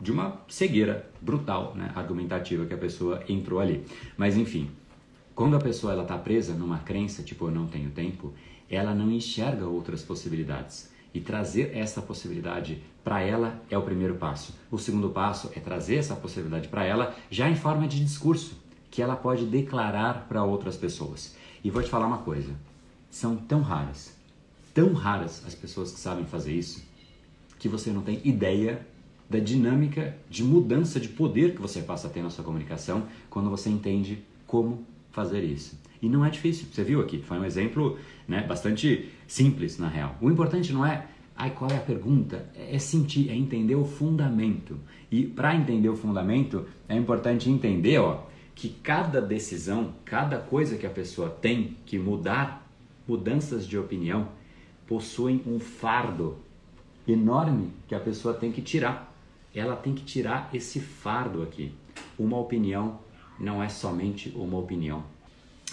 de 0.00 0.12
uma 0.12 0.40
cegueira 0.48 1.08
brutal, 1.20 1.74
né, 1.74 1.90
argumentativa 1.94 2.66
que 2.66 2.74
a 2.74 2.78
pessoa 2.78 3.22
entrou 3.28 3.60
ali. 3.60 3.84
Mas 4.16 4.36
enfim, 4.36 4.70
quando 5.34 5.56
a 5.56 5.60
pessoa 5.60 5.92
ela 5.92 6.02
está 6.02 6.18
presa 6.18 6.54
numa 6.54 6.78
crença 6.78 7.22
tipo 7.22 7.46
eu 7.46 7.50
não 7.50 7.66
tenho 7.66 7.90
tempo, 7.90 8.32
ela 8.70 8.94
não 8.94 9.10
enxerga 9.10 9.66
outras 9.66 10.02
possibilidades. 10.02 10.90
E 11.14 11.20
trazer 11.20 11.74
essa 11.74 12.02
possibilidade 12.02 12.82
para 13.02 13.20
ela 13.22 13.62
é 13.70 13.78
o 13.78 13.82
primeiro 13.82 14.16
passo. 14.16 14.54
O 14.70 14.78
segundo 14.78 15.08
passo 15.08 15.50
é 15.54 15.60
trazer 15.60 15.96
essa 15.96 16.14
possibilidade 16.14 16.68
para 16.68 16.84
ela 16.84 17.14
já 17.30 17.48
em 17.48 17.56
forma 17.56 17.88
de 17.88 18.04
discurso, 18.04 18.60
que 18.90 19.00
ela 19.00 19.16
pode 19.16 19.46
declarar 19.46 20.26
para 20.28 20.44
outras 20.44 20.76
pessoas. 20.76 21.34
E 21.64 21.70
vou 21.70 21.82
te 21.82 21.88
falar 21.88 22.06
uma 22.06 22.18
coisa: 22.18 22.54
são 23.10 23.36
tão 23.36 23.62
raras, 23.62 24.14
tão 24.74 24.92
raras 24.92 25.42
as 25.46 25.54
pessoas 25.54 25.92
que 25.92 26.00
sabem 26.00 26.26
fazer 26.26 26.52
isso, 26.52 26.84
que 27.58 27.68
você 27.68 27.90
não 27.90 28.02
tem 28.02 28.20
ideia 28.24 28.86
da 29.28 29.38
dinâmica 29.38 30.16
de 30.30 30.44
mudança 30.44 31.00
de 31.00 31.08
poder 31.08 31.54
que 31.54 31.60
você 31.60 31.82
passa 31.82 32.06
a 32.06 32.10
ter 32.10 32.22
na 32.22 32.30
sua 32.30 32.44
comunicação 32.44 33.06
quando 33.28 33.50
você 33.50 33.68
entende 33.68 34.22
como 34.46 34.84
fazer 35.10 35.42
isso. 35.42 35.78
E 36.00 36.08
não 36.08 36.24
é 36.24 36.30
difícil, 36.30 36.68
você 36.70 36.84
viu 36.84 37.00
aqui, 37.00 37.22
foi 37.22 37.38
um 37.38 37.44
exemplo 37.44 37.98
né, 38.28 38.42
bastante 38.46 39.08
simples 39.26 39.78
na 39.78 39.88
real. 39.88 40.16
O 40.20 40.30
importante 40.30 40.72
não 40.72 40.84
é 40.84 41.06
ai, 41.36 41.50
qual 41.50 41.70
é 41.70 41.76
a 41.76 41.80
pergunta, 41.80 42.48
é 42.56 42.78
sentir, 42.78 43.28
é 43.28 43.34
entender 43.34 43.74
o 43.74 43.84
fundamento. 43.84 44.78
E 45.10 45.24
para 45.24 45.54
entender 45.54 45.88
o 45.88 45.96
fundamento, 45.96 46.66
é 46.88 46.96
importante 46.96 47.50
entender 47.50 47.98
ó, 47.98 48.22
que 48.54 48.70
cada 48.70 49.20
decisão, 49.20 49.92
cada 50.04 50.38
coisa 50.38 50.76
que 50.76 50.86
a 50.86 50.90
pessoa 50.90 51.28
tem 51.28 51.76
que 51.84 51.98
mudar, 51.98 52.66
mudanças 53.06 53.68
de 53.68 53.76
opinião, 53.78 54.28
possuem 54.86 55.42
um 55.46 55.60
fardo 55.60 56.38
enorme 57.06 57.70
que 57.86 57.94
a 57.94 58.00
pessoa 58.00 58.32
tem 58.32 58.50
que 58.50 58.62
tirar. 58.62 59.05
Ela 59.56 59.74
tem 59.74 59.94
que 59.94 60.04
tirar 60.04 60.50
esse 60.52 60.78
fardo 60.78 61.42
aqui. 61.42 61.72
Uma 62.18 62.38
opinião 62.38 63.00
não 63.40 63.62
é 63.62 63.68
somente 63.68 64.30
uma 64.36 64.58
opinião 64.58 65.04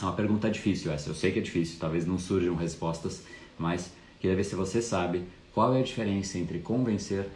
é 0.01 0.05
uma 0.05 0.13
pergunta 0.13 0.49
difícil 0.49 0.91
essa, 0.91 1.09
eu 1.09 1.15
sei 1.15 1.31
que 1.31 1.39
é 1.39 1.41
difícil, 1.41 1.77
talvez 1.79 2.05
não 2.05 2.17
surjam 2.17 2.55
respostas, 2.55 3.23
mas 3.57 3.93
queria 4.19 4.35
ver 4.35 4.43
se 4.43 4.55
você 4.55 4.81
sabe 4.81 5.23
qual 5.53 5.73
é 5.73 5.79
a 5.79 5.83
diferença 5.83 6.37
entre 6.37 6.59
convencer 6.59 7.29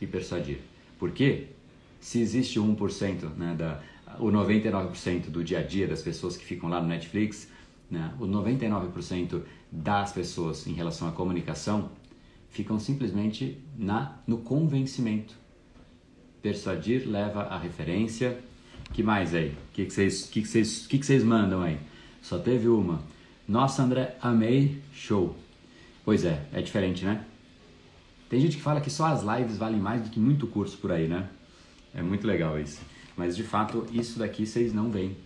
e 0.00 0.06
persuadir. 0.06 0.58
Porque 0.98 1.46
se 2.00 2.20
existe 2.20 2.58
o 2.58 2.64
1%, 2.64 3.36
né, 3.36 3.54
da, 3.56 3.80
o 4.18 4.26
99% 4.26 5.30
do 5.30 5.44
dia 5.44 5.60
a 5.60 5.62
dia 5.62 5.86
das 5.86 6.02
pessoas 6.02 6.36
que 6.36 6.44
ficam 6.44 6.68
lá 6.68 6.80
no 6.80 6.88
Netflix, 6.88 7.48
né, 7.90 8.12
o 8.18 8.26
99% 8.26 9.42
das 9.70 10.12
pessoas 10.12 10.66
em 10.66 10.72
relação 10.72 11.08
à 11.08 11.12
comunicação 11.12 11.90
ficam 12.48 12.78
simplesmente 12.78 13.62
na, 13.78 14.18
no 14.26 14.38
convencimento. 14.38 15.39
Persuadir 16.42 17.08
leva 17.08 17.42
à 17.42 17.58
referência. 17.58 18.38
que 18.92 19.02
mais 19.02 19.34
aí? 19.34 19.50
O 19.50 19.72
que, 19.72 19.84
que, 19.86 19.92
vocês, 19.92 20.24
que, 20.26 20.42
que, 20.42 20.48
vocês, 20.48 20.86
que, 20.86 20.98
que 20.98 21.06
vocês 21.06 21.22
mandam 21.22 21.62
aí? 21.62 21.78
Só 22.22 22.38
teve 22.38 22.68
uma. 22.68 23.02
Nossa, 23.46 23.82
André, 23.82 24.16
amei, 24.22 24.80
show. 24.92 25.36
Pois 26.04 26.24
é, 26.24 26.42
é 26.52 26.60
diferente, 26.60 27.04
né? 27.04 27.24
Tem 28.28 28.40
gente 28.40 28.56
que 28.56 28.62
fala 28.62 28.80
que 28.80 28.90
só 28.90 29.06
as 29.06 29.22
lives 29.22 29.58
valem 29.58 29.80
mais 29.80 30.02
do 30.02 30.10
que 30.10 30.20
muito 30.20 30.46
curso 30.46 30.78
por 30.78 30.92
aí, 30.92 31.08
né? 31.08 31.28
É 31.94 32.00
muito 32.00 32.26
legal 32.26 32.58
isso. 32.60 32.80
Mas 33.16 33.36
de 33.36 33.42
fato, 33.42 33.86
isso 33.92 34.18
daqui 34.18 34.46
vocês 34.46 34.72
não 34.72 34.90
veem. 34.90 35.16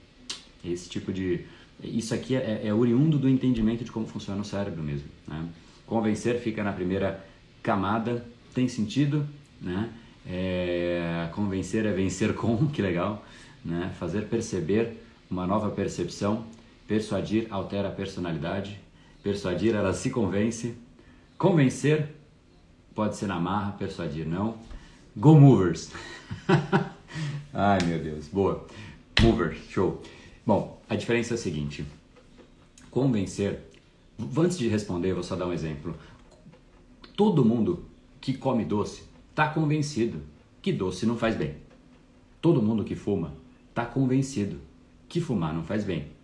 Esse 0.65 0.89
tipo 0.89 1.13
de. 1.13 1.45
Isso 1.83 2.15
aqui 2.15 2.35
é, 2.35 2.63
é 2.65 2.73
oriundo 2.73 3.19
do 3.19 3.29
entendimento 3.29 3.85
de 3.85 3.93
como 3.93 4.07
funciona 4.07 4.41
o 4.41 4.45
cérebro 4.45 4.83
mesmo. 4.83 5.07
Né? 5.29 5.47
Convencer 5.87 6.41
fica 6.41 6.65
na 6.65 6.73
primeira 6.73 7.25
camada, 7.63 8.25
tem 8.55 8.69
sentido, 8.69 9.29
né? 9.61 9.91
Convencer 11.65 11.87
é 11.87 11.93
vencer 11.93 12.35
com, 12.37 12.69
que 12.69 12.83
legal, 12.83 13.25
né? 13.65 13.91
Fazer 13.99 14.29
perceber 14.29 15.01
uma 15.31 15.47
nova 15.47 15.71
percepção 15.71 16.45
Persuadir 16.87 17.47
altera 17.49 17.89
a 17.89 17.91
personalidade. 17.91 18.79
Persuadir, 19.23 19.75
ela 19.75 19.95
se 19.95 20.11
convence. 20.11 20.75
Convencer 21.39 22.15
pode 22.95 23.17
ser 23.17 23.27
na 23.27 23.41
marra, 23.41 23.73
persuadir 23.73 24.27
não. 24.27 24.59
Go 25.17 25.35
movers. 25.35 25.91
Ai 27.55 27.79
meu 27.87 27.99
Deus, 27.99 28.29
boa. 28.29 28.67
Movers, 29.23 29.57
show. 29.71 30.03
Bom, 30.47 30.79
a 30.87 30.95
diferença 30.95 31.33
é 31.33 31.37
a 31.37 31.39
seguinte: 31.39 31.87
convencer. 32.91 33.61
Antes 34.37 34.59
de 34.59 34.69
responder, 34.69 35.15
vou 35.15 35.23
só 35.23 35.35
dar 35.35 35.47
um 35.47 35.55
exemplo. 35.55 35.97
Todo 37.17 37.43
mundo 37.43 37.87
que 38.21 38.35
come 38.35 38.67
doce 38.67 39.05
está 39.31 39.49
convencido 39.49 40.21
que 40.65 40.73
doce 40.73 41.07
não 41.07 41.17
faz 41.17 41.37
bem. 41.37 41.55
Todo 42.41 42.61
mundo 42.61 42.83
que 42.83 42.97
fuma 42.97 43.35
está 43.69 43.87
convencido 43.87 44.57
que 45.09 45.21
fumar 45.21 45.55
não 45.55 45.63
faz 45.63 45.85
bem 45.85 46.15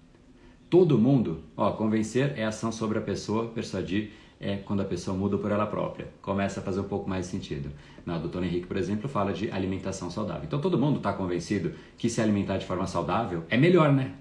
todo 0.70 0.96
mundo, 0.96 1.40
ó, 1.56 1.72
convencer 1.72 2.34
é 2.36 2.44
ação 2.44 2.70
sobre 2.70 2.96
a 2.96 3.02
pessoa, 3.02 3.48
persuadir 3.48 4.12
é 4.40 4.56
quando 4.56 4.80
a 4.80 4.84
pessoa 4.84 5.14
muda 5.14 5.36
por 5.36 5.50
ela 5.50 5.66
própria. 5.66 6.08
Começa 6.22 6.60
a 6.60 6.62
fazer 6.62 6.80
um 6.80 6.84
pouco 6.84 7.10
mais 7.10 7.26
de 7.26 7.32
sentido. 7.32 7.70
Na 8.06 8.16
do 8.16 8.28
Tony 8.28 8.46
Henrique, 8.46 8.66
por 8.66 8.76
exemplo, 8.76 9.06
fala 9.06 9.32
de 9.32 9.50
alimentação 9.50 10.10
saudável. 10.10 10.44
Então 10.44 10.60
todo 10.60 10.78
mundo 10.78 10.96
está 10.96 11.12
convencido 11.12 11.72
que 11.98 12.08
se 12.08 12.22
alimentar 12.22 12.56
de 12.56 12.64
forma 12.64 12.86
saudável 12.86 13.42
é 13.50 13.58
melhor, 13.58 13.92
né? 13.92 14.12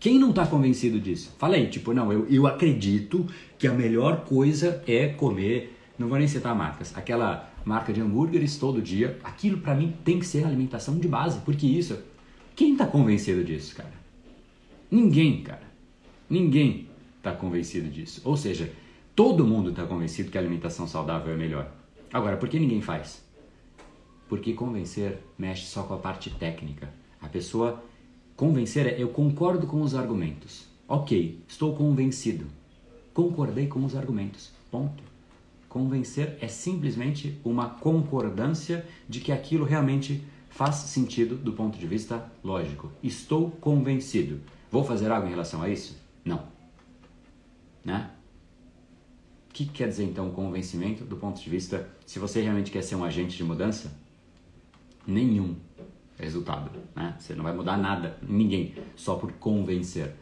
Quem 0.00 0.18
não 0.18 0.30
está 0.30 0.46
convencido 0.46 0.98
disso? 0.98 1.32
Fala 1.38 1.56
aí, 1.56 1.68
tipo, 1.68 1.92
não, 1.92 2.10
eu, 2.10 2.26
eu 2.28 2.46
acredito 2.46 3.26
que 3.58 3.68
a 3.68 3.72
melhor 3.72 4.24
coisa 4.24 4.82
é 4.88 5.08
comer, 5.08 5.78
não 6.00 6.08
vou 6.08 6.16
nem 6.16 6.26
citar 6.26 6.54
marcas, 6.54 6.96
aquela 6.96 7.52
marca 7.62 7.92
de 7.92 8.00
hambúrgueres 8.00 8.56
todo 8.56 8.80
dia, 8.80 9.20
aquilo 9.22 9.58
para 9.58 9.74
mim 9.74 9.94
tem 10.02 10.18
que 10.18 10.24
ser 10.24 10.46
alimentação 10.46 10.98
de 10.98 11.06
base, 11.06 11.40
porque 11.40 11.66
isso, 11.66 11.98
quem 12.56 12.72
está 12.72 12.86
convencido 12.86 13.44
disso, 13.44 13.76
cara? 13.76 13.92
Ninguém, 14.90 15.42
cara. 15.42 15.62
Ninguém 16.28 16.88
está 17.18 17.32
convencido 17.32 17.90
disso. 17.90 18.22
Ou 18.24 18.34
seja, 18.34 18.72
todo 19.14 19.46
mundo 19.46 19.70
está 19.70 19.84
convencido 19.84 20.30
que 20.30 20.38
a 20.38 20.40
alimentação 20.40 20.88
saudável 20.88 21.34
é 21.34 21.36
melhor. 21.36 21.70
Agora, 22.10 22.38
por 22.38 22.48
que 22.48 22.58
ninguém 22.58 22.80
faz? 22.80 23.22
Porque 24.26 24.54
convencer 24.54 25.18
mexe 25.36 25.66
só 25.66 25.82
com 25.82 25.92
a 25.92 25.98
parte 25.98 26.30
técnica. 26.30 26.88
A 27.20 27.28
pessoa 27.28 27.84
convencer 28.34 28.86
é 28.86 29.02
eu 29.02 29.10
concordo 29.10 29.66
com 29.66 29.82
os 29.82 29.94
argumentos. 29.94 30.66
Ok, 30.88 31.40
estou 31.46 31.76
convencido. 31.76 32.46
Concordei 33.12 33.66
com 33.66 33.84
os 33.84 33.94
argumentos. 33.94 34.50
Ponto. 34.70 35.09
Convencer 35.70 36.36
é 36.40 36.48
simplesmente 36.48 37.40
uma 37.44 37.68
concordância 37.68 38.84
de 39.08 39.20
que 39.20 39.30
aquilo 39.30 39.64
realmente 39.64 40.20
faz 40.48 40.74
sentido 40.74 41.36
do 41.36 41.52
ponto 41.52 41.78
de 41.78 41.86
vista 41.86 42.28
lógico. 42.42 42.90
Estou 43.00 43.52
convencido. 43.52 44.40
Vou 44.68 44.82
fazer 44.82 45.12
algo 45.12 45.28
em 45.28 45.30
relação 45.30 45.62
a 45.62 45.68
isso? 45.68 45.96
Não. 46.24 46.42
Né? 47.84 48.10
O 49.48 49.52
que 49.52 49.64
quer 49.64 49.86
dizer 49.86 50.02
então 50.02 50.32
convencimento 50.32 51.04
do 51.04 51.16
ponto 51.16 51.40
de 51.40 51.48
vista 51.48 51.88
se 52.04 52.18
você 52.18 52.42
realmente 52.42 52.72
quer 52.72 52.82
ser 52.82 52.96
um 52.96 53.04
agente 53.04 53.36
de 53.36 53.44
mudança? 53.44 53.96
Nenhum 55.06 55.54
resultado. 56.18 56.68
Né? 56.96 57.14
Você 57.16 57.32
não 57.32 57.44
vai 57.44 57.54
mudar 57.54 57.76
nada, 57.76 58.18
ninguém, 58.28 58.74
só 58.96 59.14
por 59.14 59.30
convencer. 59.34 60.16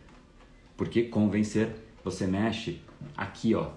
Porque 0.76 1.04
convencer, 1.04 1.74
você 2.04 2.26
mexe 2.26 2.82
aqui, 3.16 3.54
ó, 3.54 3.70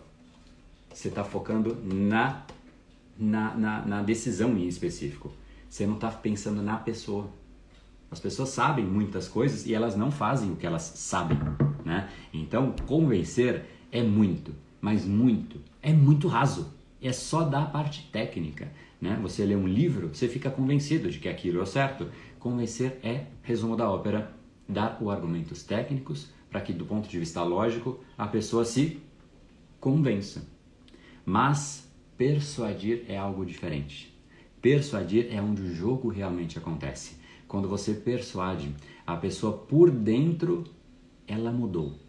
você 0.93 1.07
está 1.07 1.23
focando 1.23 1.77
na, 1.83 2.45
na, 3.17 3.55
na, 3.55 3.85
na, 3.85 4.01
decisão 4.01 4.57
em 4.57 4.67
específico. 4.67 5.31
Você 5.69 5.85
não 5.85 5.95
está 5.95 6.09
pensando 6.09 6.61
na 6.61 6.77
pessoa. 6.77 7.29
As 8.09 8.19
pessoas 8.19 8.49
sabem 8.49 8.85
muitas 8.85 9.27
coisas 9.27 9.65
e 9.65 9.73
elas 9.73 9.95
não 9.95 10.11
fazem 10.11 10.51
o 10.51 10.55
que 10.55 10.65
elas 10.65 10.83
sabem. 10.83 11.37
Né? 11.85 12.09
Então, 12.33 12.75
convencer 12.85 13.65
é 13.91 14.03
muito, 14.03 14.53
mas 14.81 15.05
muito, 15.05 15.61
é 15.81 15.93
muito 15.93 16.27
raso. 16.27 16.73
É 17.01 17.13
só 17.13 17.43
da 17.43 17.65
parte 17.65 18.09
técnica. 18.11 18.71
Né? 18.99 19.17
Você 19.21 19.45
lê 19.45 19.55
um 19.55 19.67
livro, 19.67 20.09
você 20.13 20.27
fica 20.27 20.51
convencido 20.51 21.09
de 21.09 21.19
que 21.19 21.29
aquilo 21.29 21.61
é 21.61 21.65
certo. 21.65 22.07
Convencer 22.37 22.99
é, 23.01 23.25
resumo 23.41 23.75
da 23.75 23.89
ópera, 23.89 24.33
dar 24.67 24.97
os 25.01 25.09
argumentos 25.09 25.63
técnicos 25.63 26.29
para 26.49 26.61
que, 26.61 26.73
do 26.73 26.85
ponto 26.85 27.07
de 27.07 27.17
vista 27.17 27.41
lógico, 27.43 27.99
a 28.17 28.27
pessoa 28.27 28.65
se 28.65 29.01
convença. 29.79 30.45
Mas 31.26 31.89
persuadir 32.17 33.05
é 33.07 33.17
algo 33.17 33.45
diferente. 33.45 34.11
Persuadir 34.61 35.28
é 35.32 35.41
onde 35.41 35.61
o 35.61 35.74
jogo 35.74 36.09
realmente 36.09 36.57
acontece. 36.57 37.17
Quando 37.47 37.67
você 37.67 37.93
persuade, 37.93 38.74
a 39.05 39.15
pessoa 39.15 39.57
por 39.57 39.89
dentro, 39.89 40.63
ela 41.28 41.51
mudou. 41.51 41.99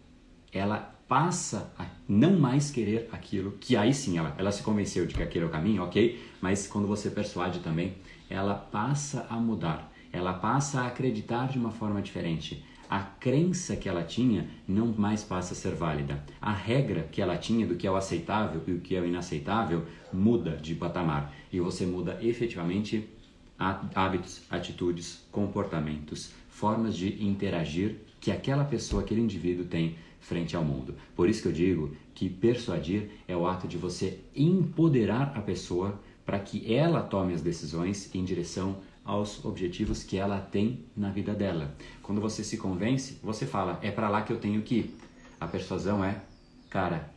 Ela 0.51 0.93
passa 1.07 1.73
a 1.77 1.85
não 2.07 2.39
mais 2.39 2.71
querer 2.71 3.09
aquilo, 3.11 3.53
que 3.59 3.75
aí 3.75 3.93
sim 3.93 4.17
ela, 4.17 4.35
ela 4.37 4.51
se 4.51 4.63
convenceu 4.63 5.05
de 5.05 5.13
que 5.13 5.21
aquele 5.21 5.45
é 5.45 5.47
o 5.47 5.51
caminho, 5.51 5.83
ok? 5.83 6.19
Mas 6.41 6.67
quando 6.67 6.87
você 6.87 7.09
persuade 7.09 7.59
também, 7.59 7.95
ela 8.29 8.55
passa 8.55 9.27
a 9.29 9.35
mudar. 9.35 9.91
Ela 10.11 10.33
passa 10.33 10.81
a 10.81 10.87
acreditar 10.87 11.47
de 11.47 11.57
uma 11.57 11.71
forma 11.71 12.01
diferente 12.01 12.63
a 12.89 12.99
crença 12.99 13.75
que 13.75 13.89
ela 13.89 14.03
tinha 14.03 14.47
não 14.67 14.87
mais 14.87 15.23
passa 15.23 15.53
a 15.53 15.55
ser 15.55 15.75
válida. 15.75 16.23
A 16.41 16.51
regra 16.51 17.07
que 17.11 17.21
ela 17.21 17.37
tinha 17.37 17.65
do 17.65 17.75
que 17.75 17.87
é 17.87 17.91
o 17.91 17.95
aceitável 17.95 18.61
e 18.67 18.71
o 18.73 18.79
que 18.79 18.95
é 18.95 19.01
o 19.01 19.05
inaceitável 19.05 19.85
muda 20.11 20.57
de 20.57 20.75
patamar 20.75 21.33
e 21.51 21.59
você 21.59 21.85
muda 21.85 22.19
efetivamente 22.21 23.09
hábitos, 23.57 24.41
atitudes, 24.49 25.25
comportamentos, 25.31 26.31
formas 26.49 26.95
de 26.95 27.23
interagir 27.23 27.97
que 28.19 28.31
aquela 28.31 28.63
pessoa, 28.63 29.01
aquele 29.01 29.21
indivíduo 29.21 29.65
tem 29.65 29.95
frente 30.19 30.55
ao 30.55 30.63
mundo. 30.63 30.95
Por 31.15 31.29
isso 31.29 31.41
que 31.41 31.47
eu 31.47 31.53
digo 31.53 31.95
que 32.13 32.29
persuadir 32.29 33.09
é 33.27 33.35
o 33.35 33.45
ato 33.45 33.67
de 33.67 33.77
você 33.77 34.19
empoderar 34.35 35.33
a 35.35 35.41
pessoa 35.41 35.99
para 36.25 36.39
que 36.39 36.73
ela 36.73 37.01
tome 37.01 37.33
as 37.33 37.41
decisões 37.41 38.13
em 38.15 38.23
direção 38.23 38.77
aos 39.03 39.43
objetivos 39.43 40.03
que 40.03 40.17
ela 40.17 40.39
tem 40.39 40.85
na 40.95 41.09
vida 41.11 41.33
dela. 41.33 41.75
Quando 42.01 42.21
você 42.21 42.43
se 42.43 42.57
convence, 42.57 43.19
você 43.21 43.45
fala: 43.45 43.79
é 43.81 43.91
para 43.91 44.09
lá 44.09 44.21
que 44.21 44.31
eu 44.31 44.39
tenho 44.39 44.61
que 44.61 44.75
ir. 44.75 44.95
A 45.39 45.47
persuasão 45.47 46.03
é: 46.03 46.21
cara, 46.69 47.13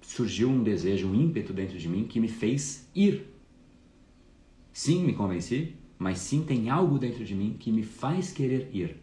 surgiu 0.00 0.48
um 0.48 0.62
desejo, 0.62 1.08
um 1.08 1.14
ímpeto 1.14 1.52
dentro 1.52 1.78
de 1.78 1.88
mim 1.88 2.04
que 2.04 2.20
me 2.20 2.28
fez 2.28 2.88
ir. 2.94 3.26
Sim, 4.72 5.04
me 5.04 5.14
convenci, 5.14 5.74
mas 5.98 6.18
sim 6.18 6.42
tem 6.42 6.70
algo 6.70 6.98
dentro 6.98 7.24
de 7.24 7.34
mim 7.34 7.56
que 7.58 7.72
me 7.72 7.82
faz 7.82 8.32
querer 8.32 8.70
ir. 8.72 8.96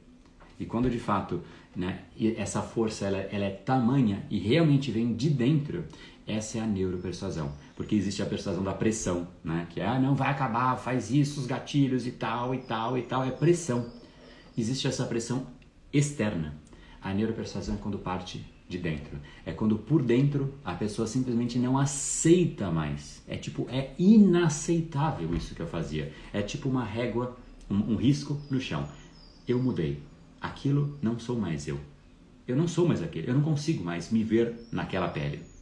E 0.59 0.65
quando 0.65 0.89
de 0.89 0.99
fato 0.99 1.41
né, 1.75 2.03
essa 2.37 2.61
força 2.61 3.07
ela, 3.07 3.17
ela 3.17 3.45
é 3.45 3.49
tamanha 3.49 4.25
e 4.29 4.37
realmente 4.37 4.91
vem 4.91 5.13
de 5.15 5.29
dentro, 5.29 5.85
essa 6.25 6.57
é 6.57 6.61
a 6.61 6.65
neuropersuasão, 6.65 7.51
porque 7.75 7.95
existe 7.95 8.21
a 8.21 8.25
persuasão 8.25 8.63
da 8.63 8.73
pressão, 8.73 9.27
né? 9.43 9.67
Que 9.69 9.81
é, 9.81 9.85
ah, 9.85 9.99
não 9.99 10.15
vai 10.15 10.29
acabar, 10.29 10.77
faz 10.77 11.11
isso, 11.11 11.39
os 11.39 11.45
gatilhos 11.45 12.07
e 12.07 12.11
tal 12.11 12.55
e 12.55 12.59
tal 12.59 12.97
e 12.97 13.01
tal, 13.01 13.23
é 13.25 13.31
pressão. 13.31 13.85
Existe 14.57 14.87
essa 14.87 15.05
pressão 15.05 15.47
externa. 15.91 16.55
A 17.01 17.13
neuropersuasão 17.13 17.75
é 17.75 17.77
quando 17.77 17.99
parte 17.99 18.45
de 18.69 18.77
dentro. 18.77 19.19
É 19.45 19.51
quando 19.51 19.77
por 19.77 20.01
dentro 20.01 20.53
a 20.63 20.73
pessoa 20.73 21.07
simplesmente 21.07 21.59
não 21.59 21.77
aceita 21.77 22.71
mais. 22.71 23.21
É 23.27 23.35
tipo, 23.35 23.67
é 23.69 23.93
inaceitável 23.99 25.33
isso 25.35 25.53
que 25.53 25.61
eu 25.61 25.67
fazia. 25.67 26.13
É 26.31 26.41
tipo 26.41 26.69
uma 26.69 26.85
régua, 26.85 27.37
um, 27.69 27.93
um 27.93 27.95
risco 27.95 28.39
no 28.49 28.59
chão. 28.59 28.87
Eu 29.47 29.61
mudei. 29.61 30.01
Aquilo 30.39 30.97
não 31.01 31.19
sou 31.19 31.37
mais 31.37 31.67
eu. 31.67 31.79
Eu 32.47 32.55
não 32.55 32.67
sou 32.67 32.87
mais 32.87 33.01
aquele. 33.01 33.29
Eu 33.29 33.33
não 33.33 33.41
consigo 33.41 33.83
mais 33.83 34.11
me 34.11 34.23
ver 34.23 34.55
naquela 34.71 35.07
pele. 35.07 35.52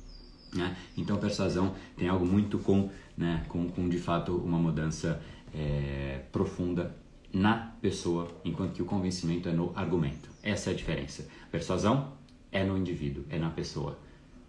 Né? 0.54 0.76
Então, 0.98 1.18
persuasão 1.18 1.74
tem 1.98 2.08
algo 2.08 2.26
muito 2.26 2.60
com, 2.60 2.90
né, 3.18 3.46
com, 3.48 3.70
com 3.70 3.88
de 3.88 3.98
fato 3.98 4.36
uma 4.36 4.58
mudança 4.58 5.22
é, 5.54 6.22
profunda 6.32 6.96
na 7.34 7.74
pessoa, 7.82 8.30
enquanto 8.44 8.74
que 8.74 8.82
o 8.82 8.86
convencimento 8.86 9.48
é 9.48 9.54
no 9.54 9.72
argumento. 9.76 10.30
Essa 10.44 10.70
é 10.70 10.74
a 10.74 10.76
diferença. 10.76 11.28
Persuasão 11.50 12.14
é 12.52 12.64
no 12.64 12.78
indivíduo, 12.78 13.24
é 13.30 13.40
na 13.40 13.50
pessoa. 13.50 13.98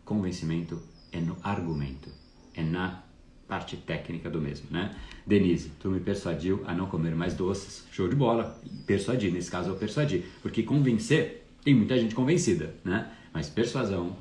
Convencimento 0.05 0.83
é 1.13 1.21
no 1.21 1.37
argumento, 1.43 2.11
é 2.55 2.63
na 2.63 3.03
parte 3.47 3.77
técnica 3.77 4.31
do 4.31 4.41
mesmo, 4.41 4.67
né? 4.71 4.97
Denise, 5.27 5.71
tu 5.79 5.91
me 5.91 6.01
persuadiu 6.01 6.63
a 6.67 6.75
não 6.75 6.87
comer 6.87 7.15
mais 7.15 7.35
doces. 7.35 7.85
Show 7.93 8.09
de 8.09 8.17
bola. 8.17 8.59
Persuadi, 8.87 9.31
nesse 9.31 9.51
caso 9.51 9.71
eu 9.71 9.77
persuadi, 9.77 10.25
porque 10.41 10.63
convencer 10.63 11.47
tem 11.63 11.75
muita 11.75 11.99
gente 11.99 12.15
convencida, 12.15 12.75
né? 12.83 13.13
Mas 13.33 13.49
persuasão 13.49 14.17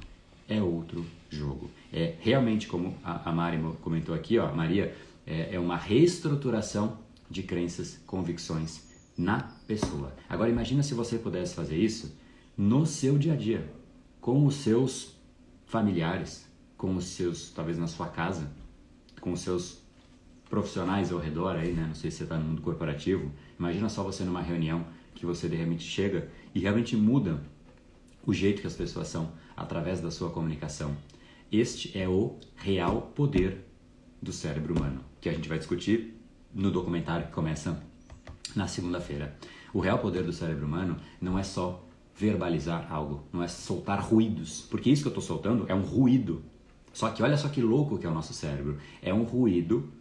é 0.52 0.62
outro 0.62 1.06
jogo. 1.30 1.70
É 1.92 2.16
realmente, 2.20 2.68
como 2.68 2.96
a, 3.04 3.32
Mari 3.32 3.58
comentou 3.82 4.14
aqui, 4.14 4.38
ó, 4.38 4.54
Maria, 4.54 4.96
é, 5.26 5.56
é 5.56 5.60
uma 5.60 5.78
reestruturação 5.78 6.98
de 7.30 7.44
crenças, 7.44 8.00
convicções 8.06 8.84
na 9.18 9.42
pessoa. 9.66 10.14
Agora 10.28 10.50
imagina 10.50 10.84
se 10.84 10.94
você 10.94 11.18
pudesse 11.18 11.56
fazer 11.56 11.78
isso 11.78 12.16
no 12.58 12.86
seu 12.86 13.18
dia 13.18 13.34
a 13.34 13.36
dia, 13.36 13.72
com 14.20 14.46
os 14.46 14.56
seus 14.56 15.16
familiares, 15.66 16.48
com 16.78 16.96
os 16.96 17.06
seus, 17.06 17.50
talvez 17.52 17.78
na 17.78 17.88
sua 17.88 18.08
casa, 18.08 18.52
com 19.22 19.32
os 19.32 19.42
seus 19.42 19.82
profissionais 20.50 21.14
ao 21.14 21.20
redor 21.20 21.56
aí, 21.56 21.72
né? 21.72 21.86
Não 21.88 21.96
sei 21.96 22.12
se 22.12 22.18
você 22.18 22.24
está 22.24 22.38
no 22.38 22.44
mundo 22.44 22.62
corporativo. 22.62 23.32
Imagina 23.58 23.88
só 23.88 24.04
você 24.04 24.24
numa 24.24 24.42
reunião 24.42 24.86
que 25.16 25.26
você 25.26 25.48
de 25.48 25.56
repente 25.56 25.84
chega 25.84 26.30
e 26.54 26.60
realmente 26.60 26.98
muda 26.98 27.42
o 28.26 28.34
jeito 28.34 28.62
que 28.62 28.68
as 28.68 28.76
pessoas 28.76 29.08
são 29.08 29.32
através 29.56 30.02
da 30.02 30.12
sua 30.12 30.30
comunicação. 30.30 30.96
Este 31.52 31.98
é 31.98 32.08
o 32.08 32.38
real 32.56 33.12
poder 33.16 33.66
do 34.22 34.32
cérebro 34.32 34.76
humano, 34.76 35.02
que 35.20 35.28
a 35.28 35.34
gente 35.34 35.50
vai 35.50 35.58
discutir 35.58 36.18
no 36.54 36.72
documentário 36.72 37.28
que 37.28 37.34
começa 37.34 37.82
na 38.56 38.68
segunda-feira. 38.68 39.38
O 39.74 39.80
real 39.80 40.00
poder 40.00 40.24
do 40.24 40.34
cérebro 40.34 40.66
humano 40.66 40.98
não 41.20 41.38
é 41.38 41.44
só 41.44 41.86
verbalizar 42.16 42.88
algo, 42.92 43.24
não 43.32 43.42
é 43.42 43.48
soltar 43.48 44.00
ruídos, 44.00 44.68
porque 44.70 44.90
isso 44.90 45.02
que 45.02 45.08
eu 45.08 45.12
estou 45.12 45.24
soltando 45.24 45.66
é 45.68 45.74
um 45.74 45.82
ruído. 45.82 46.44
Só 46.94 47.10
que 47.10 47.24
olha 47.24 47.38
só 47.38 47.48
que 47.50 47.62
louco 47.62 47.98
que 47.98 48.06
é 48.06 48.10
o 48.10 48.14
nosso 48.14 48.34
cérebro. 48.34 48.78
É 49.02 49.14
um 49.14 49.24
ruído 49.24 49.92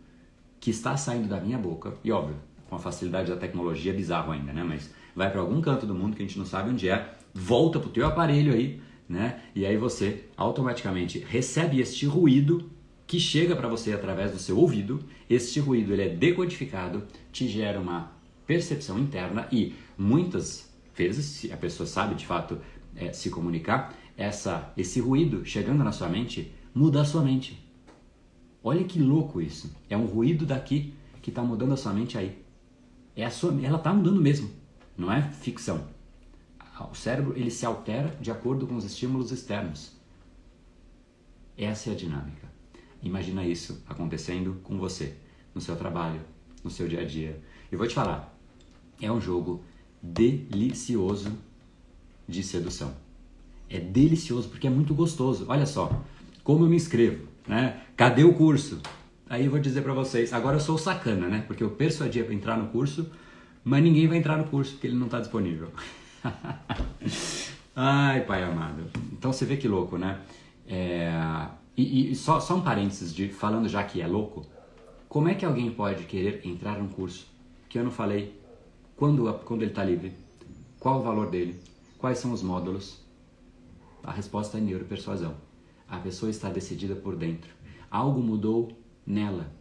que 0.59 0.71
está 0.71 0.97
saindo 0.97 1.29
da 1.29 1.41
minha 1.41 1.57
boca, 1.57 1.95
e 2.05 2.13
óbvio, 2.13 2.37
com 2.69 2.77
a 2.77 2.79
facilidade 2.79 3.31
da 3.31 3.37
tecnologia, 3.37 3.93
é 3.93 3.97
bizarro 3.97 4.33
ainda, 4.33 4.53
né? 4.53 4.63
Mas 4.63 4.93
vai 5.17 5.31
para 5.31 5.41
algum 5.41 5.61
canto 5.61 5.87
do 5.87 5.95
mundo 5.95 6.17
que 6.17 6.23
a 6.23 6.27
gente 6.27 6.39
não 6.39 6.47
sabe 6.47 6.71
onde 6.71 6.89
é, 6.89 7.15
volta 7.33 7.81
pro 7.81 7.91
teu 7.91 8.07
aparelho 8.07 8.53
aí, 8.53 8.81
né? 9.11 9.43
E 9.57 9.67
aí 9.67 9.77
você 9.77 10.27
automaticamente 10.37 11.19
recebe 11.19 11.81
este 11.81 12.07
ruído 12.07 12.71
que 13.09 13.19
chega 13.19 13.57
para 13.57 13.67
você 13.67 13.93
através 13.93 14.31
do 14.31 14.39
seu 14.39 14.57
ouvido. 14.57 15.01
Este 15.29 15.59
ruído 15.59 15.93
ele 15.93 16.03
é 16.03 16.09
decodificado, 16.09 17.03
te 17.33 17.49
gera 17.49 17.81
uma 17.81 18.13
percepção 18.47 19.01
interna 19.01 19.49
e 19.51 19.75
muitas 19.99 20.73
vezes, 20.95 21.27
se 21.27 21.53
a 21.53 21.57
pessoa 21.57 21.89
sabe 21.89 22.15
de 22.15 22.25
fato 22.25 22.59
é, 22.95 23.13
se 23.13 23.31
comunicar, 23.31 23.93
essa 24.17 24.73
esse 24.77 25.01
ruído 25.01 25.45
chegando 25.45 25.83
na 25.83 25.91
sua 25.91 26.09
mente 26.09 26.53
muda 26.73 27.01
a 27.01 27.05
sua 27.05 27.23
mente. 27.23 27.59
Olha 28.63 28.85
que 28.85 29.01
louco 29.01 29.41
isso. 29.41 29.75
É 29.89 29.97
um 29.97 30.07
ruído 30.07 30.47
daqui 30.47 30.95
que 31.21 31.31
está 31.31 31.43
mudando 31.43 31.73
a 31.73 31.77
sua 31.77 31.93
mente 31.93 32.17
aí. 32.17 32.41
É 33.17 33.25
a 33.25 33.31
sua, 33.31 33.51
ela 33.61 33.79
está 33.79 33.93
mudando 33.93 34.21
mesmo. 34.21 34.51
Não 34.97 35.13
é 35.13 35.21
ficção. 35.21 35.85
O 36.91 36.95
cérebro 36.95 37.37
ele 37.37 37.51
se 37.51 37.67
altera 37.67 38.17
de 38.21 38.31
acordo 38.31 38.67
com 38.67 38.77
os 38.77 38.85
estímulos 38.85 39.33
externos. 39.33 39.93
Essa 41.57 41.91
é 41.91 41.93
a 41.93 41.97
dinâmica. 41.97 42.49
Imagina 43.03 43.45
isso 43.45 43.83
acontecendo 43.89 44.61
com 44.63 44.79
você, 44.79 45.17
no 45.55 45.61
seu 45.61 45.77
trabalho, 45.77 46.21
no 46.63 46.71
seu 46.71 46.87
dia 46.87 47.01
a 47.01 47.05
dia. 47.05 47.41
Eu 47.71 47.79
vou 47.79 47.87
te 47.87 47.95
falar, 47.95 48.37
é 49.01 49.11
um 49.11 49.21
jogo 49.21 49.63
delicioso 50.03 51.33
de 52.29 52.43
sedução. 52.43 52.95
É 53.69 53.79
delicioso 53.79 54.49
porque 54.49 54.67
é 54.67 54.71
muito 54.71 54.95
gostoso. 54.95 55.47
Olha 55.49 55.67
só, 55.67 56.03
como 56.43 56.65
eu 56.65 56.69
me 56.69 56.77
inscrevo, 56.77 57.27
né? 57.47 57.83
Cadê 57.97 58.25
o 58.25 58.35
curso? 58.35 58.81
Aí 59.29 59.45
eu 59.45 59.51
vou 59.51 59.61
dizer 59.61 59.83
para 59.83 59.95
vocês, 59.95 60.33
agora 60.33 60.57
eu 60.57 60.61
sou 60.61 60.77
sacana, 60.77 61.29
né? 61.29 61.45
Porque 61.47 61.63
eu 61.63 61.71
persuadi 61.71 62.23
para 62.23 62.35
entrar 62.35 62.57
no 62.57 62.69
curso, 62.69 63.11
mas 63.63 63.83
ninguém 63.83 64.09
vai 64.09 64.19
entrar 64.19 64.37
no 64.37 64.45
curso 64.45 64.73
porque 64.73 64.89
ele 64.89 64.97
não 64.97 65.07
está 65.07 65.21
disponível. 65.21 65.69
Ai, 67.75 68.25
pai 68.25 68.43
amado. 68.43 68.91
Então 69.13 69.33
você 69.33 69.45
vê 69.45 69.57
que 69.57 69.69
louco, 69.69 69.97
né? 69.97 70.21
É... 70.67 71.11
E, 71.77 72.11
e, 72.11 72.15
só, 72.15 72.41
só 72.41 72.57
um 72.57 72.61
parênteses 72.61 73.15
de 73.15 73.29
falando 73.29 73.69
já 73.69 73.83
que 73.85 74.01
é 74.01 74.07
louco. 74.07 74.45
Como 75.09 75.29
é 75.29 75.35
que 75.35 75.45
alguém 75.45 75.71
pode 75.71 76.05
querer 76.05 76.47
entrar 76.47 76.79
num 76.79 76.89
curso 76.89 77.27
que 77.69 77.79
eu 77.79 77.85
não 77.85 77.91
falei 77.91 78.39
quando, 78.97 79.33
quando 79.45 79.63
ele 79.63 79.71
está 79.71 79.85
livre? 79.85 80.13
Qual 80.79 81.01
o 81.01 81.03
valor 81.03 81.31
dele? 81.31 81.61
Quais 81.99 82.19
são 82.19 82.33
os 82.33 82.43
módulos? 82.43 83.01
A 84.03 84.13
resposta 84.13 84.59
é 84.59 84.61
neuropersuasão. 84.61 85.35
A 85.89 85.99
pessoa 85.99 86.31
está 86.31 86.49
decidida 86.49 86.95
por 86.95 87.17
dentro. 87.17 87.51
Algo 87.91 88.21
mudou 88.21 88.71
nela. 89.07 89.53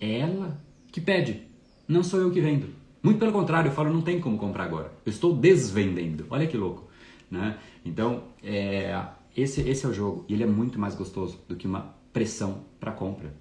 É 0.00 0.20
ela 0.20 0.60
que 0.92 1.00
pede, 1.00 1.42
não 1.88 2.02
sou 2.02 2.20
eu 2.20 2.30
que 2.30 2.40
vendo. 2.40 2.72
Muito 3.06 3.20
pelo 3.20 3.30
contrário, 3.30 3.68
eu 3.68 3.72
falo, 3.72 3.92
não 3.92 4.02
tem 4.02 4.20
como 4.20 4.36
comprar 4.36 4.64
agora. 4.64 4.92
Eu 5.06 5.10
estou 5.10 5.32
desvendendo. 5.32 6.26
Olha 6.28 6.44
que 6.44 6.56
louco. 6.56 6.88
Né? 7.30 7.56
Então, 7.84 8.24
é, 8.42 9.00
esse, 9.36 9.60
esse 9.60 9.86
é 9.86 9.88
o 9.88 9.94
jogo. 9.94 10.24
E 10.28 10.34
ele 10.34 10.42
é 10.42 10.46
muito 10.46 10.76
mais 10.76 10.96
gostoso 10.96 11.38
do 11.46 11.54
que 11.54 11.68
uma 11.68 11.94
pressão 12.12 12.64
para 12.80 12.90
compra. 12.90 13.32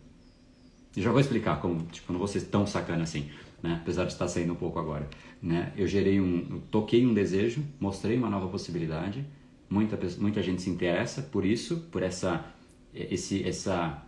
Eu 0.95 1.01
já 1.01 1.09
vou 1.09 1.19
explicar 1.19 1.59
como, 1.61 1.81
tipo, 1.87 2.13
não 2.13 2.19
vou 2.19 2.27
ser 2.27 2.41
tão 2.41 2.67
sacana 2.67 3.01
assim, 3.01 3.27
né? 3.63 3.79
apesar 3.81 4.05
de 4.05 4.13
estar 4.13 4.27
saindo 4.27 4.53
um 4.53 4.55
pouco 4.55 4.77
agora. 4.77 5.09
Né? 5.41 5.73
Eu 5.75 5.87
gerei 5.87 6.21
um, 6.21 6.45
eu 6.47 6.61
toquei 6.69 7.03
um 7.03 7.15
desejo, 7.15 7.63
mostrei 7.79 8.15
uma 8.19 8.29
nova 8.29 8.47
possibilidade, 8.47 9.25
muita, 9.67 9.97
muita 10.19 10.43
gente 10.43 10.61
se 10.61 10.69
interessa 10.69 11.23
por 11.23 11.43
isso, 11.43 11.77
por 11.91 12.03
essa, 12.03 12.45
esse, 12.93 13.43
essa, 13.43 14.05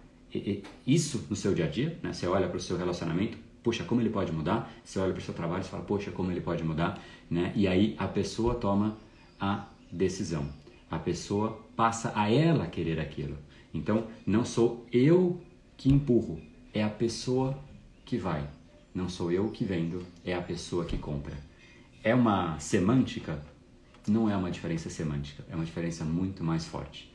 isso 0.86 1.26
no 1.32 1.36
seu 1.36 1.56
dia 1.56 1.66
a 1.66 1.68
dia, 1.68 1.98
né? 2.04 2.14
Você 2.14 2.28
olha 2.28 2.48
para 2.48 2.58
o 2.58 2.62
seu 2.62 2.78
relacionamento, 2.78 3.47
poxa, 3.68 3.84
como 3.84 4.00
ele 4.00 4.10
pode 4.10 4.32
mudar? 4.32 4.72
Você 4.82 4.98
olha 4.98 5.12
para 5.12 5.20
o 5.20 5.22
seu 5.22 5.34
trabalho 5.34 5.62
e 5.62 5.68
fala, 5.68 5.84
poxa, 5.84 6.10
como 6.10 6.32
ele 6.32 6.40
pode 6.40 6.64
mudar? 6.64 7.04
Né? 7.30 7.52
E 7.54 7.68
aí 7.68 7.98
a 8.00 8.08
pessoa 8.08 8.56
toma 8.56 8.96
a 9.38 9.68
decisão. 9.92 10.48
A 10.90 10.98
pessoa 10.98 11.62
passa 11.76 12.14
a 12.16 12.32
ela 12.32 12.66
querer 12.68 12.98
aquilo. 12.98 13.38
Então, 13.74 14.08
não 14.26 14.46
sou 14.46 14.88
eu 14.90 15.42
que 15.76 15.92
empurro, 15.92 16.40
é 16.74 16.82
a 16.82 16.90
pessoa 16.90 17.60
que 18.06 18.18
vai. 18.18 18.48
Não 18.96 19.10
sou 19.10 19.34
eu 19.34 19.50
que 19.50 19.66
vendo, 19.66 20.02
é 20.24 20.34
a 20.34 20.42
pessoa 20.42 20.86
que 20.86 20.98
compra. 20.98 21.36
É 22.02 22.16
uma 22.16 22.58
semântica? 22.60 23.44
Não 24.08 24.30
é 24.30 24.38
uma 24.38 24.50
diferença 24.50 24.90
semântica, 24.90 25.44
é 25.52 25.56
uma 25.56 25.66
diferença 25.66 26.06
muito 26.06 26.42
mais 26.42 26.66
forte. 26.66 27.14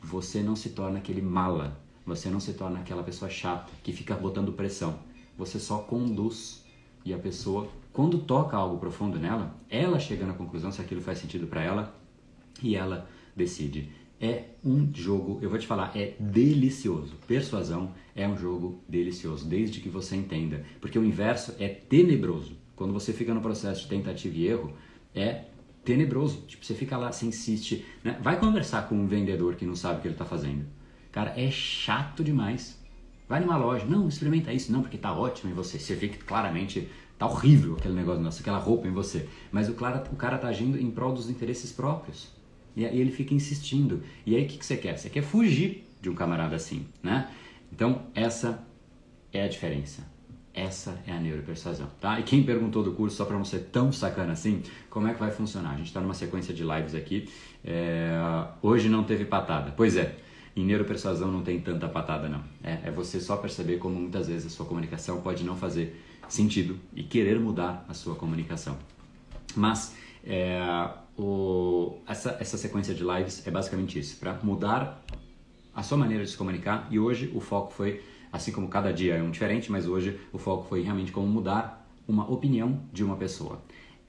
Você 0.00 0.42
não 0.42 0.56
se 0.56 0.70
torna 0.70 0.96
aquele 0.96 1.20
mala, 1.20 1.78
você 2.06 2.30
não 2.30 2.40
se 2.40 2.54
torna 2.54 2.80
aquela 2.80 3.02
pessoa 3.02 3.30
chata 3.30 3.70
que 3.82 3.92
fica 3.92 4.14
botando 4.14 4.50
pressão 4.50 4.98
você 5.36 5.58
só 5.58 5.78
conduz 5.78 6.64
e 7.04 7.12
a 7.12 7.18
pessoa, 7.18 7.68
quando 7.92 8.18
toca 8.18 8.56
algo 8.56 8.78
profundo 8.78 9.18
nela, 9.18 9.54
ela 9.68 9.98
chega 9.98 10.24
na 10.24 10.32
conclusão 10.32 10.72
se 10.72 10.80
aquilo 10.80 11.00
faz 11.00 11.18
sentido 11.18 11.46
para 11.46 11.62
ela 11.62 11.94
e 12.62 12.74
ela 12.76 13.08
decide. 13.36 13.90
É 14.20 14.44
um 14.64 14.88
jogo, 14.94 15.38
eu 15.42 15.50
vou 15.50 15.58
te 15.58 15.66
falar, 15.66 15.94
é 15.94 16.14
delicioso. 16.18 17.14
Persuasão 17.26 17.92
é 18.14 18.26
um 18.26 18.38
jogo 18.38 18.82
delicioso, 18.88 19.46
desde 19.46 19.80
que 19.80 19.88
você 19.88 20.16
entenda. 20.16 20.64
Porque 20.80 20.98
o 20.98 21.04
inverso 21.04 21.54
é 21.58 21.68
tenebroso. 21.68 22.56
Quando 22.74 22.92
você 22.92 23.12
fica 23.12 23.34
no 23.34 23.40
processo 23.40 23.82
de 23.82 23.88
tentativa 23.88 24.36
e 24.36 24.46
erro, 24.46 24.72
é 25.14 25.44
tenebroso. 25.84 26.42
Tipo, 26.46 26.64
você 26.64 26.74
fica 26.74 26.96
lá, 26.96 27.12
você 27.12 27.26
insiste. 27.26 27.84
Né? 28.02 28.18
Vai 28.22 28.40
conversar 28.40 28.88
com 28.88 28.94
um 28.94 29.06
vendedor 29.06 29.56
que 29.56 29.66
não 29.66 29.76
sabe 29.76 29.98
o 29.98 30.02
que 30.02 30.08
ele 30.08 30.14
está 30.14 30.24
fazendo. 30.24 30.64
Cara, 31.12 31.38
é 31.38 31.50
chato 31.50 32.24
demais. 32.24 32.82
Vai 33.28 33.40
numa 33.40 33.56
loja, 33.56 33.86
não, 33.86 34.08
experimenta 34.08 34.52
isso, 34.52 34.70
não, 34.70 34.82
porque 34.82 34.98
tá 34.98 35.12
ótimo 35.12 35.50
em 35.50 35.54
você. 35.54 35.78
Você 35.78 35.94
vê 35.94 36.08
que 36.08 36.18
claramente 36.18 36.88
tá 37.18 37.26
horrível 37.26 37.76
aquele 37.76 37.94
negócio 37.94 38.22
nosso, 38.22 38.40
aquela 38.40 38.58
roupa 38.58 38.86
em 38.86 38.92
você. 38.92 39.28
Mas 39.50 39.68
o 39.68 39.74
cara, 39.74 40.04
o 40.12 40.16
cara 40.16 40.36
tá 40.36 40.48
agindo 40.48 40.78
em 40.78 40.90
prol 40.90 41.12
dos 41.12 41.30
interesses 41.30 41.72
próprios. 41.72 42.30
E 42.76 42.84
aí 42.84 43.00
ele 43.00 43.10
fica 43.10 43.32
insistindo. 43.32 44.02
E 44.26 44.36
aí 44.36 44.44
o 44.44 44.48
que, 44.48 44.58
que 44.58 44.66
você 44.66 44.76
quer? 44.76 44.98
Você 44.98 45.08
quer 45.08 45.22
fugir 45.22 45.88
de 46.00 46.10
um 46.10 46.14
camarada 46.14 46.56
assim, 46.56 46.86
né? 47.02 47.30
Então, 47.72 48.02
essa 48.14 48.66
é 49.32 49.42
a 49.42 49.48
diferença. 49.48 50.12
Essa 50.52 51.02
é 51.04 51.10
a 51.10 51.18
neuropersuasão, 51.18 51.88
tá? 52.00 52.20
E 52.20 52.22
quem 52.22 52.44
perguntou 52.44 52.84
do 52.84 52.92
curso, 52.92 53.16
só 53.16 53.24
para 53.24 53.36
não 53.36 53.44
ser 53.44 53.70
tão 53.72 53.90
sacana 53.90 54.32
assim, 54.32 54.62
como 54.88 55.08
é 55.08 55.14
que 55.14 55.18
vai 55.18 55.32
funcionar? 55.32 55.70
A 55.70 55.76
gente 55.76 55.88
está 55.88 56.00
numa 56.00 56.14
sequência 56.14 56.54
de 56.54 56.62
lives 56.62 56.94
aqui. 56.94 57.28
É... 57.64 58.12
Hoje 58.62 58.88
não 58.88 59.02
teve 59.02 59.24
patada. 59.24 59.72
Pois 59.76 59.96
é, 59.96 60.14
em 60.56 60.64
neuropersuasão 60.64 61.30
não 61.30 61.42
tem 61.42 61.60
tanta 61.60 61.88
patada, 61.88 62.28
não. 62.28 62.42
É, 62.62 62.80
é 62.84 62.90
você 62.90 63.20
só 63.20 63.36
perceber 63.36 63.78
como 63.78 63.96
muitas 63.96 64.28
vezes 64.28 64.46
a 64.46 64.50
sua 64.50 64.66
comunicação 64.66 65.20
pode 65.20 65.44
não 65.44 65.56
fazer 65.56 66.00
sentido 66.28 66.78
e 66.94 67.02
querer 67.02 67.38
mudar 67.40 67.84
a 67.88 67.94
sua 67.94 68.14
comunicação. 68.14 68.78
Mas 69.56 69.96
é, 70.24 70.60
o, 71.16 71.98
essa, 72.06 72.36
essa 72.40 72.56
sequência 72.56 72.94
de 72.94 73.02
lives 73.02 73.46
é 73.46 73.50
basicamente 73.50 73.98
isso, 73.98 74.18
para 74.18 74.34
mudar 74.42 75.04
a 75.74 75.82
sua 75.82 75.98
maneira 75.98 76.24
de 76.24 76.30
se 76.30 76.36
comunicar. 76.36 76.86
E 76.90 76.98
hoje 76.98 77.30
o 77.34 77.40
foco 77.40 77.72
foi, 77.72 78.02
assim 78.32 78.52
como 78.52 78.68
cada 78.68 78.92
dia 78.92 79.16
é 79.16 79.22
um 79.22 79.30
diferente, 79.30 79.70
mas 79.70 79.86
hoje 79.86 80.18
o 80.32 80.38
foco 80.38 80.66
foi 80.68 80.82
realmente 80.82 81.12
como 81.12 81.26
mudar 81.26 81.86
uma 82.06 82.30
opinião 82.30 82.80
de 82.92 83.02
uma 83.02 83.16
pessoa. 83.16 83.62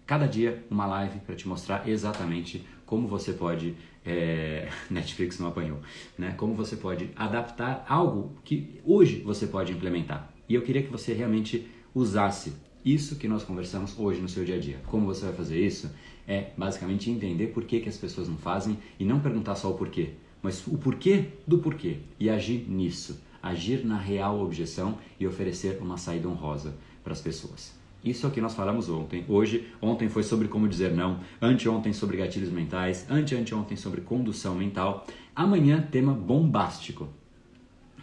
Cada 0.05 0.27
dia 0.27 0.63
uma 0.69 0.85
live 0.85 1.19
para 1.19 1.35
te 1.35 1.47
mostrar 1.47 1.87
exatamente 1.89 2.65
como 2.85 3.07
você 3.07 3.33
pode 3.33 3.75
é, 4.05 4.69
Netflix 4.89 5.39
não 5.39 5.47
apanhou, 5.47 5.79
né? 6.17 6.33
Como 6.37 6.53
você 6.53 6.75
pode 6.75 7.09
adaptar 7.15 7.85
algo 7.89 8.33
que 8.43 8.79
hoje 8.85 9.21
você 9.21 9.47
pode 9.47 9.71
implementar. 9.71 10.31
E 10.47 10.53
eu 10.53 10.61
queria 10.61 10.83
que 10.83 10.91
você 10.91 11.13
realmente 11.13 11.67
usasse 11.93 12.53
isso 12.83 13.15
que 13.15 13.27
nós 13.27 13.43
conversamos 13.43 13.97
hoje 13.97 14.21
no 14.21 14.29
seu 14.29 14.45
dia 14.45 14.55
a 14.55 14.59
dia. 14.59 14.79
Como 14.85 15.07
você 15.07 15.25
vai 15.25 15.33
fazer 15.33 15.59
isso? 15.59 15.89
É 16.27 16.51
basicamente 16.55 17.09
entender 17.09 17.47
por 17.47 17.63
que, 17.63 17.79
que 17.79 17.89
as 17.89 17.97
pessoas 17.97 18.29
não 18.29 18.37
fazem 18.37 18.77
e 18.99 19.03
não 19.05 19.19
perguntar 19.19 19.55
só 19.55 19.71
o 19.71 19.73
porquê, 19.73 20.11
mas 20.41 20.65
o 20.67 20.77
porquê 20.77 21.29
do 21.47 21.57
porquê 21.57 21.97
e 22.19 22.29
agir 22.29 22.65
nisso, 22.69 23.19
agir 23.41 23.83
na 23.83 23.97
real 23.97 24.39
objeção 24.39 24.99
e 25.19 25.25
oferecer 25.25 25.79
uma 25.81 25.97
saída 25.97 26.27
honrosa 26.27 26.75
para 27.03 27.13
as 27.13 27.21
pessoas. 27.21 27.73
Isso 28.05 28.27
é 28.27 28.29
o 28.29 28.31
que 28.31 28.39
nós 28.39 28.53
falamos 28.53 28.87
ontem. 28.87 29.25
Hoje, 29.27 29.67
ontem 29.81 30.07
foi 30.07 30.21
sobre 30.21 30.47
como 30.47 30.67
dizer 30.67 30.93
não, 30.93 31.21
anteontem 31.41 31.91
sobre 31.91 32.17
gatilhos 32.17 32.51
mentais, 32.51 33.09
anteanteontem 33.09 33.75
sobre 33.75 34.01
condução 34.01 34.53
mental. 34.53 35.07
Amanhã, 35.35 35.81
tema 35.91 36.13
bombástico. 36.13 37.09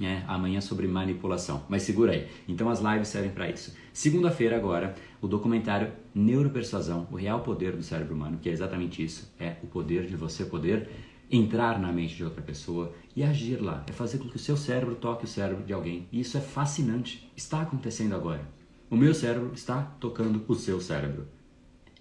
É, 0.01 0.23
amanhã 0.27 0.61
sobre 0.61 0.89
manipulação. 0.89 1.63
Mas 1.69 1.83
segura 1.83 2.13
aí. 2.13 2.27
Então 2.49 2.69
as 2.69 2.81
lives 2.81 3.07
servem 3.07 3.31
para 3.31 3.49
isso. 3.49 3.77
Segunda-feira 3.93 4.57
agora, 4.57 4.97
o 5.21 5.29
documentário 5.29 5.93
Neuropersuasão, 6.13 7.07
o 7.13 7.15
real 7.15 7.41
poder 7.41 7.77
do 7.77 7.83
cérebro 7.83 8.17
humano, 8.17 8.39
que 8.43 8.49
é 8.49 8.53
exatamente 8.53 9.05
isso, 9.05 9.33
é 9.39 9.57
o 9.63 9.69
poder 9.69 10.07
de 10.07 10.17
você 10.17 10.45
poder 10.45 10.91
entrar 11.31 11.79
na 11.79 11.93
mente 11.93 12.17
de 12.17 12.25
outra 12.25 12.43
pessoa 12.43 12.93
e 13.15 13.23
agir 13.23 13.63
lá. 13.63 13.85
É 13.87 13.93
fazer 13.93 14.19
com 14.19 14.29
que 14.29 14.37
o 14.37 14.41
seu 14.41 14.57
cérebro 14.57 14.97
toque 14.97 15.25
o 15.25 15.29
cérebro 15.29 15.63
de 15.63 15.73
alguém. 15.73 16.09
E 16.11 16.19
isso 16.19 16.37
é 16.37 16.41
fascinante. 16.41 17.31
Está 17.37 17.63
acontecendo 17.63 18.17
agora. 18.17 18.62
O 18.93 18.97
meu 18.97 19.15
cérebro 19.15 19.53
está 19.55 19.81
tocando 19.99 20.45
o 20.47 20.55
seu 20.55 20.79
cérebro. 20.79 21.27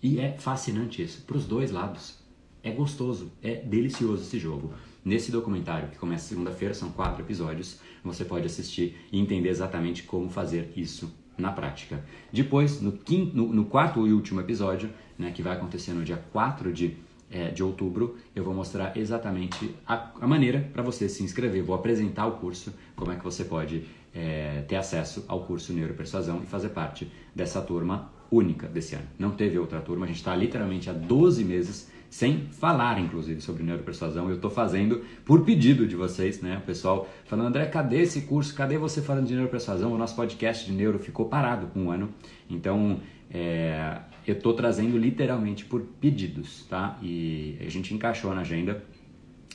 E 0.03 0.19
é 0.19 0.33
fascinante 0.37 1.01
isso, 1.01 1.21
para 1.21 1.37
os 1.37 1.45
dois 1.45 1.71
lados. 1.71 2.17
É 2.61 2.69
gostoso, 2.69 3.31
é 3.41 3.55
delicioso 3.55 4.23
esse 4.23 4.37
jogo. 4.37 4.73
Nesse 5.05 5.31
documentário, 5.31 5.87
que 5.87 5.97
começa 5.97 6.27
segunda-feira, 6.27 6.73
são 6.73 6.91
quatro 6.91 7.23
episódios, 7.23 7.79
você 8.03 8.25
pode 8.25 8.45
assistir 8.45 9.07
e 9.09 9.17
entender 9.17 9.47
exatamente 9.47 10.03
como 10.03 10.29
fazer 10.29 10.73
isso 10.75 11.15
na 11.37 11.53
prática. 11.53 12.03
Depois, 12.29 12.81
no, 12.81 12.91
quinto, 12.91 13.37
no, 13.37 13.53
no 13.53 13.63
quarto 13.63 14.05
e 14.05 14.11
último 14.11 14.41
episódio, 14.41 14.89
né, 15.17 15.31
que 15.31 15.41
vai 15.41 15.53
acontecer 15.53 15.93
no 15.93 16.03
dia 16.03 16.21
4 16.33 16.73
de, 16.73 16.97
é, 17.29 17.51
de 17.51 17.63
outubro, 17.63 18.17
eu 18.35 18.43
vou 18.43 18.53
mostrar 18.53 18.97
exatamente 18.97 19.73
a, 19.87 20.11
a 20.19 20.27
maneira 20.27 20.69
para 20.73 20.83
você 20.83 21.07
se 21.07 21.23
inscrever. 21.23 21.63
Vou 21.63 21.73
apresentar 21.73 22.27
o 22.27 22.33
curso, 22.33 22.73
como 22.97 23.13
é 23.13 23.15
que 23.15 23.23
você 23.23 23.45
pode 23.45 23.85
é, 24.13 24.63
ter 24.67 24.75
acesso 24.75 25.25
ao 25.27 25.45
curso 25.45 25.73
Neuropersuasão 25.73 26.41
e 26.43 26.45
fazer 26.45 26.69
parte 26.69 27.11
dessa 27.35 27.61
turma 27.61 28.11
única 28.31 28.67
desse 28.67 28.95
ano. 28.95 29.05
Não 29.19 29.31
teve 29.31 29.57
outra 29.57 29.81
turma, 29.81 30.05
a 30.05 30.07
gente 30.07 30.17
está 30.17 30.35
literalmente 30.35 30.89
há 30.89 30.93
12 30.93 31.43
meses 31.43 31.91
sem 32.11 32.47
falar, 32.51 32.99
inclusive, 32.99 33.39
sobre 33.39 33.63
neuropersuasão. 33.63 34.27
Eu 34.27 34.35
estou 34.35 34.51
fazendo 34.51 35.01
por 35.23 35.45
pedido 35.45 35.87
de 35.87 35.95
vocês, 35.95 36.41
né? 36.41 36.57
O 36.57 36.65
pessoal 36.65 37.07
falando, 37.23 37.47
André, 37.47 37.65
cadê 37.67 38.01
esse 38.01 38.23
curso? 38.23 38.53
Cadê 38.53 38.77
você 38.77 39.01
falando 39.01 39.27
de 39.27 39.33
neuropersuasão? 39.33 39.93
O 39.93 39.97
nosso 39.97 40.13
podcast 40.13 40.65
de 40.65 40.73
neuro 40.73 40.99
ficou 40.99 41.27
parado 41.27 41.69
um 41.73 41.89
ano. 41.89 42.09
Então, 42.49 42.99
é, 43.33 43.97
eu 44.27 44.33
estou 44.33 44.53
trazendo 44.53 44.97
literalmente 44.97 45.63
por 45.63 45.81
pedidos, 46.01 46.65
tá? 46.69 46.97
E 47.01 47.57
a 47.65 47.69
gente 47.69 47.93
encaixou 47.93 48.35
na 48.35 48.41
agenda 48.41 48.83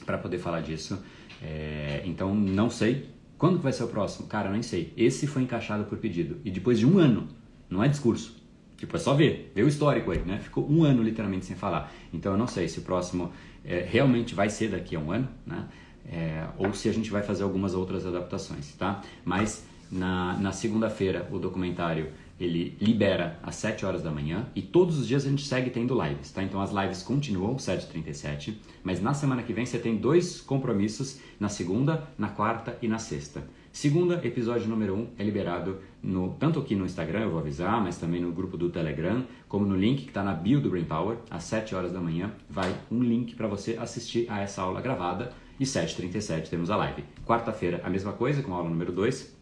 para 0.07 0.16
poder 0.16 0.38
falar 0.38 0.62
disso. 0.62 0.98
É, 1.42 2.02
então, 2.07 2.34
não 2.34 2.70
sei. 2.70 3.07
Quando 3.39 3.59
vai 3.59 3.72
ser 3.72 3.84
o 3.84 3.89
próximo? 3.89 4.26
Cara, 4.26 4.51
nem 4.51 4.62
sei. 4.62 4.93
Esse 4.97 5.26
foi 5.26 5.43
encaixado 5.43 5.84
por 5.84 5.99
pedido. 5.99 6.39
E 6.45 6.51
depois 6.51 6.78
de 6.78 6.87
um 6.87 6.99
ano, 6.99 7.28
não 7.68 7.82
é 7.82 7.89
discurso, 7.89 8.37
Tipo, 8.76 8.97
é 8.97 8.99
só 8.99 9.14
ver, 9.14 9.53
ver 9.55 9.62
o 9.64 9.68
histórico 9.68 10.11
aí, 10.11 10.20
né? 10.20 10.39
Ficou 10.39 10.70
um 10.70 10.84
ano 10.84 11.03
literalmente 11.03 11.47
sem 11.47 11.57
falar. 11.57 11.91
Então 12.12 12.32
eu 12.32 12.39
não 12.39 12.47
sei 12.47 12.68
se 12.68 12.78
o 12.78 12.82
próximo 12.82 13.32
é, 13.64 13.87
realmente 13.89 14.34
vai 14.34 14.51
ser 14.51 14.68
daqui 14.68 14.95
a 14.95 15.01
um 15.01 15.11
ano, 15.11 15.28
né? 15.47 15.66
É, 16.09 16.47
ou 16.59 16.72
se 16.74 16.89
a 16.89 16.93
gente 16.93 17.11
vai 17.11 17.22
fazer 17.22 17.43
algumas 17.43 17.74
outras 17.74 18.07
adaptações, 18.07 18.74
tá? 18.74 19.03
Mas 19.24 19.64
na, 19.91 20.34
na 20.34 20.53
segunda-feira 20.53 21.26
o 21.32 21.39
documentário 21.39 22.11
ele 22.39 22.76
libera 22.80 23.39
às 23.43 23.57
7 23.57 23.87
horas 23.87 24.03
da 24.03 24.11
manhã 24.11 24.47
e 24.55 24.62
todos 24.62 24.99
os 24.99 25.07
dias 25.07 25.24
a 25.24 25.28
gente 25.28 25.47
segue 25.47 25.70
tendo 25.70 26.01
lives, 26.01 26.30
tá? 26.30 26.43
Então 26.43 26.61
as 26.61 26.70
lives 26.70 27.03
continuam 27.03 27.57
7h37, 27.57 28.55
mas 28.84 29.01
na 29.01 29.14
semana 29.14 29.43
que 29.43 29.53
vem 29.53 29.64
você 29.64 29.78
tem 29.78 29.97
dois 29.97 30.41
compromissos 30.41 31.18
na 31.41 31.49
segunda, 31.49 32.09
na 32.18 32.28
quarta 32.28 32.76
e 32.82 32.89
na 32.89 32.99
sexta. 32.99 33.43
Segunda, 33.72 34.26
episódio 34.26 34.68
número 34.68 34.95
1 34.95 34.99
um, 34.99 35.07
é 35.18 35.22
liberado 35.22 35.78
no, 36.03 36.30
tanto 36.39 36.59
aqui 36.59 36.74
no 36.74 36.87
Instagram, 36.87 37.20
eu 37.20 37.30
vou 37.30 37.41
avisar, 37.41 37.82
mas 37.82 37.99
também 37.99 38.22
no 38.22 38.32
grupo 38.32 38.57
do 38.57 38.70
Telegram, 38.70 39.22
como 39.49 39.66
no 39.66 39.76
link 39.76 40.05
que 40.05 40.09
está 40.09 40.22
na 40.22 40.32
bio 40.32 40.61
do 40.61 40.70
Brain 40.70 40.84
Power, 40.84 41.18
às 41.30 41.45
7 41.45 41.74
horas 41.74 41.93
da 41.93 42.01
manhã, 42.01 42.32
vai 42.49 42.74
um 42.91 43.03
link 43.03 43.34
para 43.34 43.47
você 43.47 43.76
assistir 43.78 44.26
a 44.30 44.41
essa 44.41 44.62
aula 44.62 44.80
gravada 44.80 45.32
e 45.61 45.64
7h37 45.64 46.49
temos 46.49 46.70
a 46.70 46.76
live. 46.76 47.05
Quarta-feira, 47.26 47.80
a 47.84 47.91
mesma 47.91 48.12
coisa, 48.12 48.43
com 48.43 48.53
a 48.53 48.57
aula 48.57 48.70
número 48.70 48.93
2. 48.93 49.36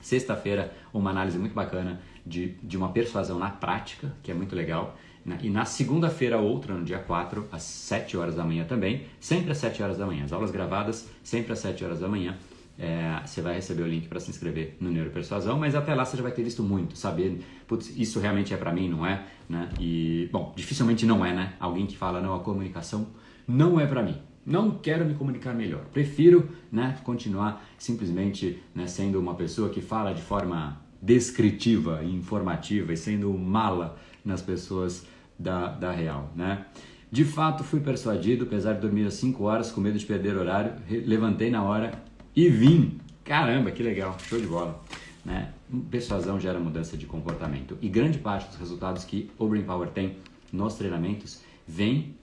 Sexta-feira, 0.00 0.72
uma 0.92 1.10
análise 1.10 1.38
muito 1.38 1.54
bacana 1.54 2.00
de, 2.24 2.54
de 2.62 2.76
uma 2.76 2.90
persuasão 2.90 3.38
na 3.38 3.50
prática, 3.50 4.12
que 4.22 4.30
é 4.30 4.34
muito 4.34 4.54
legal. 4.54 4.96
Né? 5.24 5.38
E 5.42 5.50
na 5.50 5.64
segunda-feira, 5.64 6.38
outra, 6.38 6.74
no 6.74 6.84
dia 6.84 6.98
4, 6.98 7.48
às 7.50 7.62
7 7.62 8.16
horas 8.16 8.34
da 8.34 8.44
manhã 8.44 8.64
também, 8.64 9.06
sempre 9.20 9.50
às 9.50 9.58
7 9.58 9.82
horas 9.82 9.98
da 9.98 10.06
manhã. 10.06 10.24
As 10.24 10.32
aulas 10.32 10.50
gravadas, 10.50 11.08
sempre 11.22 11.52
às 11.52 11.58
7 11.58 11.84
horas 11.84 12.00
da 12.00 12.08
manhã 12.08 12.36
é, 12.78 13.20
você 13.26 13.42
vai 13.42 13.54
receber 13.54 13.82
o 13.82 13.88
link 13.88 14.06
para 14.06 14.20
se 14.20 14.30
inscrever 14.30 14.76
no 14.80 14.88
Neuropersuasão, 14.90 15.58
mas 15.58 15.74
até 15.74 15.92
lá 15.94 16.04
você 16.04 16.16
já 16.16 16.22
vai 16.22 16.30
ter 16.30 16.44
visto 16.44 16.62
muito, 16.62 16.96
saber, 16.96 17.40
putz, 17.66 17.92
isso 17.96 18.20
realmente 18.20 18.54
é 18.54 18.56
para 18.56 18.72
mim, 18.72 18.88
não 18.88 19.04
é? 19.04 19.24
Né? 19.48 19.68
E, 19.80 20.28
bom, 20.30 20.52
dificilmente 20.56 21.04
não 21.04 21.26
é, 21.26 21.34
né? 21.34 21.54
Alguém 21.58 21.86
que 21.86 21.96
fala, 21.96 22.20
não, 22.20 22.36
a 22.36 22.40
comunicação 22.40 23.08
não 23.46 23.80
é 23.80 23.86
para 23.86 24.02
mim. 24.02 24.16
Não 24.48 24.70
quero 24.70 25.04
me 25.04 25.12
comunicar 25.12 25.54
melhor. 25.54 25.84
Prefiro 25.92 26.48
né, 26.72 26.96
continuar 27.04 27.62
simplesmente 27.76 28.62
né, 28.74 28.86
sendo 28.86 29.20
uma 29.20 29.34
pessoa 29.34 29.68
que 29.68 29.82
fala 29.82 30.14
de 30.14 30.22
forma 30.22 30.80
descritiva 31.02 32.02
e 32.02 32.14
informativa 32.14 32.90
e 32.94 32.96
sendo 32.96 33.30
mala 33.34 33.98
nas 34.24 34.40
pessoas 34.40 35.06
da, 35.38 35.68
da 35.68 35.92
real, 35.92 36.32
né? 36.34 36.64
De 37.10 37.24
fato, 37.24 37.62
fui 37.62 37.80
persuadido, 37.80 38.44
apesar 38.44 38.72
de 38.72 38.80
dormir 38.80 39.06
às 39.06 39.14
5 39.14 39.44
horas 39.44 39.70
com 39.70 39.82
medo 39.82 39.98
de 39.98 40.06
perder 40.06 40.34
horário, 40.36 40.72
levantei 41.06 41.50
na 41.50 41.62
hora 41.62 42.02
e 42.34 42.48
vim. 42.48 42.98
Caramba, 43.24 43.70
que 43.70 43.82
legal, 43.82 44.16
show 44.18 44.40
de 44.40 44.46
bola. 44.46 44.82
Né? 45.24 45.52
Persuasão 45.90 46.40
gera 46.40 46.58
mudança 46.58 46.96
de 46.96 47.04
comportamento. 47.04 47.76
E 47.82 47.88
grande 47.88 48.18
parte 48.18 48.48
dos 48.48 48.58
resultados 48.58 49.04
que 49.04 49.30
o 49.38 49.46
Brain 49.46 49.64
Power 49.64 49.90
tem 49.90 50.16
nos 50.50 50.74
treinamentos 50.74 51.42
vem 51.66 52.14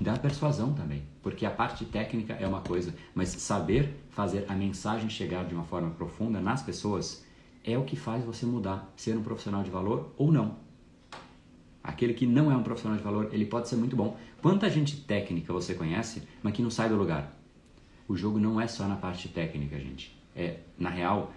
da 0.00 0.16
persuasão 0.16 0.72
também. 0.72 1.11
Porque 1.22 1.46
a 1.46 1.50
parte 1.50 1.84
técnica 1.84 2.34
é 2.34 2.46
uma 2.46 2.60
coisa, 2.60 2.94
mas 3.14 3.28
saber 3.28 4.04
fazer 4.10 4.44
a 4.48 4.54
mensagem 4.54 5.08
chegar 5.08 5.44
de 5.44 5.54
uma 5.54 5.64
forma 5.64 5.90
profunda 5.90 6.40
nas 6.40 6.62
pessoas 6.62 7.24
é 7.64 7.78
o 7.78 7.84
que 7.84 7.94
faz 7.94 8.24
você 8.24 8.44
mudar, 8.44 8.92
ser 8.96 9.16
um 9.16 9.22
profissional 9.22 9.62
de 9.62 9.70
valor 9.70 10.12
ou 10.16 10.32
não. 10.32 10.56
Aquele 11.82 12.14
que 12.14 12.26
não 12.26 12.50
é 12.50 12.56
um 12.56 12.62
profissional 12.62 12.98
de 12.98 13.04
valor, 13.04 13.30
ele 13.32 13.44
pode 13.44 13.68
ser 13.68 13.76
muito 13.76 13.94
bom. 13.94 14.16
Quanta 14.40 14.68
gente 14.68 14.96
técnica 14.96 15.52
você 15.52 15.74
conhece, 15.74 16.22
mas 16.42 16.52
que 16.52 16.62
não 16.62 16.70
sai 16.70 16.88
do 16.88 16.96
lugar? 16.96 17.42
o 18.12 18.16
jogo 18.16 18.38
não 18.38 18.60
é 18.60 18.66
só 18.66 18.86
na 18.86 18.96
parte 18.96 19.28
técnica, 19.28 19.78
gente. 19.78 20.14
É, 20.36 20.58
na 20.78 20.90
real, 20.90 21.32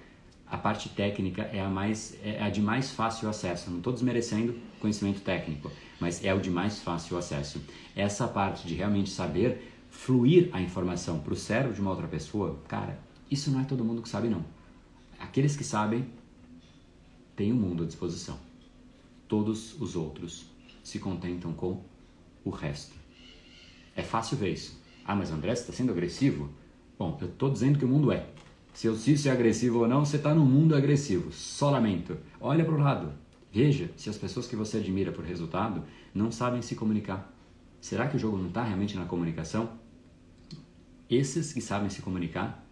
a 0.45 0.57
parte 0.57 0.89
técnica 0.89 1.43
é 1.43 1.61
a, 1.61 1.69
mais, 1.69 2.17
é 2.23 2.41
a 2.41 2.49
de 2.49 2.61
mais 2.61 2.91
fácil 2.91 3.29
acesso. 3.29 3.69
Não 3.69 3.77
estou 3.77 3.93
desmerecendo 3.93 4.55
conhecimento 4.79 5.21
técnico, 5.21 5.71
mas 5.99 6.23
é 6.23 6.33
o 6.33 6.39
de 6.39 6.49
mais 6.49 6.79
fácil 6.79 7.17
acesso. 7.17 7.61
Essa 7.95 8.27
parte 8.27 8.67
de 8.67 8.75
realmente 8.75 9.09
saber 9.09 9.74
fluir 9.95 10.49
a 10.51 10.61
informação 10.61 11.19
para 11.19 11.33
o 11.33 11.35
cérebro 11.35 11.73
de 11.73 11.81
uma 11.81 11.89
outra 11.89 12.07
pessoa, 12.07 12.59
cara, 12.67 12.99
isso 13.31 13.49
não 13.49 13.61
é 13.61 13.63
todo 13.63 13.83
mundo 13.83 14.01
que 14.01 14.09
sabe, 14.09 14.27
não. 14.27 14.45
Aqueles 15.19 15.55
que 15.55 15.63
sabem 15.63 16.05
têm 17.35 17.51
o 17.51 17.55
um 17.55 17.59
mundo 17.59 17.83
à 17.83 17.85
disposição. 17.87 18.37
Todos 19.27 19.79
os 19.81 19.95
outros 19.95 20.45
se 20.83 20.99
contentam 20.99 21.53
com 21.53 21.81
o 22.43 22.49
resto. 22.51 22.93
É 23.95 24.03
fácil 24.03 24.37
ver 24.37 24.53
isso. 24.53 24.79
Ah, 25.03 25.15
mas 25.15 25.31
André, 25.31 25.55
você 25.55 25.61
está 25.61 25.73
sendo 25.73 25.91
agressivo? 25.91 26.49
Bom, 26.99 27.17
eu 27.21 27.27
estou 27.27 27.49
dizendo 27.49 27.79
que 27.79 27.85
o 27.85 27.87
mundo 27.87 28.11
é. 28.11 28.27
Se 28.73 28.87
eu 28.87 28.95
se 28.95 29.27
é 29.27 29.31
agressivo 29.31 29.79
ou 29.79 29.87
não, 29.87 30.05
você 30.05 30.17
está 30.17 30.35
no 30.35 30.45
mundo 30.45 30.75
agressivo. 30.75 31.31
Só 31.31 31.71
lamento. 31.71 32.17
Olha 32.39 32.63
para 32.63 32.75
o 32.75 32.79
lado. 32.79 33.13
Veja 33.51 33.89
se 33.95 34.09
as 34.09 34.17
pessoas 34.17 34.47
que 34.47 34.55
você 34.55 34.77
admira 34.77 35.11
por 35.11 35.23
resultado 35.23 35.83
não 36.13 36.29
sabem 36.29 36.61
se 36.61 36.75
comunicar. 36.75 37.33
Será 37.79 38.07
que 38.07 38.17
o 38.17 38.19
jogo 38.19 38.37
não 38.37 38.49
está 38.49 38.63
realmente 38.63 38.95
na 38.97 39.05
comunicação? 39.05 39.84
Esses 41.10 41.53
que 41.53 41.62
sabem 41.62 41.89
se 41.89 42.01
comunicar 42.01 42.66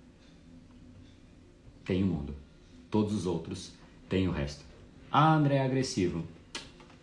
têm 1.85 2.03
o 2.03 2.07
mundo. 2.07 2.35
Todos 2.89 3.13
os 3.13 3.25
outros 3.25 3.73
têm 4.09 4.27
o 4.27 4.31
resto. 4.31 4.65
Ah, 5.11 5.35
André 5.35 5.55
é 5.57 5.65
agressivo. 5.65 6.23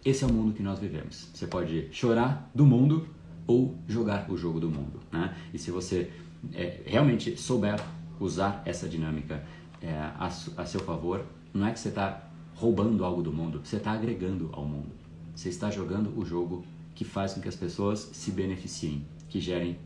Esse 0.04 0.24
é 0.24 0.26
o 0.26 0.32
mundo 0.32 0.54
que 0.54 0.62
nós 0.62 0.78
vivemos. 0.78 1.28
Você 1.32 1.46
pode 1.46 1.88
chorar 1.92 2.50
do 2.54 2.64
mundo 2.66 3.06
ou 3.46 3.76
jogar 3.86 4.30
o 4.30 4.36
jogo 4.36 4.58
do 4.58 4.68
mundo. 4.68 5.00
Né? 5.12 5.36
E 5.52 5.58
se 5.58 5.70
você 5.70 6.10
é, 6.52 6.80
realmente 6.86 7.36
souber 7.36 7.80
usar 8.18 8.62
essa 8.64 8.88
dinâmica 8.88 9.44
é, 9.80 9.92
a, 9.92 10.26
a, 10.26 10.66
seu 10.66 10.80
favor, 10.80 11.24
não 11.52 11.66
é 11.66 11.72
que 11.72 11.80
você 11.80 11.88
está 11.88 12.28
roubando 12.54 13.04
algo 13.04 13.22
do 13.22 13.32
mundo, 13.32 13.60
você 13.64 13.76
está 13.76 13.92
agregando 13.92 14.50
ao 14.52 14.64
mundo. 14.64 14.90
Você 15.34 15.48
está 15.48 15.70
jogando 15.70 16.16
o 16.18 16.24
jogo 16.24 16.64
que 16.94 17.04
faz 17.04 17.34
com 17.34 17.40
que 17.40 17.48
as 17.48 17.56
pessoas 17.56 18.10
se 18.12 18.30
beneficiem, 18.30 19.06
que 19.28 19.40
gerem 19.40 19.78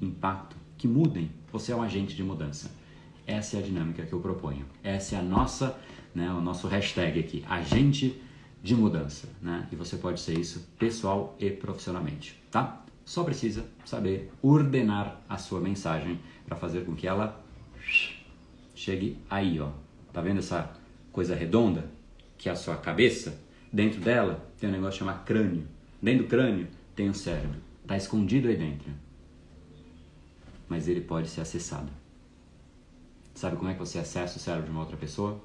impacto, 0.00 0.56
que 0.82 0.88
mudem. 0.88 1.30
Você 1.52 1.70
é 1.70 1.76
um 1.76 1.82
agente 1.82 2.16
de 2.16 2.24
mudança. 2.24 2.68
Essa 3.24 3.56
é 3.56 3.60
a 3.60 3.62
dinâmica 3.62 4.04
que 4.04 4.12
eu 4.12 4.18
proponho. 4.18 4.66
Essa 4.82 5.14
é 5.14 5.18
a 5.20 5.22
nossa, 5.22 5.78
né, 6.12 6.28
o 6.32 6.40
nosso 6.40 6.66
hashtag 6.66 7.20
aqui, 7.20 7.44
agente 7.48 8.20
de 8.60 8.74
mudança, 8.74 9.28
né? 9.40 9.68
E 9.70 9.76
você 9.76 9.96
pode 9.96 10.18
ser 10.18 10.36
isso 10.36 10.68
pessoal 10.80 11.36
e 11.38 11.50
profissionalmente, 11.50 12.36
tá? 12.50 12.84
Só 13.04 13.22
precisa 13.22 13.64
saber 13.84 14.32
ordenar 14.42 15.20
a 15.28 15.38
sua 15.38 15.60
mensagem 15.60 16.18
para 16.44 16.56
fazer 16.56 16.84
com 16.84 16.96
que 16.96 17.06
ela 17.06 17.40
chegue 18.74 19.18
aí, 19.30 19.60
ó. 19.60 19.70
Tá 20.12 20.20
vendo 20.20 20.38
essa 20.38 20.68
coisa 21.12 21.36
redonda 21.36 21.88
que 22.36 22.48
é 22.48 22.52
a 22.52 22.56
sua 22.56 22.76
cabeça? 22.76 23.40
Dentro 23.72 24.00
dela 24.00 24.50
tem 24.58 24.68
um 24.68 24.72
negócio 24.72 24.98
chamado 24.98 25.24
crânio. 25.24 25.64
Dentro 26.02 26.24
do 26.24 26.28
crânio 26.28 26.66
tem 26.96 27.08
o 27.08 27.14
cérebro. 27.14 27.60
Tá 27.86 27.96
escondido 27.96 28.48
aí 28.48 28.56
dentro. 28.56 28.90
Mas 30.68 30.88
ele 30.88 31.00
pode 31.00 31.28
ser 31.28 31.40
acessado. 31.40 31.90
Sabe 33.34 33.56
como 33.56 33.70
é 33.70 33.74
que 33.74 33.80
você 33.80 33.98
acessa 33.98 34.36
o 34.36 34.40
cérebro 34.40 34.66
de 34.66 34.70
uma 34.72 34.80
outra 34.80 34.96
pessoa? 34.96 35.40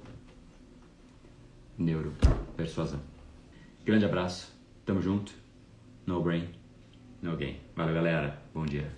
Neuropersuasão. 1.77 2.99
Grande 3.85 4.05
abraço. 4.05 4.53
Tamo 4.85 5.01
junto. 5.01 5.33
No 6.05 6.21
brain. 6.21 6.49
No 7.21 7.37
game. 7.37 7.59
Valeu, 7.75 7.93
galera. 7.93 8.41
Bom 8.53 8.65
dia. 8.65 8.91